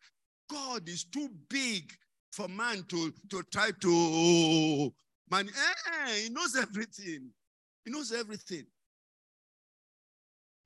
God 0.49 0.89
is 0.89 1.03
too 1.03 1.30
big 1.47 1.93
for 2.32 2.47
man 2.47 2.84
to, 2.89 3.14
to 3.30 3.43
try 3.51 3.70
to 3.82 4.91
man. 5.30 5.47
Eh, 5.47 6.24
he 6.24 6.30
knows 6.30 6.55
everything. 6.55 7.30
He 7.86 7.91
knows 7.91 8.11
everything. 8.11 8.65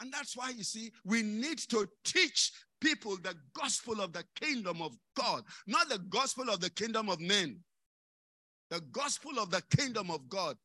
And 0.02 0.12
that's 0.12 0.36
why 0.36 0.50
you 0.50 0.64
see, 0.64 0.92
we 1.06 1.22
need 1.22 1.60
to 1.70 1.88
teach 2.04 2.52
people 2.82 3.16
the 3.16 3.36
gospel 3.54 4.02
of 4.02 4.12
the 4.12 4.24
kingdom 4.36 4.82
of 4.82 4.98
God, 5.16 5.44
not 5.66 5.88
the 5.88 6.00
gospel 6.00 6.50
of 6.50 6.60
the 6.60 6.70
kingdom 6.70 7.10
of 7.10 7.20
men. 7.22 7.60
The 8.70 8.82
gospel 8.92 9.40
of 9.40 9.52
the 9.52 9.62
kingdom 9.76 10.10
of 10.10 10.28
God. 10.28 10.58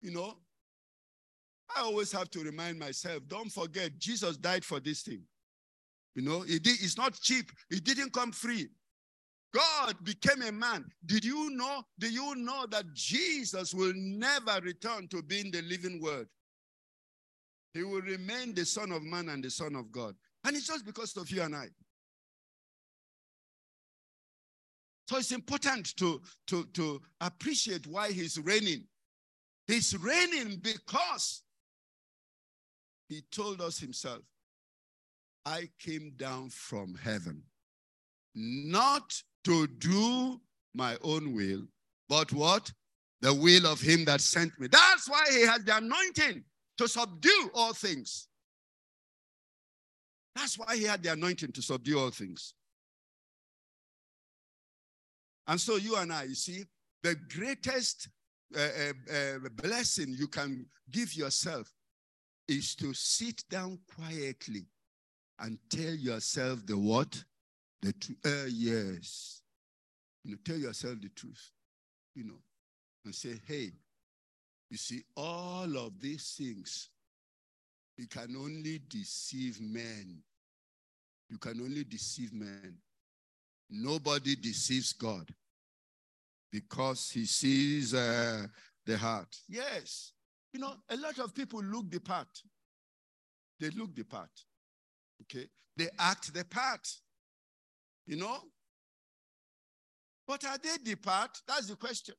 You 0.00 0.12
know, 0.12 0.38
I 1.76 1.80
always 1.82 2.12
have 2.12 2.30
to 2.30 2.40
remind 2.40 2.78
myself 2.78 3.22
don't 3.26 3.50
forget, 3.50 3.98
Jesus 3.98 4.36
died 4.36 4.64
for 4.64 4.80
this 4.80 5.02
thing. 5.02 5.22
You 6.14 6.22
know, 6.22 6.44
it's 6.46 6.96
not 6.96 7.14
cheap, 7.20 7.50
it 7.70 7.84
didn't 7.84 8.12
come 8.12 8.32
free. 8.32 8.68
God 9.52 9.96
became 10.04 10.42
a 10.42 10.52
man. 10.52 10.84
Did 11.06 11.24
you 11.24 11.50
know? 11.50 11.82
Do 11.98 12.10
you 12.10 12.34
know 12.36 12.66
that 12.70 12.92
Jesus 12.94 13.74
will 13.74 13.92
never 13.96 14.60
return 14.62 15.08
to 15.08 15.22
being 15.22 15.50
the 15.50 15.62
living 15.62 16.00
word? 16.00 16.28
He 17.74 17.82
will 17.82 18.02
remain 18.02 18.54
the 18.54 18.64
Son 18.64 18.92
of 18.92 19.02
Man 19.02 19.28
and 19.28 19.42
the 19.42 19.50
Son 19.50 19.74
of 19.74 19.90
God. 19.90 20.14
And 20.44 20.56
it's 20.56 20.66
just 20.66 20.84
because 20.84 21.16
of 21.16 21.30
you 21.30 21.42
and 21.42 21.54
I. 21.54 21.66
So 25.08 25.18
it's 25.18 25.32
important 25.32 25.96
to, 25.96 26.20
to, 26.46 26.64
to 26.74 27.00
appreciate 27.20 27.86
why 27.86 28.12
he's 28.12 28.38
reigning. 28.38 28.84
He's 29.66 29.96
reigning 29.96 30.60
because 30.62 31.42
he 33.08 33.22
told 33.32 33.60
us 33.60 33.78
himself, 33.78 34.22
I 35.44 35.68
came 35.80 36.12
down 36.16 36.50
from 36.50 36.94
heaven, 36.94 37.42
not 38.34 39.20
to 39.44 39.66
do 39.66 40.40
my 40.74 40.96
own 41.02 41.34
will, 41.34 41.62
but 42.08 42.32
what? 42.32 42.70
The 43.20 43.32
will 43.34 43.66
of 43.66 43.80
him 43.80 44.04
that 44.06 44.20
sent 44.20 44.58
me. 44.58 44.66
That's 44.68 45.08
why 45.08 45.24
he 45.30 45.42
has 45.42 45.64
the 45.64 45.76
anointing 45.76 46.42
to 46.78 46.88
subdue 46.88 47.50
all 47.54 47.74
things. 47.74 48.28
That's 50.34 50.58
why 50.58 50.76
he 50.76 50.84
had 50.84 51.02
the 51.02 51.12
anointing 51.12 51.52
to 51.52 51.62
subdue 51.62 51.98
all 51.98 52.10
things. 52.10 52.54
And 55.46 55.60
so 55.60 55.76
you 55.76 55.96
and 55.96 56.12
I, 56.12 56.24
you 56.24 56.34
see, 56.34 56.64
the 57.02 57.16
greatest 57.34 58.08
uh, 58.56 58.60
uh, 58.60 59.14
uh, 59.14 59.48
blessing 59.62 60.14
you 60.16 60.28
can 60.28 60.66
give 60.90 61.14
yourself 61.14 61.72
is 62.48 62.74
to 62.76 62.94
sit 62.94 63.42
down 63.48 63.78
quietly 63.94 64.66
and 65.38 65.58
tell 65.70 65.94
yourself 65.94 66.64
the 66.66 66.76
what? 66.76 67.22
The 67.82 67.92
truth. 67.92 68.18
Uh, 68.24 68.48
yes. 68.48 69.42
You 70.24 70.32
know, 70.32 70.38
tell 70.44 70.56
yourself 70.56 71.00
the 71.00 71.08
truth. 71.08 71.50
You 72.14 72.24
know, 72.24 72.40
and 73.04 73.14
say, 73.14 73.40
hey, 73.46 73.70
you 74.70 74.76
see, 74.76 75.02
all 75.16 75.76
of 75.76 76.00
these 76.00 76.34
things, 76.38 76.88
you 77.96 78.06
can 78.06 78.36
only 78.36 78.80
deceive 78.88 79.60
men. 79.60 80.18
You 81.28 81.38
can 81.38 81.60
only 81.60 81.84
deceive 81.84 82.32
men. 82.32 82.76
Nobody 83.70 84.34
deceives 84.36 84.92
God 84.92 85.32
because 86.50 87.10
he 87.10 87.24
sees 87.24 87.94
uh, 87.94 88.46
the 88.84 88.98
heart. 88.98 89.36
Yes. 89.48 90.12
You 90.52 90.60
know, 90.60 90.74
a 90.88 90.96
lot 90.96 91.18
of 91.20 91.34
people 91.34 91.62
look 91.62 91.90
the 91.90 92.00
part. 92.00 92.42
They 93.60 93.70
look 93.70 93.94
the 93.94 94.04
part. 94.04 94.30
Okay? 95.22 95.46
They 95.76 95.88
act 95.98 96.34
the 96.34 96.44
part. 96.44 96.88
You 98.06 98.16
know? 98.16 98.38
But 100.26 100.44
are 100.44 100.58
they 100.58 100.76
depart? 100.84 101.42
That's 101.46 101.66
the 101.68 101.76
question. 101.76 102.14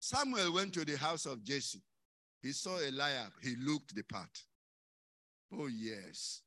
Samuel 0.00 0.54
went 0.54 0.72
to 0.74 0.84
the 0.84 0.96
house 0.96 1.26
of 1.26 1.42
Jesse. 1.42 1.82
He 2.42 2.52
saw 2.52 2.78
Eliab. 2.78 3.32
He 3.42 3.56
looked 3.56 3.94
the 3.94 4.04
part. 4.04 4.30
Oh, 5.52 5.66
yes. 5.66 6.42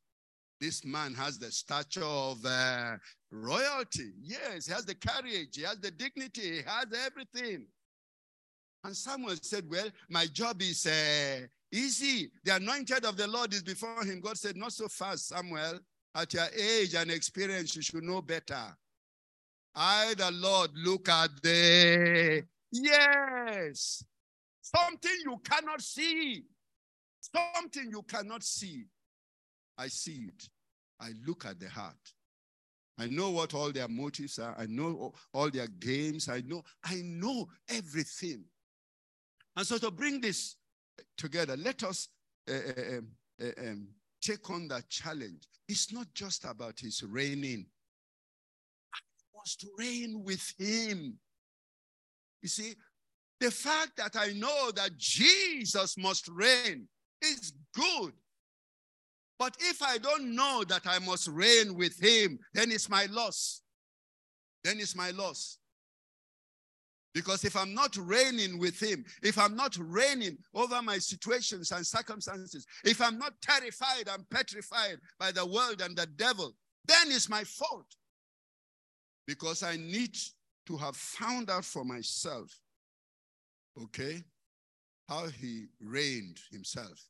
This 0.60 0.84
man 0.84 1.14
has 1.14 1.40
the 1.40 1.52
stature 1.52 2.04
of 2.04 2.46
uh, 2.46 2.98
royalty. 3.32 4.12
Yes, 4.22 4.66
he 4.68 4.74
has 4.74 4.86
the 4.86 4.96
courage, 4.96 5.56
he 5.56 5.62
has 5.64 5.80
the 5.80 5.92
dignity, 5.92 6.42
he 6.42 6.62
has 6.66 6.88
everything. 7.06 7.66
And 8.84 8.96
Samuel 8.96 9.36
said, 9.42 9.66
Well, 9.70 9.88
my 10.10 10.26
job 10.26 10.62
is 10.62 10.86
uh, 10.86 11.46
easy. 11.72 12.32
The 12.44 12.56
anointed 12.56 13.06
of 13.06 13.16
the 13.18 13.28
Lord 13.28 13.54
is 13.54 13.64
before 13.64 14.04
him. 14.04 14.22
God 14.22 14.38
said, 14.38 14.58
Not 14.58 14.74
so 14.74 14.88
fast, 14.88 15.30
Samuel. 15.30 15.80
At 16.16 16.34
your 16.34 16.48
age 16.58 16.96
and 16.96 17.12
experience, 17.12 17.76
you 17.76 17.82
should 17.82 18.04
know 18.04 18.22
better. 18.22 18.76
I, 19.76 20.14
the 20.18 20.32
Lord, 20.32 20.72
look 20.76 21.08
at 21.10 21.30
the 21.42 22.44
yes, 22.72 24.04
something 24.62 25.18
you 25.24 25.40
cannot 25.44 25.82
see, 25.82 26.44
something 27.22 27.90
you 27.92 28.02
cannot 28.04 28.44
see. 28.44 28.86
I 29.78 29.88
see 29.88 30.28
it. 30.28 30.50
I 31.00 31.12
look 31.26 31.46
at 31.46 31.60
the 31.60 31.70
heart. 31.70 31.96
I 32.98 33.08
know 33.08 33.30
what 33.30 33.54
all 33.54 33.72
their 33.72 33.88
motives 33.88 34.40
are. 34.40 34.54
I 34.58 34.66
know 34.66 35.14
all 35.34 35.50
their 35.50 35.68
games. 35.68 36.28
I 36.28 36.42
know, 36.42 36.64
I 36.84 37.02
know 37.06 37.48
everything. 37.70 38.44
And 39.56 39.66
so 39.66 39.78
to 39.78 39.90
bring 39.90 40.20
this 40.20 40.58
together, 41.18 41.56
let 41.56 41.84
us 41.84 42.10
uh, 42.50 42.54
um, 42.98 43.08
uh, 43.42 43.70
um, 43.70 43.88
take 44.22 44.50
on 44.50 44.68
that 44.70 44.90
challenge. 44.90 45.48
It's 45.68 45.94
not 45.94 46.08
just 46.14 46.46
about 46.46 46.80
his 46.80 47.04
reigning. 47.04 47.66
I 48.94 49.00
wants 49.34 49.56
to 49.58 49.68
reign 49.78 50.24
with 50.24 50.54
him. 50.58 51.18
You 52.42 52.50
see, 52.50 52.74
the 53.40 53.52
fact 53.52 53.98
that 53.98 54.16
I 54.16 54.34
know 54.34 54.72
that 54.72 54.98
Jesus 54.98 55.98
must 55.98 56.28
reign 56.28 56.88
is 57.22 57.54
good. 57.74 58.14
But 59.38 59.56
if 59.62 59.82
I 59.82 59.98
don't 59.98 60.36
know 60.36 60.64
that 60.68 60.82
I 60.86 61.00
must 61.00 61.30
reign 61.30 61.76
with 61.76 61.98
him, 61.98 62.40
then 62.54 62.72
it's 62.72 62.90
my 62.90 63.06
loss. 63.06 63.62
Then 64.64 64.80
it's 64.80 64.96
my 64.96 65.12
loss. 65.12 65.59
Because 67.14 67.44
if 67.44 67.56
I'm 67.56 67.74
not 67.74 67.98
reigning 67.98 68.60
with 68.60 68.80
him, 68.80 69.04
if 69.24 69.38
I'm 69.40 69.56
not 69.56 69.76
reigning 69.80 70.38
over 70.54 70.82
my 70.82 71.00
situations 71.00 71.72
and 71.72 71.86
circumstances, 71.86 72.68
if 72.86 73.02
I'm 73.02 73.18
not 73.18 73.34
terrified 73.42 74.08
and 74.12 74.30
petrified 74.30 74.98
by 75.20 75.32
the 75.32 75.46
world 75.46 75.82
and 75.82 75.98
the 75.98 76.06
devil, 76.06 76.54
then 76.86 77.08
it's 77.08 77.30
my 77.30 77.44
fault. 77.44 77.88
Because 79.26 79.64
I 79.64 79.76
need 79.78 80.16
to 80.68 80.78
have 80.78 80.96
found 80.96 81.50
out 81.50 81.66
for 81.66 81.84
myself, 81.84 82.52
okay, 83.84 84.24
how 85.08 85.28
he 85.28 85.66
reigned 85.82 86.40
himself. 86.52 87.08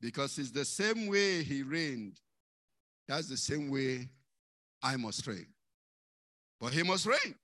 Because 0.00 0.38
it's 0.38 0.50
the 0.50 0.64
same 0.64 1.06
way 1.06 1.44
he 1.44 1.62
reigned, 1.62 2.18
that's 3.06 3.28
the 3.28 3.36
same 3.36 3.70
way 3.70 4.08
I 4.82 4.96
must 4.96 5.26
reign. 5.26 5.46
But 6.60 6.72
he 6.72 6.82
must 6.82 7.06
reign. 7.06 7.34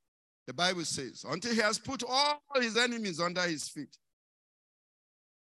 The 0.46 0.52
Bible 0.52 0.84
says, 0.84 1.24
until 1.28 1.54
he 1.54 1.60
has 1.60 1.78
put 1.78 2.02
all 2.06 2.42
his 2.56 2.76
enemies 2.76 3.20
under 3.20 3.42
his 3.42 3.68
feet. 3.68 3.96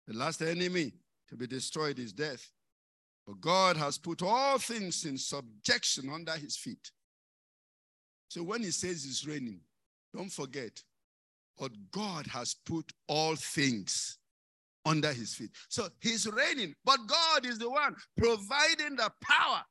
The 0.08 0.14
last 0.14 0.42
enemy 0.42 0.94
to 1.30 1.36
be 1.36 1.48
destroyed 1.48 1.98
is 1.98 2.14
death. 2.14 2.52
But 3.26 3.40
God 3.40 3.78
has 3.78 3.98
put 3.98 4.22
all 4.22 4.58
things 4.58 5.06
in 5.06 5.18
subjection 5.18 6.10
under 6.10 6.34
his 6.34 6.58
feet. 6.58 6.92
So 8.28 8.44
when 8.44 8.62
he 8.62 8.72
says 8.72 9.04
he's 9.04 9.26
reigning, 9.26 9.62
don't 10.16 10.32
forget, 10.32 10.84
but 11.58 11.72
God 11.92 12.28
has 12.28 12.56
put 12.66 12.92
all 13.08 13.36
things 13.36 14.18
under 14.86 15.14
his 15.14 15.34
feet. 15.34 15.52
So 15.70 15.88
he's 16.02 16.28
reigning, 16.28 16.76
but 16.84 17.00
God 17.08 17.46
is 17.46 17.58
the 17.58 17.70
one 17.70 17.96
providing 18.18 18.98
the 18.98 19.12
power 19.22 19.62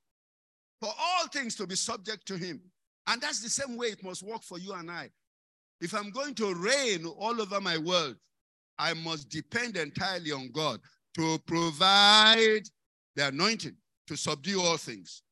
for 0.81 0.91
all 0.99 1.27
things 1.29 1.55
to 1.57 1.67
be 1.67 1.77
subject 1.77 2.27
to 2.29 2.37
him. 2.37 2.61
And 3.07 3.21
that's 3.21 3.41
the 3.41 3.49
same 3.49 3.77
way 3.77 3.89
it 3.89 4.03
must 4.03 4.23
work 4.23 4.43
for 4.43 4.59
you 4.59 4.73
and 4.73 4.91
I. 4.91 5.11
If 5.81 5.95
I'm 5.95 6.11
going 6.11 6.35
to 6.37 6.55
reign 6.55 7.07
all 7.07 7.41
over 7.41 7.61
my 7.61 7.77
world, 7.77 8.17
I 8.79 8.95
must 8.95 9.29
depend 9.29 9.77
entirely 9.77 10.31
on 10.33 10.51
God 10.53 10.81
to 11.17 11.39
provide 11.47 12.63
the 13.17 13.29
anointing 13.29 13.77
to 14.07 14.17
subdue 14.17 14.61
all 14.61 14.77
things. 14.77 15.23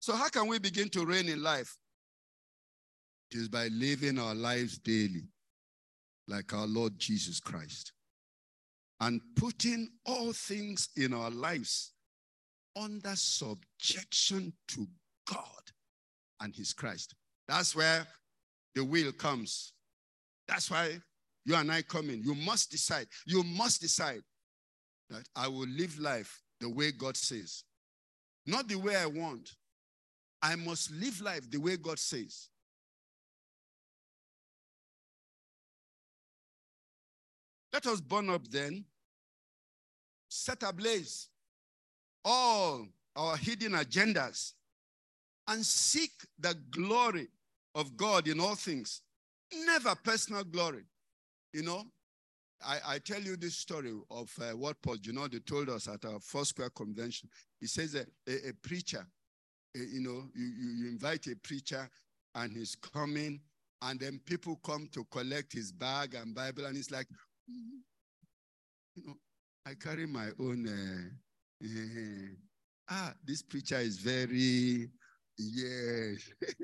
So, 0.00 0.14
how 0.14 0.28
can 0.28 0.48
we 0.48 0.58
begin 0.58 0.88
to 0.90 1.04
reign 1.04 1.28
in 1.28 1.42
life? 1.42 1.76
It 3.30 3.38
is 3.38 3.48
by 3.48 3.68
living 3.68 4.18
our 4.18 4.34
lives 4.34 4.78
daily 4.78 5.28
like 6.28 6.52
our 6.52 6.66
Lord 6.66 6.98
Jesus 6.98 7.40
Christ 7.40 7.92
and 9.00 9.20
putting 9.36 9.88
all 10.04 10.32
things 10.32 10.88
in 10.96 11.12
our 11.12 11.30
lives 11.30 11.92
under 12.76 13.14
subjection 13.14 14.52
to 14.68 14.86
God 15.28 15.62
and 16.40 16.54
His 16.54 16.72
Christ. 16.72 17.14
That's 17.48 17.74
where 17.76 18.06
the 18.74 18.84
will 18.84 19.12
comes. 19.12 19.72
That's 20.48 20.70
why 20.70 20.98
you 21.44 21.54
and 21.54 21.70
I 21.70 21.82
come 21.82 22.10
in. 22.10 22.22
You 22.22 22.34
must 22.34 22.70
decide. 22.70 23.06
You 23.26 23.42
must 23.42 23.80
decide 23.80 24.22
that 25.10 25.28
I 25.36 25.48
will 25.48 25.68
live 25.68 25.98
life 25.98 26.40
the 26.60 26.68
way 26.68 26.92
God 26.92 27.16
says, 27.16 27.64
not 28.46 28.68
the 28.68 28.76
way 28.76 28.96
I 28.96 29.06
want. 29.06 29.50
I 30.40 30.56
must 30.56 30.90
live 30.90 31.20
life 31.20 31.48
the 31.50 31.58
way 31.58 31.76
God 31.76 31.98
says. 31.98 32.48
Let 37.72 37.86
us 37.86 38.00
burn 38.00 38.28
up 38.28 38.46
then, 38.48 38.84
set 40.28 40.62
ablaze 40.62 41.28
all 42.24 42.86
our 43.16 43.36
hidden 43.36 43.72
agendas 43.72 44.52
and 45.48 45.64
seek 45.64 46.12
the 46.38 46.54
glory 46.70 47.28
of 47.74 47.96
God 47.96 48.28
in 48.28 48.40
all 48.40 48.54
things, 48.54 49.02
never 49.66 49.94
personal 49.94 50.44
glory. 50.44 50.84
You 51.52 51.62
know, 51.62 51.84
I, 52.64 52.78
I 52.86 52.98
tell 52.98 53.20
you 53.20 53.36
this 53.36 53.56
story 53.56 53.92
of 54.10 54.32
uh, 54.40 54.56
what 54.56 54.80
Paul 54.82 54.96
Junodi 54.96 55.44
told 55.44 55.68
us 55.68 55.88
at 55.88 56.04
our 56.04 56.20
first 56.20 56.50
square 56.50 56.70
convention. 56.70 57.28
He 57.60 57.66
says 57.66 57.94
a, 57.94 58.06
a, 58.30 58.50
a 58.50 58.52
preacher, 58.62 59.04
uh, 59.76 59.80
you 59.80 60.00
know, 60.00 60.28
you, 60.34 60.46
you, 60.46 60.88
invite 60.90 61.26
a 61.26 61.36
preacher 61.36 61.88
and 62.34 62.52
he's 62.52 62.76
coming, 62.76 63.40
and 63.82 63.98
then 63.98 64.20
people 64.24 64.60
come 64.64 64.88
to 64.92 65.04
collect 65.10 65.52
his 65.52 65.72
bag 65.72 66.14
and 66.14 66.34
Bible, 66.34 66.66
and 66.66 66.76
he's 66.76 66.90
like, 66.90 67.08
"Mm, 67.50 67.80
you 68.94 69.06
know, 69.06 69.14
I 69.66 69.74
carry 69.74 70.06
my 70.06 70.28
own. 70.38 70.66
Uh, 70.66 71.14
uh, 71.64 72.28
ah, 72.90 73.14
this 73.24 73.42
preacher 73.42 73.78
is 73.78 73.98
very, 73.98 74.90
yes. 75.38 76.30
if 76.40 76.56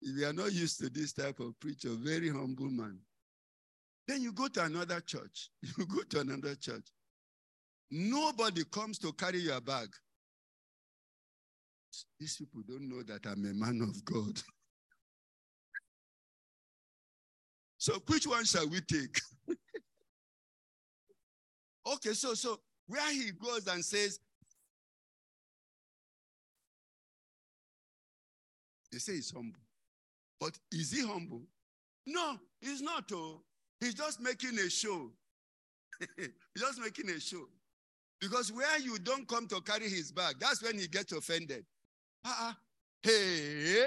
you 0.00 0.26
are 0.26 0.32
not 0.32 0.52
used 0.52 0.78
to 0.80 0.88
this 0.88 1.12
type 1.12 1.40
of 1.40 1.58
preacher, 1.60 1.90
very 1.90 2.28
humble 2.28 2.70
man. 2.70 2.98
Then 4.06 4.22
you 4.22 4.32
go 4.32 4.46
to 4.48 4.64
another 4.64 5.00
church. 5.00 5.50
You 5.78 5.86
go 5.86 6.02
to 6.02 6.20
another 6.20 6.54
church. 6.54 6.86
Nobody 7.90 8.64
comes 8.64 8.98
to 9.00 9.12
carry 9.12 9.40
your 9.40 9.60
bag. 9.60 9.88
These 12.20 12.36
people 12.36 12.62
don't 12.66 12.88
know 12.88 13.02
that 13.02 13.26
I'm 13.26 13.44
a 13.44 13.54
man 13.54 13.80
of 13.82 14.04
God. 14.04 14.38
so 17.78 17.94
which 18.06 18.26
one 18.26 18.44
shall 18.44 18.68
we 18.68 18.80
take? 18.82 19.18
okay, 21.94 22.12
so 22.12 22.34
so 22.34 22.60
where 22.86 23.12
he 23.12 23.32
goes 23.32 23.66
and 23.66 23.84
says, 23.84 24.20
they 28.92 28.98
say 28.98 29.14
he's 29.14 29.30
humble. 29.30 29.60
But 30.40 30.58
is 30.72 30.92
he 30.92 31.06
humble? 31.06 31.42
No, 32.06 32.38
he's 32.60 32.80
not. 32.80 33.10
Oh. 33.12 33.42
He's 33.80 33.94
just 33.94 34.20
making 34.20 34.58
a 34.58 34.70
show. 34.70 35.10
he's 36.16 36.28
just 36.58 36.80
making 36.80 37.10
a 37.10 37.20
show. 37.20 37.44
Because 38.20 38.52
where 38.52 38.78
you 38.80 38.98
don't 38.98 39.28
come 39.28 39.46
to 39.48 39.60
carry 39.60 39.88
his 39.88 40.10
bag, 40.10 40.36
that's 40.40 40.62
when 40.62 40.78
he 40.78 40.88
gets 40.88 41.12
offended. 41.12 41.64
Uh-uh. 42.24 42.52
Hey, 43.02 43.86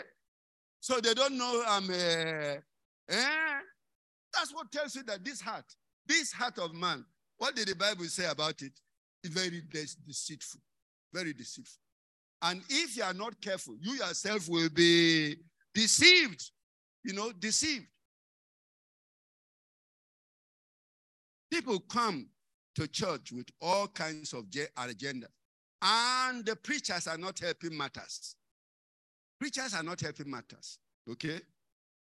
so 0.80 1.00
they 1.02 1.14
don't 1.14 1.38
know 1.38 1.64
I'm 1.68 1.90
a. 1.90 2.58
Eh? 3.10 3.60
That's 4.34 4.54
what 4.54 4.72
tells 4.72 4.96
you 4.96 5.04
that 5.04 5.24
this 5.26 5.42
heart, 5.42 5.66
this 6.08 6.32
heart 6.32 6.58
of 6.60 6.74
man, 6.74 7.06
what 7.38 7.56
did 7.56 7.68
the 7.68 7.76
Bible 7.76 8.06
say 8.06 8.26
about 8.26 8.62
it? 8.62 8.72
It's 9.24 9.34
very 9.34 9.62
deceitful, 10.08 10.62
very 11.14 11.34
deceitful. 11.34 11.82
And 12.42 12.62
if 12.70 12.98
you 12.98 13.04
are 13.04 13.14
not 13.14 13.40
careful, 13.42 13.76
you 13.80 13.94
yourself 13.94 14.50
will 14.50 14.70
be 14.70 15.36
deceived. 15.74 16.52
You 17.04 17.14
know, 17.14 17.32
deceived. 17.32 17.86
People 21.52 21.80
come 21.82 22.28
to 22.76 22.88
church 22.88 23.32
with 23.32 23.48
all 23.60 23.88
kinds 23.88 24.34
of 24.34 24.50
ge- 24.50 24.70
agenda, 24.78 25.28
and 25.82 26.46
the 26.46 26.56
preachers 26.56 27.08
are 27.08 27.18
not 27.18 27.40
helping 27.40 27.76
matters. 27.76 28.36
Preachers 29.40 29.74
are 29.74 29.84
not 29.84 30.00
helping 30.00 30.30
matters. 30.30 30.78
Okay? 31.10 31.42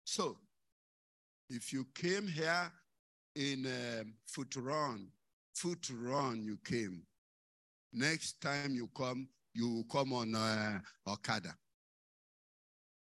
So, 0.04 0.38
if 1.50 1.72
you 1.72 1.88
came 1.96 2.28
here 2.28 2.72
in 3.36 3.66
um, 3.66 4.14
foot 4.26 4.56
run, 4.56 5.08
foot 5.54 5.90
run, 5.94 6.44
you 6.44 6.58
came. 6.66 7.04
Next 7.94 8.42
time 8.42 8.74
you 8.74 8.90
come, 8.96 9.28
you 9.54 9.70
will 9.70 9.86
come 9.86 10.14
on 10.14 10.36
uh, 10.36 10.80
Okada. 11.08 11.56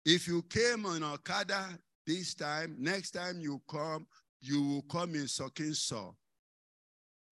If 0.04 0.26
you 0.26 0.42
came 0.42 0.86
on 0.86 1.02
Okada 1.02 1.78
this 2.06 2.34
time, 2.34 2.76
next 2.78 3.12
time 3.12 3.40
you 3.40 3.60
come, 3.68 4.06
you 4.40 4.62
will 4.62 4.82
come 4.82 5.14
in 5.14 5.24
Sokinso. 5.24 6.14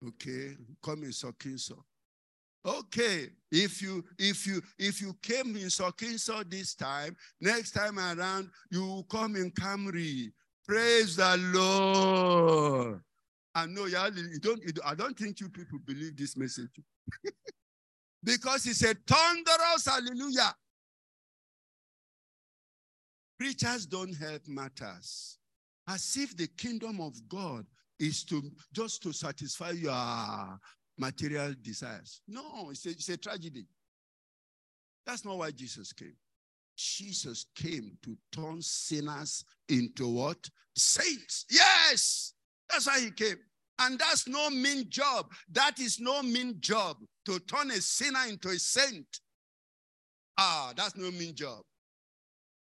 Okay, 0.06 0.56
come 0.82 1.04
in 1.04 1.10
Sokinso. 1.10 1.78
Okay, 2.64 3.28
if 3.50 3.80
you 3.80 4.04
if 4.18 4.46
you 4.46 4.60
if 4.78 5.00
you 5.00 5.16
came 5.22 5.56
in 5.56 5.68
Sokinso 5.68 6.48
this 6.50 6.74
time, 6.74 7.16
next 7.40 7.70
time 7.70 7.98
around 7.98 8.50
you 8.70 8.84
will 8.84 9.04
come 9.04 9.36
in 9.36 9.50
Camry. 9.52 10.30
Praise 10.66 11.16
the 11.16 11.36
Lord. 11.54 13.00
I 13.54 13.66
know 13.66 13.86
you 13.86 13.98
you 14.30 14.38
don't. 14.38 14.62
You, 14.62 14.72
I 14.84 14.94
don't 14.94 15.18
think 15.18 15.40
you 15.40 15.48
people 15.48 15.78
believe 15.86 16.16
this 16.16 16.36
message 16.36 16.68
because 18.22 18.66
it's 18.66 18.82
a 18.84 18.94
thunderous 19.06 19.86
hallelujah. 19.86 20.54
Preachers 23.38 23.86
don't 23.86 24.14
help 24.14 24.46
matters. 24.48 25.38
as 25.88 26.16
if 26.16 26.36
the 26.36 26.46
kingdom 26.48 27.00
of 27.00 27.14
God 27.28 27.64
is 27.98 28.22
to 28.24 28.42
just 28.72 29.02
to 29.02 29.12
satisfy 29.12 29.70
your 29.70 30.58
material 30.98 31.54
desires. 31.62 32.20
No, 32.28 32.68
it's 32.70 32.84
a, 32.86 32.90
it's 32.90 33.08
a 33.08 33.16
tragedy. 33.16 33.66
That's 35.06 35.24
not 35.24 35.38
why 35.38 35.50
Jesus 35.50 35.92
came. 35.92 36.14
Jesus 36.76 37.46
came 37.56 37.96
to 38.02 38.16
turn 38.30 38.60
sinners 38.60 39.44
into 39.68 40.06
what? 40.08 40.48
Saints. 40.76 41.46
Yes, 41.50 42.34
that's 42.70 42.86
why 42.86 43.00
he 43.00 43.10
came. 43.10 43.38
And 43.80 43.98
that's 43.98 44.26
no 44.26 44.50
mean 44.50 44.86
job. 44.88 45.26
That 45.52 45.78
is 45.78 46.00
no 46.00 46.22
mean 46.22 46.56
job 46.60 46.96
to 47.26 47.38
turn 47.40 47.70
a 47.70 47.80
sinner 47.80 48.26
into 48.28 48.48
a 48.48 48.58
saint. 48.58 49.06
Ah, 50.36 50.72
that's 50.76 50.96
no 50.96 51.10
mean 51.10 51.34
job. 51.34 51.62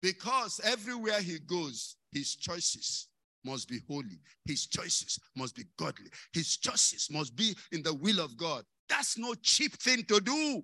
Because 0.01 0.60
everywhere 0.64 1.22
he 1.22 1.39
goes, 1.39 1.95
his 2.12 2.36
choices 2.36 3.08
must 3.43 3.70
be 3.70 3.80
holy. 3.89 4.20
His 4.45 4.68
choices 4.68 5.20
must 5.36 5.55
be 5.55 5.64
godly. 5.78 6.10
His 6.34 6.58
choices 6.58 7.08
must 7.12 7.36
be 7.36 7.55
in 7.72 7.82
the 7.84 7.93
will 7.93 8.20
of 8.20 8.38
God. 8.38 8.64
That's 8.89 9.18
no 9.18 9.34
cheap 9.36 9.74
thing 9.78 10.03
to 10.03 10.20
do. 10.20 10.64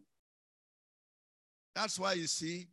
That's 1.76 1.98
why 1.98 2.14
you 2.14 2.28
see, 2.28 2.68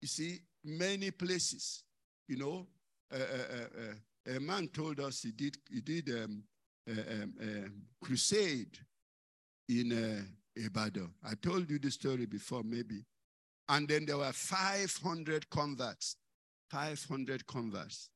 you 0.00 0.08
see, 0.08 0.38
many 0.64 1.10
places, 1.10 1.84
you 2.26 2.36
know, 2.36 2.66
uh, 3.12 3.16
uh, 3.16 3.54
uh, 3.54 3.82
uh, 3.82 4.36
a 4.36 4.40
man 4.40 4.68
told 4.68 5.00
us 5.00 5.22
he 5.22 5.32
did 5.32 5.56
he 5.70 5.80
did 5.80 6.10
um, 6.10 6.42
crusade 8.02 8.78
in 9.68 9.92
uh, 9.92 10.22
Ibadan. 10.64 11.12
I 11.24 11.34
told 11.34 11.70
you 11.70 11.78
the 11.78 11.90
story 11.90 12.26
before, 12.26 12.62
maybe. 12.62 13.04
And 13.68 13.86
then 13.86 14.06
there 14.06 14.16
were 14.16 14.32
500 14.32 15.50
converts, 15.50 16.16
500 16.70 17.46
converts. 17.46 18.08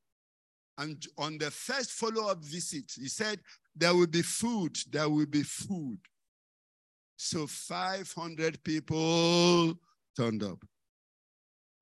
And 0.78 1.04
on 1.18 1.38
the 1.38 1.50
first 1.50 1.92
follow-up 1.92 2.42
visit, 2.42 2.92
he 2.98 3.08
said, 3.08 3.40
there 3.76 3.94
will 3.94 4.06
be 4.06 4.22
food, 4.22 4.76
there 4.90 5.08
will 5.08 5.26
be 5.26 5.42
food. 5.42 5.98
So 7.16 7.46
500 7.46 8.62
people 8.64 9.74
turned 10.16 10.42
up. 10.42 10.64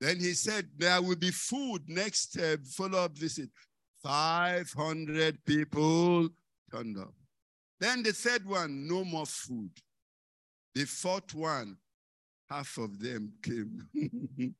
Then 0.01 0.19
he 0.19 0.33
said, 0.33 0.67
there 0.77 1.01
will 1.01 1.15
be 1.15 1.31
food 1.31 1.83
next 1.87 2.37
uh, 2.37 2.57
follow-up 2.65 3.17
visit. 3.17 3.49
500 4.03 5.43
people 5.45 6.27
turned 6.71 6.97
up. 6.97 7.13
Then 7.79 8.03
the 8.03 8.13
third 8.13 8.45
one, 8.45 8.87
no 8.87 9.03
more 9.03 9.25
food. 9.25 9.71
The 10.75 10.85
fourth 10.85 11.33
one, 11.33 11.77
half 12.49 12.77
of 12.77 12.99
them 12.99 13.33
came. 13.43 13.87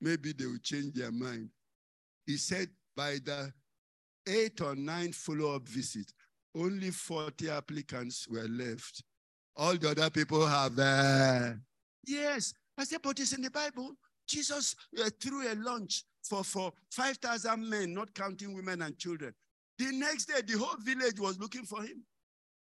Maybe 0.00 0.32
they 0.32 0.46
will 0.46 0.58
change 0.62 0.94
their 0.94 1.10
mind. 1.10 1.48
He 2.26 2.36
said 2.36 2.68
by 2.96 3.18
the 3.24 3.52
eight 4.26 4.60
or 4.60 4.76
nine 4.76 5.12
follow-up 5.12 5.66
visit, 5.66 6.12
only 6.54 6.90
40 6.90 7.50
applicants 7.50 8.28
were 8.28 8.48
left. 8.48 9.02
All 9.56 9.76
the 9.76 9.90
other 9.90 10.10
people 10.10 10.46
have, 10.46 10.78
uh, 10.78 11.52
yes. 12.06 12.52
I 12.76 12.84
said, 12.84 13.00
but 13.02 13.18
it's 13.18 13.32
in 13.32 13.42
the 13.42 13.50
Bible. 13.50 13.92
Jesus 14.28 14.76
uh, 15.02 15.08
threw 15.20 15.50
a 15.50 15.54
lunch 15.54 16.04
for, 16.22 16.44
for 16.44 16.72
5,000 16.92 17.68
men, 17.68 17.94
not 17.94 18.14
counting 18.14 18.54
women 18.54 18.82
and 18.82 18.96
children. 18.98 19.34
The 19.78 19.92
next 19.92 20.26
day, 20.26 20.40
the 20.46 20.58
whole 20.58 20.76
village 20.80 21.20
was 21.20 21.38
looking 21.38 21.64
for 21.64 21.82
him. 21.82 22.02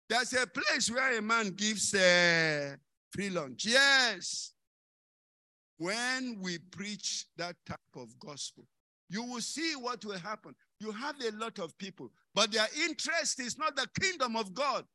There's 0.10 0.34
a 0.34 0.48
place 0.48 0.90
where 0.90 1.18
a 1.18 1.22
man 1.22 1.50
gives 1.50 1.94
uh, 1.94 2.76
free 3.12 3.30
lunch. 3.30 3.66
Yes. 3.66 4.54
When 5.78 6.40
we 6.42 6.58
preach 6.58 7.26
that 7.38 7.56
type 7.66 7.80
of 7.96 8.18
gospel, 8.20 8.66
you 9.10 9.24
will 9.24 9.42
see 9.42 9.74
what 9.74 10.04
will 10.06 10.18
happen. 10.18 10.56
You 10.80 10.92
have 10.92 11.16
a 11.22 11.32
lot 11.36 11.60
of 11.60 11.78
people, 11.78 12.12
but 12.34 12.52
their 12.52 12.68
interest 12.84 13.40
is 13.40 13.58
not 13.58 13.76
the 13.76 13.88
kingdom 14.00 14.36
of 14.36 14.54
God. 14.54 14.86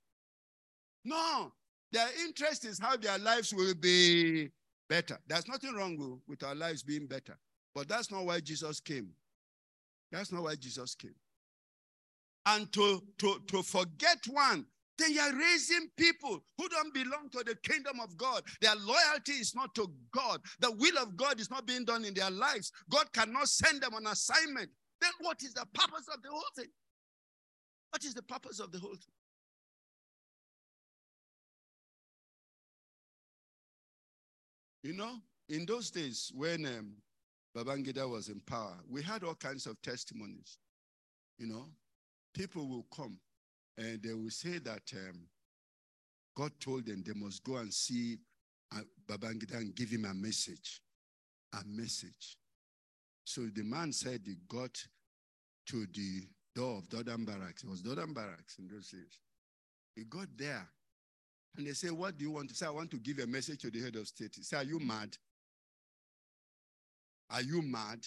No, 1.05 1.53
their 1.91 2.09
interest 2.25 2.64
is 2.64 2.79
how 2.79 2.97
their 2.97 3.18
lives 3.18 3.53
will 3.53 3.75
be 3.75 4.51
better. 4.89 5.18
There's 5.27 5.49
nothing 5.49 5.75
wrong 5.75 6.20
with 6.29 6.43
our 6.43 6.55
lives 6.55 6.83
being 6.83 7.07
better, 7.07 7.37
but 7.75 7.89
that's 7.89 8.11
not 8.11 8.25
why 8.25 8.41
Jesus 8.41 8.81
came. 8.81 9.11
That's 10.11 10.33
not 10.33 10.43
why 10.43 10.55
Jesus 10.55 10.95
came. 10.95 11.14
And 12.47 12.72
to, 12.72 13.03
to, 13.18 13.40
to 13.49 13.62
forget 13.62 14.18
one, 14.28 14.66
then 14.99 15.14
you're 15.14 15.36
raising 15.36 15.88
people 15.97 16.43
who 16.59 16.68
don't 16.68 16.93
belong 16.93 17.28
to 17.32 17.43
the 17.45 17.57
kingdom 17.62 18.01
of 18.01 18.16
God. 18.16 18.43
Their 18.61 18.74
loyalty 18.76 19.32
is 19.32 19.55
not 19.55 19.74
to 19.76 19.90
God. 20.12 20.40
The 20.61 20.70
will 20.70 20.99
of 20.99 21.16
God 21.16 21.40
is 21.40 21.51
not 21.51 21.66
being 21.66 21.84
done 21.84 22.05
in 22.05 22.14
their 22.14 22.30
lives. 22.30 22.72
God 22.90 23.12
cannot 23.12 23.49
send 23.49 23.82
them 23.82 23.95
on 23.95 24.07
assignment. 24.07 24.70
Then 25.01 25.11
what 25.20 25.43
is 25.43 25.55
the 25.55 25.66
purpose 25.72 26.07
of 26.12 26.22
the 26.22 26.30
whole 26.30 26.43
thing? 26.57 26.68
What 27.90 28.05
is 28.05 28.14
the 28.14 28.22
purpose 28.22 28.61
of 28.61 28.70
the 28.70 28.78
whole 28.78 28.95
thing? 28.95 29.14
You 34.82 34.95
know, 34.95 35.16
in 35.49 35.64
those 35.64 35.90
days 35.90 36.32
when 36.34 36.66
um, 36.66 36.93
Babangida 37.57 38.09
was 38.09 38.28
in 38.28 38.40
power, 38.40 38.76
we 38.88 39.03
had 39.03 39.22
all 39.22 39.34
kinds 39.34 39.66
of 39.66 39.80
testimonies. 39.82 40.59
You 41.38 41.47
know, 41.47 41.66
people 42.33 42.68
will 42.68 42.87
come 42.95 43.18
and 43.78 44.03
they 44.03 44.12
will 44.12 44.30
say 44.30 44.59
that 44.59 44.83
um, 44.95 45.26
God 46.37 46.53
told 46.61 46.87
them 46.87 47.03
they 47.07 47.18
must 47.18 47.43
go 47.45 47.57
and 47.57 47.72
see 47.72 48.18
uh, 48.74 48.80
Babangida 49.09 49.57
and 49.57 49.74
give 49.74 49.91
him 49.91 50.05
a 50.05 50.14
message. 50.14 50.80
A 51.55 51.62
message. 51.66 52.37
So 53.24 53.43
the 53.55 53.62
man 53.62 53.93
said 53.93 54.22
he 54.24 54.37
got 54.49 54.74
to 55.66 55.87
the 55.93 56.22
door 56.55 56.78
of 56.78 56.89
Dodan 56.89 57.24
Barracks. 57.24 57.62
It 57.64 57.70
was 57.70 57.83
Dodan 57.83 58.12
Barracks 58.12 58.59
in 58.59 58.68
those 58.68 58.89
days. 58.89 59.20
He 59.95 60.05
got 60.05 60.28
there 60.37 60.66
and 61.57 61.66
they 61.66 61.72
say, 61.72 61.91
What 61.91 62.16
do 62.16 62.24
you 62.24 62.30
want 62.30 62.49
to 62.49 62.55
say? 62.55 62.66
I 62.66 62.70
want 62.70 62.91
to 62.93 62.99
give 62.99 63.18
a 63.18 63.26
message 63.26 63.61
to 63.62 63.70
the 63.70 63.80
head 63.83 63.97
of 63.97 64.09
state. 64.09 64.33
He 64.37 64.43
said, 64.43 64.62
Are 64.62 64.68
you 64.68 64.80
mad? 64.80 65.16
Are 67.30 67.43
you 67.43 67.62
mad? 67.62 68.07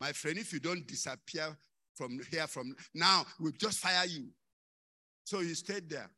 My 0.00 0.12
friend, 0.12 0.38
if 0.38 0.52
you 0.52 0.60
don't 0.60 0.86
disappear 0.86 1.56
from 1.96 2.20
here 2.30 2.46
from 2.46 2.74
now, 2.94 3.24
we'll 3.40 3.52
just 3.52 3.78
fire 3.78 4.06
you. 4.06 4.28
So 5.24 5.40
he 5.40 5.54
stayed 5.54 5.88
there 5.88 6.08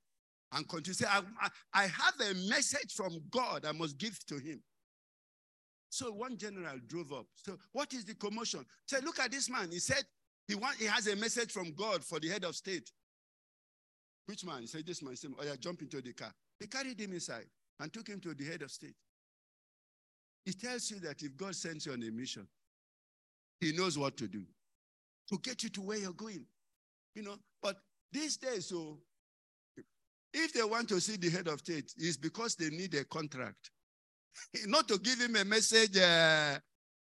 and 0.52 0.68
continued 0.68 0.96
say, 0.96 1.06
I, 1.08 1.20
I, 1.40 1.48
I 1.74 1.82
have 1.82 2.14
a 2.20 2.34
message 2.48 2.92
from 2.94 3.20
God 3.30 3.64
I 3.64 3.72
must 3.72 3.96
give 3.96 4.18
to 4.26 4.36
him. 4.36 4.60
So 5.90 6.12
one 6.12 6.36
general 6.36 6.78
drove 6.86 7.12
up. 7.12 7.26
So 7.34 7.56
what 7.72 7.92
is 7.94 8.04
the 8.04 8.14
commotion? 8.14 8.66
Say, 8.86 8.98
look 9.02 9.18
at 9.20 9.30
this 9.30 9.48
man. 9.48 9.70
He 9.70 9.78
said 9.78 10.02
he 10.46 10.54
want, 10.54 10.76
he 10.76 10.86
has 10.86 11.06
a 11.06 11.16
message 11.16 11.52
from 11.52 11.72
God 11.74 12.04
for 12.04 12.20
the 12.20 12.28
head 12.28 12.44
of 12.44 12.54
state. 12.56 12.90
Which 14.26 14.44
man? 14.44 14.60
He 14.60 14.66
said, 14.66 14.86
this 14.86 15.02
man. 15.02 15.12
He 15.12 15.16
said, 15.16 15.30
oh 15.38 15.44
yeah, 15.44 15.56
jump 15.58 15.80
into 15.80 16.02
the 16.02 16.12
car. 16.12 16.32
They 16.60 16.66
carried 16.66 17.00
him 17.00 17.12
inside 17.12 17.46
and 17.80 17.92
took 17.92 18.08
him 18.08 18.20
to 18.20 18.34
the 18.34 18.44
head 18.44 18.62
of 18.62 18.70
state. 18.70 18.94
It 20.44 20.60
tells 20.60 20.90
you 20.90 21.00
that 21.00 21.22
if 21.22 21.36
God 21.36 21.54
sends 21.54 21.86
you 21.86 21.92
on 21.92 22.02
a 22.02 22.10
mission, 22.10 22.46
he 23.60 23.72
knows 23.72 23.98
what 23.98 24.16
to 24.18 24.28
do 24.28 24.44
to 25.28 25.38
get 25.38 25.62
you 25.62 25.68
to 25.70 25.80
where 25.80 25.98
you're 25.98 26.12
going. 26.12 26.44
You 27.14 27.22
know, 27.22 27.36
but 27.62 27.76
these 28.12 28.36
days, 28.36 28.66
so 28.66 28.98
if 30.32 30.52
they 30.52 30.62
want 30.62 30.88
to 30.90 31.00
see 31.00 31.16
the 31.16 31.30
head 31.30 31.48
of 31.48 31.60
state, 31.60 31.92
it's 31.96 32.16
because 32.16 32.54
they 32.54 32.70
need 32.70 32.94
a 32.94 33.04
contract. 33.04 33.70
not 34.66 34.88
to 34.88 34.98
give 34.98 35.20
him 35.20 35.36
a 35.36 35.44
message. 35.44 35.96
Uh, 35.96 36.58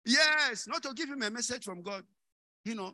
yes, 0.06 0.68
not 0.68 0.84
to 0.84 0.94
give 0.94 1.10
him 1.10 1.22
a 1.24 1.30
message 1.30 1.64
from 1.64 1.82
God. 1.82 2.04
You 2.66 2.76
know, 2.76 2.94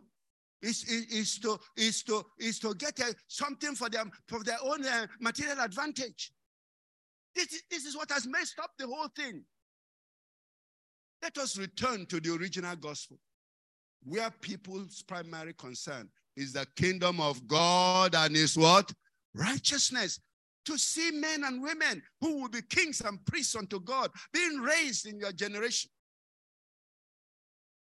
it's, 0.61 0.85
it's, 0.87 1.39
to, 1.39 1.57
it's, 1.75 2.03
to, 2.03 2.25
it's 2.37 2.59
to 2.59 2.73
get 2.75 2.99
uh, 2.99 3.13
something 3.27 3.75
for 3.75 3.89
them 3.89 4.11
for 4.27 4.43
their 4.43 4.57
own 4.63 4.85
uh, 4.85 5.07
material 5.19 5.59
advantage. 5.61 6.31
This, 7.35 7.63
this 7.69 7.85
is 7.85 7.95
what 7.95 8.11
has 8.11 8.27
messed 8.27 8.59
up 8.59 8.71
the 8.77 8.87
whole 8.87 9.07
thing. 9.15 9.43
Let 11.21 11.37
us 11.37 11.57
return 11.57 12.05
to 12.07 12.19
the 12.19 12.33
original 12.33 12.75
gospel, 12.75 13.17
where 14.03 14.31
people's 14.41 15.03
primary 15.03 15.53
concern 15.53 16.09
is 16.35 16.53
the 16.53 16.65
kingdom 16.75 17.19
of 17.19 17.47
God 17.47 18.15
and 18.15 18.35
his 18.35 18.57
what? 18.57 18.91
Righteousness. 19.33 20.19
To 20.65 20.77
see 20.77 21.11
men 21.11 21.43
and 21.43 21.61
women 21.63 22.01
who 22.21 22.41
will 22.41 22.49
be 22.49 22.61
kings 22.61 23.01
and 23.01 23.23
priests 23.25 23.55
unto 23.55 23.79
God 23.79 24.11
being 24.31 24.57
raised 24.59 25.07
in 25.07 25.19
your 25.19 25.31
generation. 25.31 25.89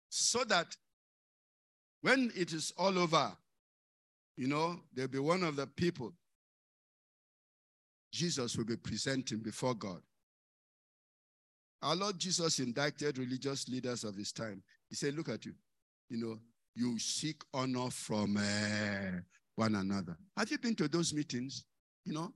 So 0.10 0.44
that 0.46 0.76
when 2.02 2.32
it 2.36 2.54
is 2.54 2.74
all 2.78 2.98
over, 2.98 3.32
you 4.36 4.48
know, 4.48 4.80
there'll 4.94 5.12
be 5.12 5.20
one 5.20 5.44
of 5.44 5.56
the 5.56 5.68
people 5.68 6.14
Jesus 8.12 8.58
will 8.58 8.66
be 8.66 8.76
presenting 8.76 9.40
before 9.40 9.74
God. 9.74 10.02
Our 11.82 11.96
Lord 11.96 12.20
Jesus 12.20 12.60
indicted 12.60 13.18
religious 13.18 13.68
leaders 13.68 14.04
of 14.04 14.16
his 14.16 14.32
time. 14.32 14.62
He 14.90 14.96
said, 14.96 15.16
Look 15.16 15.30
at 15.30 15.46
you. 15.46 15.54
You 16.12 16.18
know, 16.18 16.40
you 16.76 17.00
seek 17.00 17.42
honor 17.54 17.90
from 17.90 18.36
uh, 18.36 19.22
one 19.56 19.76
another. 19.76 20.18
Have 20.36 20.52
you 20.52 20.58
been 20.58 20.76
to 20.76 20.90
those 20.90 21.14
meetings? 21.14 21.64
You 22.04 22.12
know, 22.14 22.34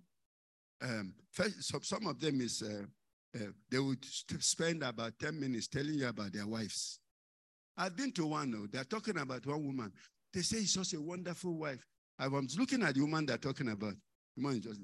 um, 0.82 1.14
first, 1.34 1.62
so 1.66 1.80
some 1.82 2.08
of 2.08 2.18
them 2.22 2.40
is 2.40 2.64
uh, 2.64 2.86
uh, 3.38 3.48
they 3.70 3.80
would 3.80 4.06
spend 4.40 4.82
about 4.82 5.20
10 5.20 5.38
minutes 5.38 5.68
telling 5.68 5.96
you 5.96 6.08
about 6.08 6.32
their 6.32 6.48
wives. 6.48 7.00
I've 7.76 7.98
been 7.98 8.14
to 8.14 8.28
one, 8.28 8.52
though. 8.52 8.68
They're 8.72 8.86
talking 8.86 9.18
about 9.18 9.46
one 9.46 9.66
woman. 9.66 9.92
They 10.34 10.42
say 10.42 10.60
he's 10.60 10.76
just 10.76 10.94
a 10.94 11.02
wonderful 11.02 11.58
wife. 11.58 11.86
I 12.18 12.30
was 12.30 12.58
looking 12.58 12.82
at 12.82 12.96
the 12.96 13.02
woman 13.02 13.26
they're 13.26 13.38
talking 13.38 13.68
about. 13.68 13.96
The 14.38 14.44
woman 14.44 14.62
just. 14.62 14.80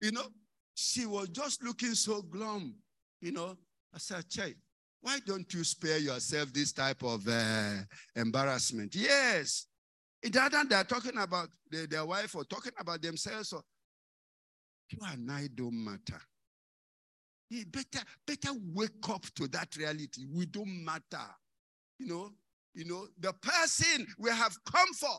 you 0.00 0.12
know, 0.12 0.28
she 0.74 1.04
was 1.04 1.28
just 1.28 1.62
looking 1.62 1.94
so 1.94 2.22
glum. 2.22 2.74
You 3.24 3.32
know, 3.32 3.56
I 3.94 3.96
said, 3.96 4.28
Chai, 4.28 4.52
why 5.00 5.18
don't 5.24 5.50
you 5.54 5.64
spare 5.64 5.96
yourself 5.96 6.52
this 6.52 6.72
type 6.72 7.02
of 7.02 7.26
uh, 7.26 7.76
embarrassment? 8.14 8.94
Yes. 8.94 9.64
It 10.22 10.36
other 10.36 10.62
they're 10.68 10.84
talking 10.84 11.16
about 11.16 11.48
their, 11.70 11.86
their 11.86 12.04
wife 12.04 12.34
or 12.34 12.44
talking 12.44 12.72
about 12.78 13.00
themselves. 13.00 13.54
Or, 13.54 13.62
you 14.90 14.98
and 15.10 15.32
I 15.32 15.48
don't 15.54 15.72
matter. 15.72 16.20
You 17.48 17.64
better, 17.64 18.04
better 18.26 18.50
wake 18.74 19.08
up 19.08 19.24
to 19.36 19.48
that 19.48 19.74
reality. 19.74 20.26
We 20.30 20.44
don't 20.44 20.84
matter. 20.84 21.24
You 21.98 22.08
know, 22.08 22.30
you 22.74 22.84
know, 22.84 23.06
the 23.18 23.32
person 23.32 24.06
we 24.18 24.28
have 24.32 24.54
come 24.70 24.92
for 24.92 25.16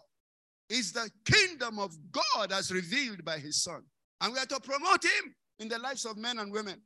is 0.70 0.92
the 0.92 1.10
kingdom 1.26 1.80
of 1.80 1.98
God 2.12 2.52
as 2.52 2.72
revealed 2.72 3.26
by 3.26 3.40
his 3.40 3.64
son. 3.64 3.82
And 4.22 4.32
we 4.32 4.38
are 4.38 4.46
to 4.46 4.60
promote 4.60 5.04
him 5.04 5.34
in 5.58 5.70
the 5.70 5.80
lives 5.80 6.06
of 6.06 6.18
men 6.18 6.38
and 6.38 6.52
women 6.52 6.80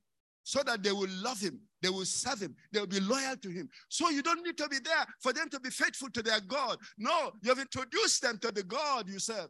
so 0.50 0.64
that 0.64 0.82
they 0.82 0.92
will 0.92 1.10
love 1.22 1.40
him, 1.40 1.60
they 1.80 1.90
will 1.90 2.06
serve 2.06 2.42
him, 2.42 2.56
they 2.72 2.80
will 2.80 2.88
be 2.88 3.00
loyal 3.00 3.38
to 3.38 3.50
him. 3.50 3.70
So 3.88 4.10
you 4.10 4.24
don't 4.24 4.44
need 4.44 4.58
to 4.58 4.68
be 4.68 4.80
there 4.84 5.06
for 5.20 5.32
them 5.32 5.48
to 5.52 5.60
be 5.60 5.70
faithful 5.70 6.10
to 6.10 6.24
their 6.24 6.40
God. 6.40 6.80
No, 6.98 7.34
you 7.44 7.50
have 7.50 7.60
introduced 7.60 8.24
them 8.24 8.40
to 8.40 8.52
the 8.52 8.64
God 8.64 9.08
you 9.08 9.20
serve. 9.20 9.48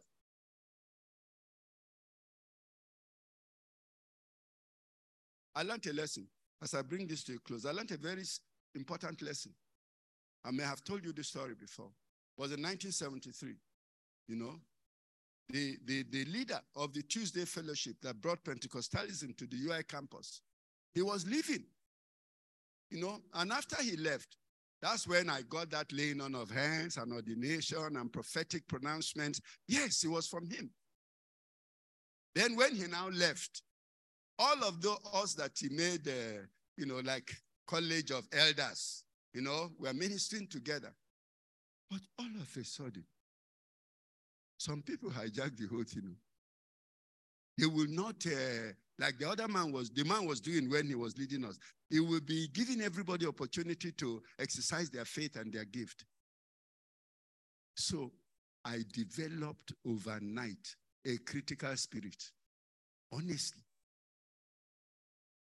I 5.54 5.62
learned 5.62 5.86
a 5.86 5.94
lesson 5.94 6.26
as 6.62 6.74
I 6.74 6.82
bring 6.82 7.06
this 7.06 7.24
to 7.24 7.34
a 7.34 7.38
close. 7.38 7.64
I 7.64 7.72
learned 7.72 7.92
a 7.92 7.96
very 7.96 8.24
important 8.74 9.22
lesson. 9.22 9.52
I 10.44 10.50
may 10.50 10.64
have 10.64 10.84
told 10.84 11.02
you 11.02 11.14
this 11.14 11.28
story 11.28 11.54
before. 11.58 11.88
It 12.36 12.42
was 12.42 12.52
in 12.52 12.62
1973. 12.62 13.54
You 14.28 14.36
know, 14.36 14.60
the, 15.48 15.78
the, 15.86 16.04
the 16.10 16.26
leader 16.26 16.60
of 16.76 16.92
the 16.92 17.02
Tuesday 17.04 17.46
Fellowship 17.46 17.96
that 18.02 18.20
brought 18.20 18.44
Pentecostalism 18.44 19.34
to 19.38 19.46
the 19.46 19.56
UI 19.66 19.82
campus, 19.84 20.42
he 20.94 21.02
was 21.02 21.26
leaving. 21.26 21.64
You 22.90 23.00
know, 23.00 23.18
and 23.34 23.52
after 23.52 23.80
he 23.82 23.96
left, 23.96 24.36
that's 24.82 25.06
when 25.06 25.28
I 25.28 25.42
got 25.42 25.70
that 25.70 25.92
laying 25.92 26.20
on 26.20 26.34
of 26.34 26.50
hands 26.50 26.96
and 26.96 27.12
ordination 27.12 27.96
and 27.96 28.12
prophetic 28.12 28.66
pronouncements. 28.66 29.40
Yes, 29.68 30.02
it 30.04 30.08
was 30.08 30.26
from 30.26 30.48
him. 30.48 30.70
Then 32.34 32.56
when 32.56 32.74
he 32.74 32.86
now 32.86 33.08
left, 33.10 33.62
all 34.38 34.64
of 34.64 34.80
the 34.80 34.96
us 35.12 35.34
that 35.34 35.52
he 35.58 35.68
made, 35.68 36.08
uh, 36.08 36.42
you 36.76 36.86
know, 36.86 37.00
like 37.04 37.30
college 37.66 38.10
of 38.10 38.26
elders, 38.32 39.04
you 39.34 39.42
know, 39.42 39.70
we're 39.78 39.92
ministering 39.92 40.46
together. 40.46 40.94
But 41.90 42.00
all 42.18 42.26
of 42.40 42.56
a 42.56 42.64
sudden, 42.64 43.04
some 44.56 44.82
people 44.82 45.10
hijack 45.10 45.56
the 45.56 45.66
whole 45.66 45.84
thing. 45.84 46.16
They 47.58 47.66
will 47.66 47.88
not, 47.88 48.24
uh, 48.26 48.72
like 49.00 49.18
the 49.18 49.28
other 49.28 49.48
man 49.48 49.72
was, 49.72 49.90
the 49.90 50.04
man 50.04 50.26
was 50.26 50.40
doing 50.40 50.70
when 50.70 50.86
he 50.86 50.94
was 50.94 51.16
leading 51.18 51.44
us. 51.44 51.58
He 51.88 52.00
will 52.00 52.20
be 52.20 52.48
giving 52.48 52.80
everybody 52.82 53.26
opportunity 53.26 53.92
to 53.92 54.22
exercise 54.38 54.90
their 54.90 55.04
faith 55.04 55.36
and 55.36 55.52
their 55.52 55.64
gift. 55.64 56.04
So 57.76 58.12
I 58.64 58.80
developed 58.92 59.72
overnight 59.86 60.76
a 61.06 61.16
critical 61.18 61.74
spirit. 61.76 62.22
Honestly. 63.12 63.62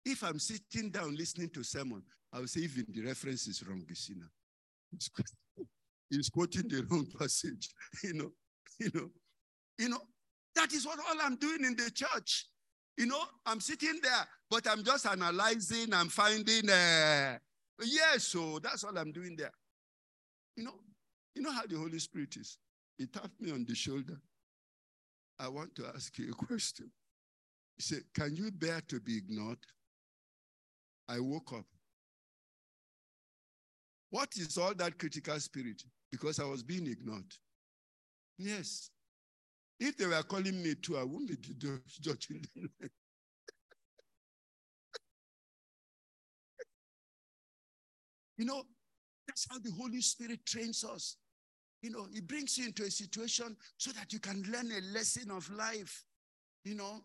If 0.05 0.25
I'm 0.25 0.39
sitting 0.41 0.91
down 0.91 1.15
listening 1.15 1.51
to 1.51 1.63
sermon, 1.63 2.03
I 2.33 2.41
will 2.41 2.49
say 2.49 2.61
even 2.63 2.87
the 2.89 3.03
reference 3.03 3.47
is 3.47 3.63
wrong, 3.67 3.85
quoting- 5.15 5.69
he's 6.11 6.29
quoting 6.31 6.69
the 6.69 6.85
wrong 6.91 7.07
passage. 7.19 7.69
You 8.03 8.15
know, 8.15 8.33
you 8.81 8.91
know, 8.95 9.11
you 9.79 9.89
know, 9.91 10.01
that 10.57 10.73
is 10.73 10.87
what 10.87 10.99
all 10.99 11.17
I'm 11.21 11.37
doing 11.37 11.65
in 11.65 11.77
the 11.77 11.91
church. 11.91 12.47
You 12.97 13.07
know, 13.07 13.23
I'm 13.47 13.61
sitting 13.61 14.01
there, 14.03 14.27
but 14.51 14.67
I'm 14.69 14.85
just 14.85 15.07
analyzing, 15.07 15.93
I'm 15.95 16.09
finding 16.09 16.69
uh 16.69 17.39
yes, 17.85 18.25
so 18.25 18.59
that's 18.59 18.85
all 18.85 18.97
I'm 18.97 19.13
doing 19.13 19.37
there. 19.37 19.53
You 20.57 20.65
know, 20.65 20.75
you 21.35 21.43
know 21.43 21.53
how 21.53 21.67
the 21.67 21.77
Holy 21.77 21.99
Spirit 21.99 22.37
is. 22.37 22.59
He 22.99 23.07
tapped 23.07 23.41
me 23.41 23.51
on 23.51 23.65
the 23.67 23.75
shoulder. 23.75 24.21
I 25.39 25.49
want 25.49 25.75
to 25.77 25.87
ask 25.87 26.17
you 26.19 26.31
a 26.31 26.35
question. 26.35 26.91
He 27.77 27.83
said, 27.83 28.03
Can 28.15 28.37
you 28.37 28.51
bear 28.51 28.81
to 28.89 29.01
be 29.01 29.17
ignored? 29.17 29.59
I 31.09 31.19
woke 31.21 31.53
up. 31.55 31.65
What 34.11 34.29
is 34.37 34.59
all 34.59 34.75
that 34.75 34.99
critical 34.99 35.41
spirit? 35.41 35.83
Because 36.11 36.39
I 36.39 36.45
was 36.45 36.63
being 36.63 36.87
ignored. 36.87 37.33
Yes. 38.39 38.91
If 39.85 39.97
they 39.97 40.07
were 40.07 40.23
calling 40.23 40.63
me 40.63 40.77
too, 40.77 40.97
I 40.97 41.03
wouldn't 41.03 41.29
be 41.29 41.55
ju- 41.59 41.81
judging 42.01 42.45
them. 42.55 42.71
you 48.39 48.45
know, 48.45 48.63
that's 49.27 49.49
how 49.51 49.59
the 49.59 49.73
Holy 49.73 50.01
Spirit 50.01 50.47
trains 50.47 50.85
us. 50.85 51.17
You 51.83 51.91
know, 51.91 52.07
He 52.13 52.21
brings 52.21 52.57
you 52.57 52.67
into 52.67 52.85
a 52.85 52.91
situation 52.93 53.57
so 53.77 53.91
that 53.91 54.13
you 54.13 54.21
can 54.21 54.45
learn 54.53 54.71
a 54.71 54.81
lesson 54.95 55.33
of 55.33 55.51
life, 55.51 56.05
you 56.65 56.77
know, 56.77 57.01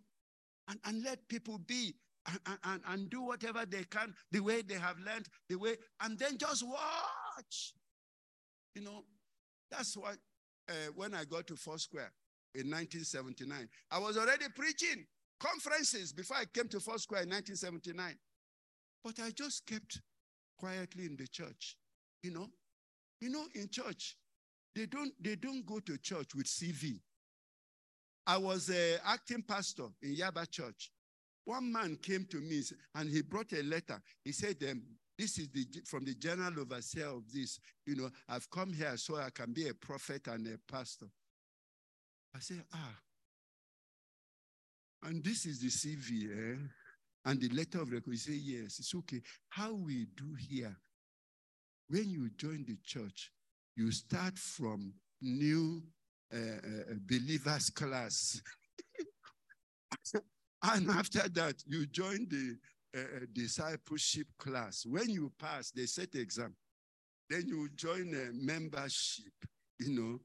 and, 0.68 0.80
and 0.86 1.04
let 1.04 1.28
people 1.28 1.58
be 1.58 1.96
and, 2.28 2.60
and- 2.64 2.82
and, 2.90 3.10
do 3.10 3.24
whatever 3.24 3.66
they 3.66 3.86
can 3.86 4.14
the 4.32 4.40
way 4.40 4.62
they 4.62 4.76
have 4.76 5.00
learned, 5.00 5.28
the 5.50 5.56
way, 5.56 5.78
and 6.02 6.20
then 6.20 6.38
just 6.38 6.64
watch. 6.68 7.74
You 8.76 8.84
know, 8.84 9.04
that's 9.72 9.98
why 9.98 10.14
uh, 10.70 10.74
when 10.94 11.16
I 11.16 11.26
got 11.26 11.48
to 11.48 11.56
Four 11.56 11.80
Square 11.80 12.12
in 12.56 12.70
1979, 12.72 13.68
I 13.92 14.00
was 14.00 14.18
already 14.18 14.46
preaching 14.56 15.06
conferences 15.40 16.14
before 16.14 16.38
I 16.38 16.46
came 16.46 16.68
to 16.70 16.80
Four 16.80 16.98
Square 16.98 17.24
in 17.24 17.30
1979. 17.30 18.16
But 19.04 19.20
I 19.20 19.32
just 19.32 19.66
kept 19.66 20.02
quietly 20.58 21.06
in 21.06 21.16
the 21.16 21.28
church. 21.28 21.78
You 22.24 22.32
know, 22.32 22.48
you 23.22 23.30
know, 23.30 23.46
in 23.56 23.70
church, 23.70 24.18
they 24.76 24.86
don't 24.86 25.14
they 25.22 25.36
don't 25.36 25.66
go 25.66 25.80
to 25.80 25.98
church 25.98 26.36
with 26.36 26.46
CV. 26.48 27.00
I 28.26 28.38
was 28.38 28.70
a 28.70 28.98
acting 29.06 29.44
pastor 29.44 29.88
in 30.02 30.16
Yaba 30.16 30.50
Church. 30.50 30.92
One 31.46 31.72
man 31.72 31.98
came 32.02 32.26
to 32.26 32.38
me 32.38 32.62
and 32.96 33.10
he 33.10 33.22
brought 33.22 33.54
a 33.54 33.64
letter. 33.64 34.02
He 34.26 34.34
said, 34.34 34.58
um, 34.70 34.84
"This 35.18 35.38
is 35.40 35.50
the 35.50 35.66
from 35.86 36.04
the 36.04 36.16
general 36.16 36.60
overseer 36.60 37.08
of 37.08 37.32
this. 37.32 37.60
You 37.86 37.96
know, 37.96 38.10
I've 38.28 38.50
come 38.50 38.74
here 38.74 38.98
so 38.98 39.16
I 39.16 39.30
can 39.30 39.54
be 39.54 39.70
a 39.70 39.74
prophet 39.74 40.28
and 40.28 40.46
a 40.48 40.58
pastor." 40.72 41.08
I 42.38 42.40
said, 42.40 42.64
"Ah." 42.72 42.96
And 45.04 45.24
this 45.24 45.46
is 45.48 45.60
the 45.60 45.70
CV, 45.70 46.30
eh? 46.32 46.58
And 47.26 47.42
the 47.42 47.50
letter 47.50 47.82
of 47.82 47.92
record. 47.92 48.12
He 48.12 48.18
said, 48.18 48.36
"Yes, 48.36 48.78
it's 48.78 48.94
okay." 48.94 49.22
How 49.50 49.74
we 49.74 50.06
do 50.16 50.36
here? 50.36 50.78
When 51.90 52.10
you 52.10 52.30
join 52.38 52.64
the 52.66 52.78
church, 52.84 53.32
you 53.76 53.92
start 53.92 54.38
from 54.38 54.94
new 55.20 55.82
uh, 56.32 56.38
believers 57.08 57.72
class. 57.72 58.40
and 60.64 60.90
after 60.92 61.28
that, 61.30 61.64
you 61.66 61.88
join 61.88 62.28
the 62.30 62.58
uh, 62.96 63.26
discipleship 63.34 64.28
class. 64.38 64.86
When 64.86 65.10
you 65.10 65.32
pass, 65.40 65.72
they 65.72 65.88
set 65.88 66.14
exam. 66.14 66.56
Then 67.30 67.48
you 67.48 67.70
join 67.76 68.14
a 68.14 68.32
membership, 68.34 69.34
you 69.80 70.00
know. 70.00 70.20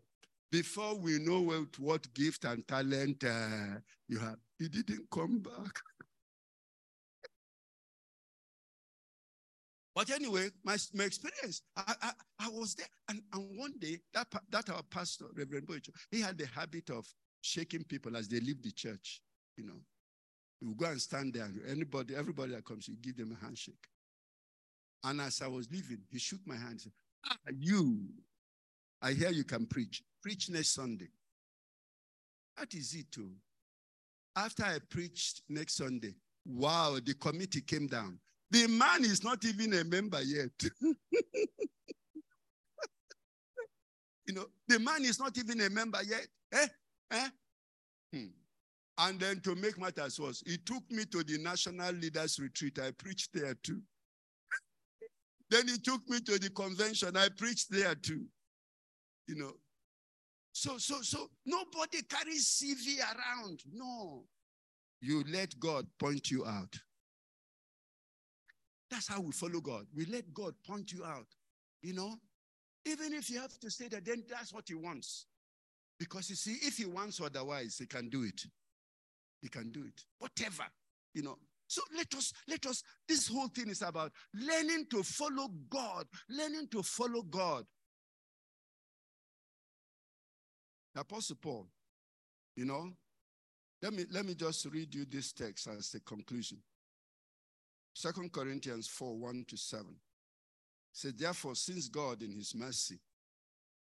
Before 0.52 0.94
we 0.96 1.18
know 1.18 1.40
what, 1.40 1.78
what 1.78 2.14
gift 2.14 2.44
and 2.44 2.66
talent 2.68 3.24
uh, 3.24 3.80
you 4.06 4.18
have, 4.18 4.36
he 4.58 4.68
didn't 4.68 5.08
come 5.10 5.40
back. 5.40 5.54
But 9.94 10.10
anyway, 10.10 10.48
my, 10.64 10.78
my 10.94 11.04
experience, 11.04 11.62
I, 11.76 11.94
I, 12.02 12.12
I 12.40 12.48
was 12.48 12.74
there. 12.74 12.86
And, 13.10 13.20
and 13.34 13.58
one 13.58 13.74
day, 13.78 13.98
that, 14.14 14.26
that 14.50 14.70
our 14.70 14.82
pastor, 14.84 15.26
Reverend 15.36 15.66
Boycho, 15.66 15.90
he 16.10 16.22
had 16.22 16.38
the 16.38 16.46
habit 16.46 16.88
of 16.90 17.06
shaking 17.42 17.84
people 17.84 18.16
as 18.16 18.26
they 18.28 18.40
leave 18.40 18.62
the 18.62 18.72
church. 18.72 19.20
You 19.58 19.66
know, 19.66 19.80
you 20.62 20.74
go 20.76 20.86
and 20.86 21.00
stand 21.00 21.34
there. 21.34 21.44
and 21.44 21.60
Anybody, 21.68 22.16
everybody 22.16 22.52
that 22.52 22.64
comes, 22.64 22.88
you 22.88 22.96
give 23.02 23.18
them 23.18 23.36
a 23.38 23.44
handshake. 23.44 23.86
And 25.04 25.20
as 25.20 25.42
I 25.42 25.48
was 25.48 25.68
leaving, 25.70 26.00
he 26.10 26.18
shook 26.18 26.40
my 26.46 26.56
hand 26.56 26.70
and 26.70 26.80
said, 26.80 26.92
Ah, 27.26 27.36
you, 27.58 28.00
I 29.02 29.12
hear 29.12 29.30
you 29.30 29.44
can 29.44 29.66
preach. 29.66 30.02
Preach 30.22 30.48
next 30.50 30.74
Sunday. 30.74 31.08
That 32.56 32.72
is 32.74 32.94
it, 32.94 33.10
too. 33.10 33.32
After 34.36 34.64
I 34.64 34.78
preached 34.88 35.42
next 35.48 35.76
Sunday, 35.76 36.14
wow, 36.46 36.98
the 37.04 37.14
committee 37.14 37.60
came 37.60 37.86
down. 37.86 38.18
The 38.50 38.66
man 38.68 39.04
is 39.04 39.24
not 39.24 39.44
even 39.44 39.72
a 39.74 39.84
member 39.84 40.22
yet. 40.22 40.50
you 44.26 44.34
know, 44.34 44.46
the 44.68 44.78
man 44.78 45.04
is 45.04 45.18
not 45.18 45.36
even 45.38 45.60
a 45.60 45.70
member 45.70 46.02
yet. 46.02 46.26
Eh? 46.52 46.66
Eh? 47.10 47.28
Hmm. 48.12 48.26
And 48.98 49.18
then 49.18 49.40
to 49.40 49.54
make 49.54 49.78
matters 49.78 50.20
worse, 50.20 50.42
he 50.46 50.58
took 50.58 50.82
me 50.90 51.04
to 51.06 51.24
the 51.24 51.38
National 51.38 51.92
Leaders 51.92 52.38
Retreat. 52.38 52.78
I 52.78 52.90
preached 52.92 53.30
there 53.32 53.54
too. 53.62 53.80
Then 55.50 55.66
he 55.68 55.78
took 55.78 56.06
me 56.08 56.20
to 56.20 56.38
the 56.38 56.50
convention. 56.50 57.16
I 57.16 57.28
preached 57.36 57.70
there 57.70 57.94
too. 57.94 58.26
You 59.26 59.36
know. 59.36 59.52
So, 60.52 60.76
so, 60.78 61.00
so 61.00 61.30
nobody 61.46 62.02
carries 62.02 62.46
CV 62.46 62.98
around. 63.00 63.62
No. 63.72 64.24
You 65.00 65.24
let 65.30 65.58
God 65.58 65.86
point 65.98 66.30
you 66.30 66.44
out. 66.46 66.78
That's 68.90 69.08
how 69.08 69.20
we 69.20 69.32
follow 69.32 69.60
God. 69.60 69.86
We 69.96 70.04
let 70.04 70.32
God 70.34 70.54
point 70.66 70.92
you 70.92 71.04
out. 71.04 71.26
You 71.82 71.94
know, 71.94 72.14
even 72.84 73.14
if 73.14 73.30
you 73.30 73.40
have 73.40 73.58
to 73.60 73.70
say 73.70 73.88
that, 73.88 74.04
then 74.04 74.22
that's 74.28 74.52
what 74.52 74.64
He 74.68 74.74
wants. 74.74 75.26
Because 75.98 76.28
you 76.28 76.36
see, 76.36 76.58
if 76.62 76.76
He 76.76 76.84
wants 76.84 77.20
otherwise, 77.20 77.78
He 77.78 77.86
can 77.86 78.10
do 78.10 78.22
it. 78.22 78.42
He 79.40 79.48
can 79.48 79.72
do 79.72 79.80
it. 79.80 80.04
Whatever, 80.18 80.64
you 81.14 81.22
know. 81.22 81.38
So 81.66 81.80
let 81.96 82.14
us, 82.14 82.32
let 82.46 82.66
us, 82.66 82.82
this 83.08 83.28
whole 83.28 83.48
thing 83.48 83.70
is 83.70 83.80
about 83.80 84.12
learning 84.34 84.86
to 84.90 85.02
follow 85.02 85.48
God, 85.70 86.06
learning 86.28 86.68
to 86.72 86.82
follow 86.82 87.22
God. 87.22 87.64
The 90.94 91.00
Apostle 91.00 91.36
Paul, 91.40 91.66
you 92.56 92.64
know, 92.64 92.90
let 93.80 93.92
me 93.92 94.04
let 94.10 94.24
me 94.24 94.34
just 94.34 94.66
read 94.66 94.94
you 94.94 95.04
this 95.04 95.32
text 95.32 95.66
as 95.66 95.90
the 95.90 96.00
conclusion. 96.00 96.58
Second 97.94 98.32
Corinthians 98.32 98.88
4 98.88 99.16
1 99.16 99.44
to 99.48 99.56
7. 99.56 99.86
Says, 100.94 101.14
therefore, 101.14 101.54
since 101.54 101.88
God 101.88 102.22
in 102.22 102.32
his 102.32 102.54
mercy 102.54 102.98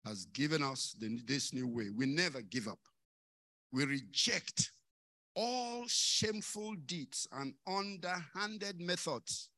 has 0.04 0.24
given 0.26 0.62
us 0.62 0.94
the, 0.98 1.20
this 1.26 1.52
new 1.52 1.66
way, 1.66 1.88
we 1.94 2.06
never 2.06 2.42
give 2.42 2.68
up. 2.68 2.78
We 3.72 3.84
reject 3.84 4.70
all 5.34 5.84
shameful 5.88 6.74
deeds 6.86 7.26
and 7.32 7.54
underhanded 7.66 8.80
methods. 8.80 9.48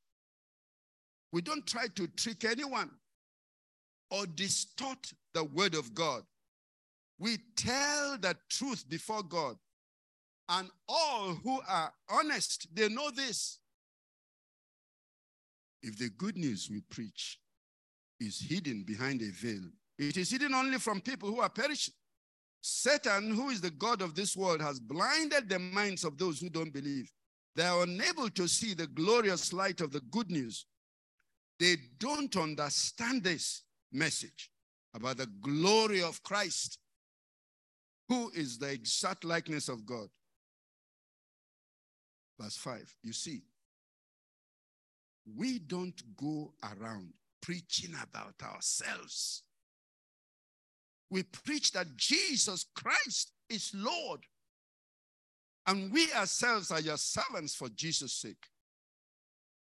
We 1.33 1.43
don't 1.43 1.67
try 1.67 1.87
to 1.97 2.07
trick 2.09 2.45
anyone 2.45 2.91
or 4.11 4.25
distort 4.27 5.13
the 5.35 5.45
word 5.45 5.75
of 5.75 5.95
God. 5.95 6.23
We 7.19 7.39
tell 7.57 8.19
the 8.19 8.37
truth 8.49 8.89
before 8.89 9.23
God. 9.23 9.57
And 10.49 10.69
all 10.89 11.35
who 11.43 11.61
are 11.67 11.93
honest, 12.09 12.69
they 12.75 12.89
know 12.89 13.11
this. 13.11 13.59
If 15.83 15.99
the 15.99 16.11
good 16.11 16.37
news 16.37 16.69
we 16.71 16.81
preach 16.81 17.39
is 18.21 18.41
hidden 18.41 18.85
behind 18.85 19.23
a 19.23 19.31
veil, 19.31 19.71
it 19.99 20.17
is 20.17 20.31
hidden 20.31 20.55
only 20.55 20.79
from 20.79 21.01
people 21.01 21.29
who 21.29 21.41
are 21.41 21.49
perishing. 21.49 21.95
Satan, 22.61 23.35
who 23.35 23.51
is 23.51 23.61
the 23.61 23.71
God 23.71 24.01
of 24.01 24.15
this 24.15 24.37
world, 24.37 24.63
has 24.63 24.81
blinded 24.81 25.49
the 25.49 25.59
minds 25.59 26.05
of 26.05 26.17
those 26.17 26.41
who 26.41 26.49
don't 26.49 26.73
believe. 26.73 27.13
They 27.55 27.65
are 27.65 27.83
unable 27.83 28.31
to 28.31 28.49
see 28.49 28.75
the 28.75 28.87
glorious 28.87 29.53
light 29.53 29.81
of 29.81 29.93
the 29.93 30.01
good 30.01 30.31
news. 30.31 30.67
They 31.61 31.77
don't 31.99 32.35
understand 32.37 33.23
this 33.23 33.63
message 33.93 34.51
about 34.95 35.19
the 35.19 35.29
glory 35.41 36.03
of 36.03 36.23
Christ, 36.23 36.79
who 38.09 38.31
is 38.35 38.59
the 38.59 38.71
exact 38.71 39.25
likeness 39.25 39.69
of 39.69 39.87
God. 39.87 40.09
Verse 42.39 42.57
5. 42.57 42.97
You 43.03 43.13
see, 43.13 43.43
we 45.37 45.59
don't 45.59 46.01
go 46.17 46.53
around 46.63 47.13
preaching 47.41 47.95
about 48.03 48.35
ourselves. 48.43 49.43
We 51.11 51.23
preach 51.23 51.73
that 51.73 51.97
Jesus 51.97 52.67
Christ 52.75 53.33
is 53.49 53.73
Lord. 53.75 54.21
And 55.67 55.93
we 55.93 56.13
ourselves 56.13 56.71
are 56.71 56.81
your 56.81 56.99
servants 56.99 57.55
for 57.55 57.69
Jesus' 57.71 58.13
sake. 58.13 58.49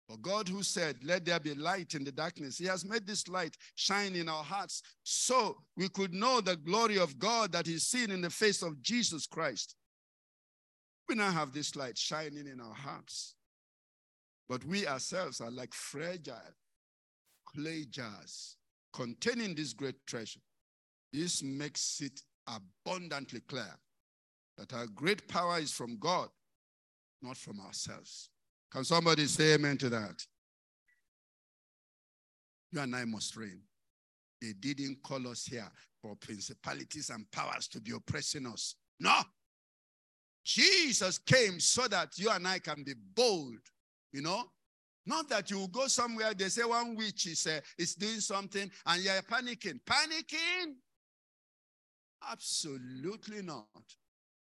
For 0.08 0.18
God, 0.18 0.48
who 0.48 0.62
said, 0.62 0.98
Let 1.04 1.26
there 1.26 1.40
be 1.40 1.56
light 1.56 1.96
in 1.96 2.04
the 2.04 2.12
darkness, 2.12 2.58
He 2.58 2.66
has 2.66 2.86
made 2.86 3.08
this 3.08 3.28
light 3.28 3.58
shine 3.76 4.16
in 4.16 4.30
our 4.30 4.44
hearts 4.44 4.84
so 5.04 5.58
we 5.76 5.90
could 5.90 6.14
know 6.14 6.42
the 6.42 6.58
glory 6.58 7.00
of 7.00 7.18
God 7.18 7.52
that 7.54 7.68
is 7.68 7.88
seen 7.88 8.12
in 8.12 8.22
the 8.22 8.30
face 8.30 8.62
of 8.62 8.82
Jesus 8.82 9.26
Christ. 9.26 9.76
We 11.10 11.16
now 11.16 11.32
have 11.32 11.54
this 11.54 11.76
light 11.76 11.98
shining 11.98 12.48
in 12.48 12.60
our 12.60 12.74
hearts. 12.74 13.36
But 14.48 14.64
we 14.66 14.88
ourselves 14.88 15.42
are 15.42 15.52
like 15.52 15.74
fragile 15.74 16.54
clay 17.48 17.86
jars 17.90 18.58
containing 18.94 19.56
this 19.56 19.74
great 19.74 20.06
treasure. 20.06 20.40
This 21.12 21.42
makes 21.42 22.02
it 22.02 22.22
abundantly 22.48 23.40
clear 23.42 23.80
that 24.58 24.74
our 24.74 24.88
great 24.88 25.28
power 25.28 25.60
is 25.60 25.72
from 25.72 25.98
God, 25.98 26.30
not 27.22 27.38
from 27.38 27.60
ourselves. 27.60 28.30
Can 28.76 28.84
somebody 28.84 29.26
say 29.26 29.54
amen 29.54 29.78
to 29.78 29.90
that? 29.90 30.22
You 32.74 32.82
and 32.82 32.94
I 32.94 33.06
must 33.06 33.38
reign. 33.38 33.62
They 34.42 34.52
didn't 34.52 35.02
call 35.02 35.26
us 35.30 35.46
here 35.46 35.72
for 36.02 36.18
principalities 36.18 37.10
and 37.10 37.32
powers 37.32 37.70
to 37.70 37.80
be 37.80 37.94
oppressing 37.96 38.46
us. 38.46 38.76
No. 39.00 39.16
Jesus 40.44 41.20
came 41.20 41.62
so 41.62 41.88
that 41.88 42.18
you 42.18 42.30
and 42.30 42.46
I 42.46 42.60
can 42.60 42.84
be 42.84 42.96
bold, 43.16 43.60
you 44.12 44.22
know, 44.22 44.44
not 45.06 45.30
that 45.30 45.50
you 45.50 45.70
go 45.72 45.88
somewhere, 45.88 46.34
they 46.34 46.50
say 46.50 46.66
one 46.66 46.98
witch 46.98 47.28
is, 47.28 47.48
uh, 47.48 47.62
is 47.78 47.96
doing 47.96 48.20
something 48.20 48.70
and 48.88 49.02
you're 49.02 49.14
panicking. 49.22 49.80
Panicking? 49.86 50.74
Absolutely 52.30 53.42
not. 53.42 53.68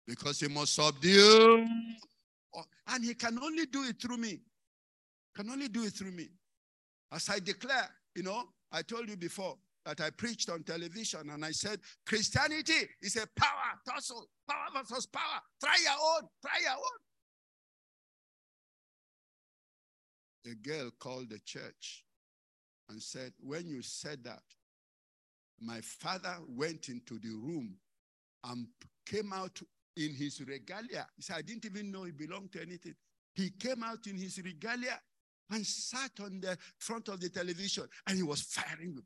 Because 0.06 0.40
he 0.40 0.48
must 0.48 0.74
subdue. 0.74 1.66
Oh, 2.54 2.64
And 2.88 3.04
he 3.04 3.14
can 3.14 3.38
only 3.42 3.66
do 3.66 3.84
it 3.84 4.00
through 4.00 4.18
me. 4.18 4.40
Can 5.34 5.50
only 5.50 5.68
do 5.68 5.84
it 5.84 5.92
through 5.94 6.12
me. 6.12 6.28
As 7.10 7.28
I 7.28 7.38
declare, 7.38 7.88
you 8.14 8.22
know, 8.22 8.44
I 8.70 8.82
told 8.82 9.08
you 9.08 9.16
before 9.16 9.56
that 9.84 10.00
I 10.00 10.10
preached 10.10 10.48
on 10.50 10.62
television 10.62 11.30
and 11.30 11.44
I 11.44 11.50
said, 11.50 11.80
Christianity 12.06 12.88
is 13.00 13.16
a 13.16 13.26
power 13.36 13.80
tussle, 13.88 14.26
power 14.48 14.82
versus 14.82 15.06
power. 15.06 15.40
Try 15.62 15.76
your 15.82 15.92
own, 15.92 16.28
try 16.42 16.60
your 16.62 16.72
own. 16.72 16.98
a 20.50 20.54
girl 20.54 20.90
called 20.98 21.30
the 21.30 21.38
church 21.40 22.04
and 22.88 23.00
said, 23.00 23.32
When 23.40 23.66
you 23.66 23.82
said 23.82 24.24
that, 24.24 24.42
my 25.60 25.80
father 25.80 26.36
went 26.48 26.88
into 26.88 27.18
the 27.18 27.30
room 27.30 27.76
and 28.44 28.66
came 29.06 29.32
out 29.32 29.60
in 29.96 30.14
his 30.14 30.40
regalia. 30.46 31.06
He 31.16 31.22
said, 31.22 31.36
I 31.36 31.42
didn't 31.42 31.64
even 31.64 31.90
know 31.90 32.04
he 32.04 32.12
belonged 32.12 32.52
to 32.52 32.62
anything. 32.62 32.94
He 33.34 33.50
came 33.50 33.82
out 33.82 34.06
in 34.06 34.16
his 34.16 34.38
regalia 34.42 35.00
and 35.50 35.66
sat 35.66 36.12
on 36.20 36.40
the 36.40 36.56
front 36.78 37.08
of 37.08 37.20
the 37.20 37.28
television 37.28 37.88
and 38.06 38.16
he 38.16 38.22
was 38.22 38.42
firing. 38.42 39.02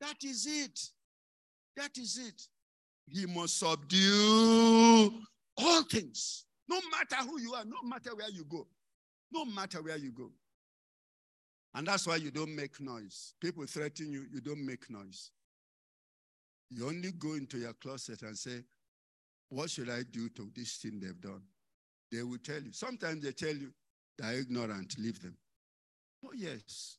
That 0.00 0.24
is 0.24 0.46
it. 0.46 0.80
That 1.76 1.96
is 1.96 2.18
it. 2.18 2.42
He 3.08 3.26
must 3.26 3.58
subdue 3.58 5.12
all 5.56 5.82
things, 5.84 6.44
no 6.68 6.80
matter 6.90 7.16
who 7.28 7.40
you 7.40 7.54
are, 7.54 7.64
no 7.64 7.82
matter 7.84 8.14
where 8.14 8.30
you 8.30 8.44
go, 8.44 8.66
no 9.32 9.44
matter 9.44 9.82
where 9.82 9.96
you 9.96 10.12
go. 10.12 10.30
And 11.74 11.86
that's 11.86 12.06
why 12.06 12.16
you 12.16 12.30
don't 12.30 12.54
make 12.54 12.80
noise. 12.80 13.34
People 13.40 13.64
threaten 13.66 14.12
you, 14.12 14.26
you 14.32 14.40
don't 14.40 14.64
make 14.64 14.90
noise. 14.90 15.30
You 16.70 16.86
only 16.88 17.12
go 17.12 17.34
into 17.34 17.58
your 17.58 17.72
closet 17.74 18.22
and 18.22 18.36
say, 18.36 18.62
What 19.48 19.70
should 19.70 19.88
I 19.88 20.02
do 20.10 20.28
to 20.30 20.50
this 20.54 20.76
thing 20.76 21.00
they've 21.00 21.20
done? 21.20 21.42
They 22.10 22.22
will 22.22 22.38
tell 22.38 22.60
you. 22.62 22.72
Sometimes 22.72 23.22
they 23.22 23.32
tell 23.32 23.54
you, 23.54 23.72
They're 24.18 24.40
ignorant, 24.40 24.96
leave 24.98 25.20
them. 25.22 25.36
Oh, 26.24 26.32
yes. 26.34 26.98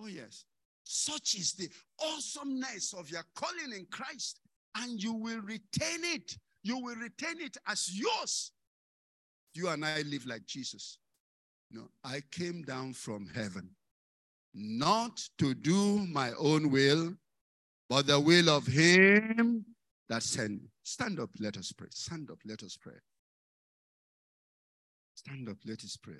Oh, 0.00 0.06
yes. 0.06 0.44
Such 0.84 1.34
is 1.34 1.52
the 1.52 1.68
awesomeness 2.02 2.94
of 2.94 3.10
your 3.10 3.24
calling 3.34 3.72
in 3.76 3.86
Christ, 3.90 4.40
and 4.76 5.02
you 5.02 5.12
will 5.12 5.40
retain 5.40 6.04
it. 6.04 6.36
You 6.62 6.78
will 6.78 6.96
retain 6.96 7.40
it 7.40 7.56
as 7.66 7.90
yours. 7.98 8.52
You 9.54 9.68
and 9.68 9.84
I 9.84 10.02
live 10.02 10.26
like 10.26 10.46
Jesus. 10.46 10.98
No, 11.70 11.88
I 12.04 12.22
came 12.30 12.62
down 12.62 12.94
from 12.94 13.26
heaven 13.34 13.70
not 14.58 15.20
to 15.38 15.54
do 15.54 16.06
my 16.06 16.32
own 16.38 16.70
will, 16.70 17.14
but 17.88 18.06
the 18.06 18.18
will 18.18 18.50
of 18.50 18.66
Him 18.66 19.64
that 20.08 20.22
sent 20.22 20.50
me. 20.50 20.68
Stand 20.82 21.20
up, 21.20 21.30
let 21.38 21.56
us 21.56 21.72
pray. 21.72 21.88
Stand 21.90 22.30
up, 22.30 22.38
let 22.44 22.62
us 22.62 22.76
pray. 22.76 22.94
Stand 25.14 25.48
up, 25.48 25.58
let 25.64 25.82
us 25.84 25.96
pray. 25.96 26.14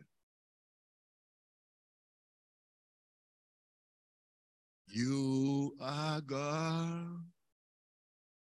You 4.91 5.75
are 5.81 6.21
God, 6.21 7.25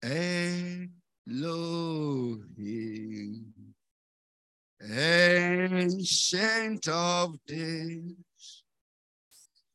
Elohim, 0.02 0.92
ancient 4.82 6.88
of 6.88 7.36
days. 7.46 8.14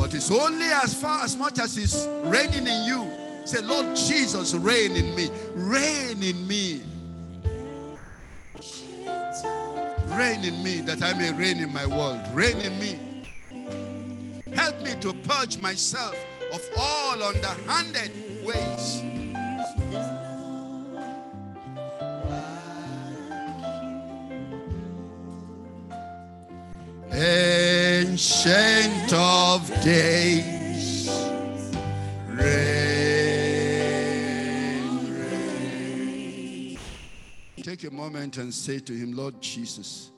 But 0.00 0.14
it's 0.14 0.30
only 0.30 0.64
as 0.64 0.94
far 0.94 1.22
as 1.22 1.36
much 1.36 1.58
as 1.58 1.76
He's 1.76 2.08
reigning 2.22 2.66
in 2.66 2.84
you. 2.84 3.06
Say, 3.44 3.60
Lord 3.60 3.94
Jesus, 3.94 4.54
reign 4.54 4.96
in 4.96 5.14
me. 5.14 5.28
Reign 5.52 6.22
in 6.22 6.48
me. 6.48 6.80
Reign 10.06 10.42
in 10.42 10.64
me 10.64 10.80
that 10.80 11.02
I 11.02 11.12
may 11.12 11.30
reign 11.34 11.58
in 11.58 11.70
my 11.74 11.84
world. 11.84 12.18
Reign 12.32 12.56
in 12.56 12.78
me. 12.80 12.98
Help 14.54 14.80
me 14.80 14.94
to 15.00 15.12
purge 15.12 15.60
myself 15.60 16.16
of 16.50 16.66
all 16.78 17.22
underhanded 17.22 18.10
ways. 18.42 19.02
Ancient 28.10 29.12
of 29.12 29.68
days, 29.84 31.08
reign, 32.26 33.14
reign. 35.14 36.78
Take 37.62 37.84
a 37.84 37.90
moment 37.92 38.38
and 38.38 38.52
say 38.52 38.80
to 38.80 38.92
him, 38.92 39.12
Lord 39.12 39.40
Jesus, 39.40 40.10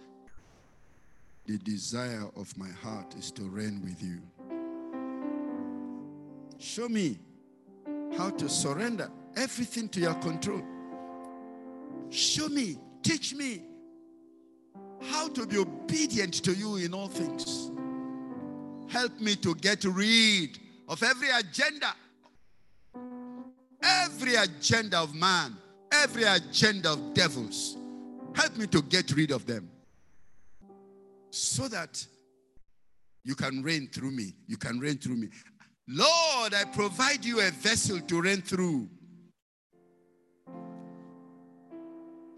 the 1.44 1.58
desire 1.58 2.24
of 2.34 2.56
my 2.56 2.70
heart 2.82 3.14
is 3.18 3.30
to 3.32 3.42
reign 3.42 3.82
with 3.84 4.02
you. 4.02 4.22
Show 6.58 6.88
me 6.88 7.18
how 8.16 8.30
to 8.30 8.48
surrender 8.48 9.10
everything 9.36 9.90
to 9.90 10.00
your 10.00 10.14
control. 10.14 10.62
Show 12.08 12.48
me, 12.48 12.78
teach 13.02 13.34
me 13.34 13.64
how 15.02 15.28
to 15.28 15.46
be 15.46 15.58
obedient 15.58 16.42
to 16.44 16.54
you 16.54 16.76
in 16.76 16.94
all 16.94 17.08
things. 17.08 17.68
Help 18.92 19.18
me 19.20 19.36
to 19.36 19.54
get 19.54 19.84
rid 19.84 20.58
of 20.86 21.02
every 21.02 21.30
agenda, 21.30 21.94
every 23.82 24.34
agenda 24.34 24.98
of 25.00 25.14
man, 25.14 25.56
every 25.90 26.24
agenda 26.24 26.92
of 26.92 27.14
devils. 27.14 27.78
Help 28.34 28.54
me 28.58 28.66
to 28.66 28.82
get 28.82 29.10
rid 29.12 29.30
of 29.30 29.46
them 29.46 29.70
so 31.30 31.68
that 31.68 32.06
you 33.24 33.34
can 33.34 33.62
reign 33.62 33.88
through 33.90 34.10
me. 34.10 34.34
You 34.46 34.58
can 34.58 34.78
reign 34.78 34.98
through 34.98 35.16
me. 35.16 35.28
Lord, 35.88 36.52
I 36.52 36.64
provide 36.74 37.24
you 37.24 37.40
a 37.40 37.50
vessel 37.50 37.98
to 37.98 38.20
reign 38.20 38.42
through. 38.42 38.90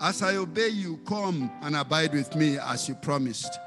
As 0.00 0.22
I 0.22 0.36
obey 0.36 0.68
you, 0.68 0.98
come 0.98 1.50
and 1.62 1.74
abide 1.74 2.12
with 2.12 2.36
me 2.36 2.58
as 2.58 2.88
you 2.88 2.94
promised. 2.94 3.58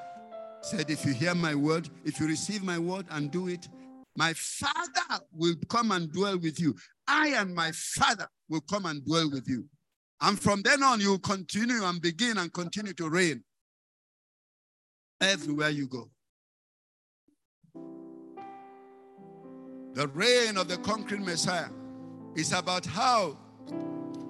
Said, 0.68 0.90
if 0.90 1.06
you 1.06 1.14
hear 1.14 1.34
my 1.34 1.56
word, 1.56 1.90
if 2.04 2.20
you 2.20 2.28
receive 2.28 2.62
my 2.62 2.78
word 2.78 3.06
and 3.12 3.32
do 3.32 3.48
it, 3.48 3.70
my 4.18 4.34
Father 4.34 5.24
will 5.32 5.56
come 5.70 5.92
and 5.92 6.12
dwell 6.12 6.38
with 6.38 6.60
you. 6.60 6.76
I 7.08 7.30
and 7.30 7.56
my 7.56 7.72
Father 7.72 8.28
will 8.50 8.60
come 8.60 8.86
and 8.86 9.02
dwell 9.06 9.30
with 9.32 9.48
you. 9.48 9.64
And 10.20 10.38
from 10.38 10.62
then 10.64 10.84
on, 10.84 11.00
you 11.00 11.20
continue 11.20 11.86
and 11.86 12.02
begin 12.02 12.38
and 12.38 12.52
continue 12.52 12.92
to 12.96 13.10
reign 13.10 13.46
everywhere 15.22 15.70
you 15.70 15.88
go. 15.88 16.10
The 19.94 20.10
reign 20.10 20.58
of 20.58 20.68
the 20.68 20.80
conquering 20.80 21.24
Messiah 21.24 21.70
is 22.36 22.52
about 22.52 22.86
how 22.86 23.38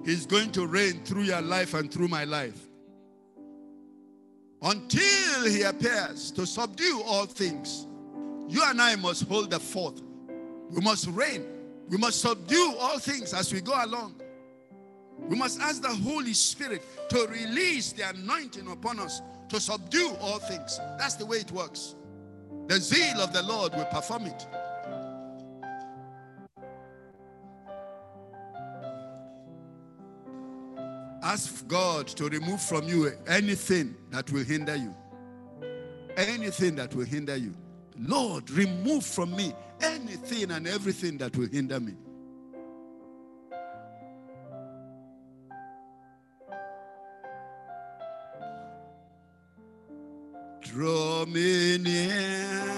he's 0.04 0.24
going 0.24 0.52
to 0.52 0.68
reign 0.68 1.02
through 1.04 1.24
your 1.24 1.42
life 1.42 1.74
and 1.74 1.92
through 1.92 2.08
my 2.08 2.22
life. 2.22 2.67
Until 4.60 5.44
he 5.46 5.62
appears 5.62 6.30
to 6.32 6.46
subdue 6.46 7.02
all 7.06 7.26
things, 7.26 7.86
you 8.48 8.62
and 8.64 8.80
I 8.80 8.96
must 8.96 9.28
hold 9.28 9.50
the 9.50 9.60
fort. 9.60 10.00
We 10.70 10.80
must 10.80 11.06
reign. 11.08 11.44
We 11.88 11.96
must 11.96 12.20
subdue 12.20 12.74
all 12.78 12.98
things 12.98 13.32
as 13.32 13.52
we 13.52 13.60
go 13.60 13.72
along. 13.76 14.20
We 15.28 15.36
must 15.36 15.60
ask 15.60 15.82
the 15.82 15.94
Holy 15.94 16.34
Spirit 16.34 16.82
to 17.10 17.26
release 17.26 17.92
the 17.92 18.08
anointing 18.08 18.70
upon 18.70 18.98
us 19.00 19.22
to 19.48 19.60
subdue 19.60 20.14
all 20.20 20.38
things. 20.38 20.78
That's 20.98 21.14
the 21.14 21.26
way 21.26 21.38
it 21.38 21.50
works. 21.52 21.94
The 22.66 22.78
zeal 22.78 23.20
of 23.20 23.32
the 23.32 23.42
Lord 23.42 23.74
will 23.74 23.86
perform 23.86 24.26
it. 24.26 24.46
Ask 31.28 31.68
God 31.68 32.06
to 32.06 32.26
remove 32.30 32.62
from 32.62 32.88
you 32.88 33.12
anything 33.26 33.94
that 34.08 34.32
will 34.32 34.44
hinder 34.44 34.74
you. 34.74 34.94
Anything 36.16 36.76
that 36.76 36.94
will 36.94 37.04
hinder 37.04 37.36
you. 37.36 37.54
Lord, 37.98 38.50
remove 38.50 39.04
from 39.04 39.36
me 39.36 39.52
anything 39.82 40.50
and 40.50 40.66
everything 40.66 41.18
that 41.18 41.36
will 41.36 41.48
hinder 41.48 41.80
me. 41.80 41.92
Draw 50.62 51.26
me 51.26 51.76
nearer, 51.76 52.77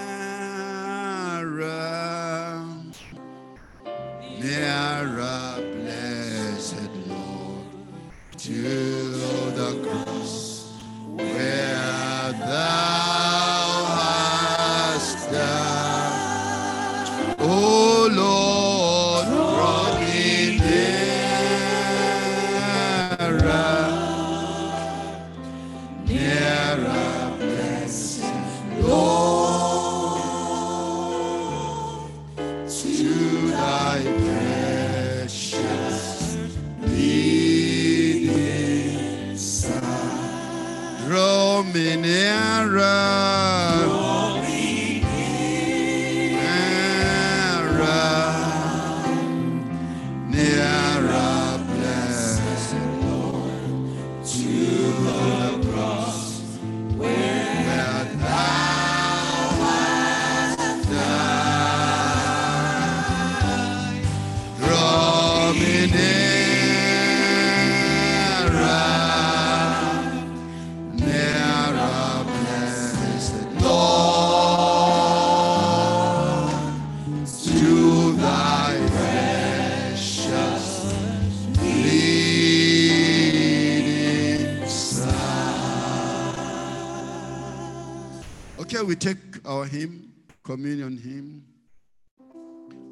hymn, 89.65 90.13
communion 90.43 90.97
him. 90.97 91.43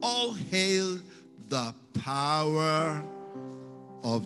All 0.02 0.34
hail 0.34 0.79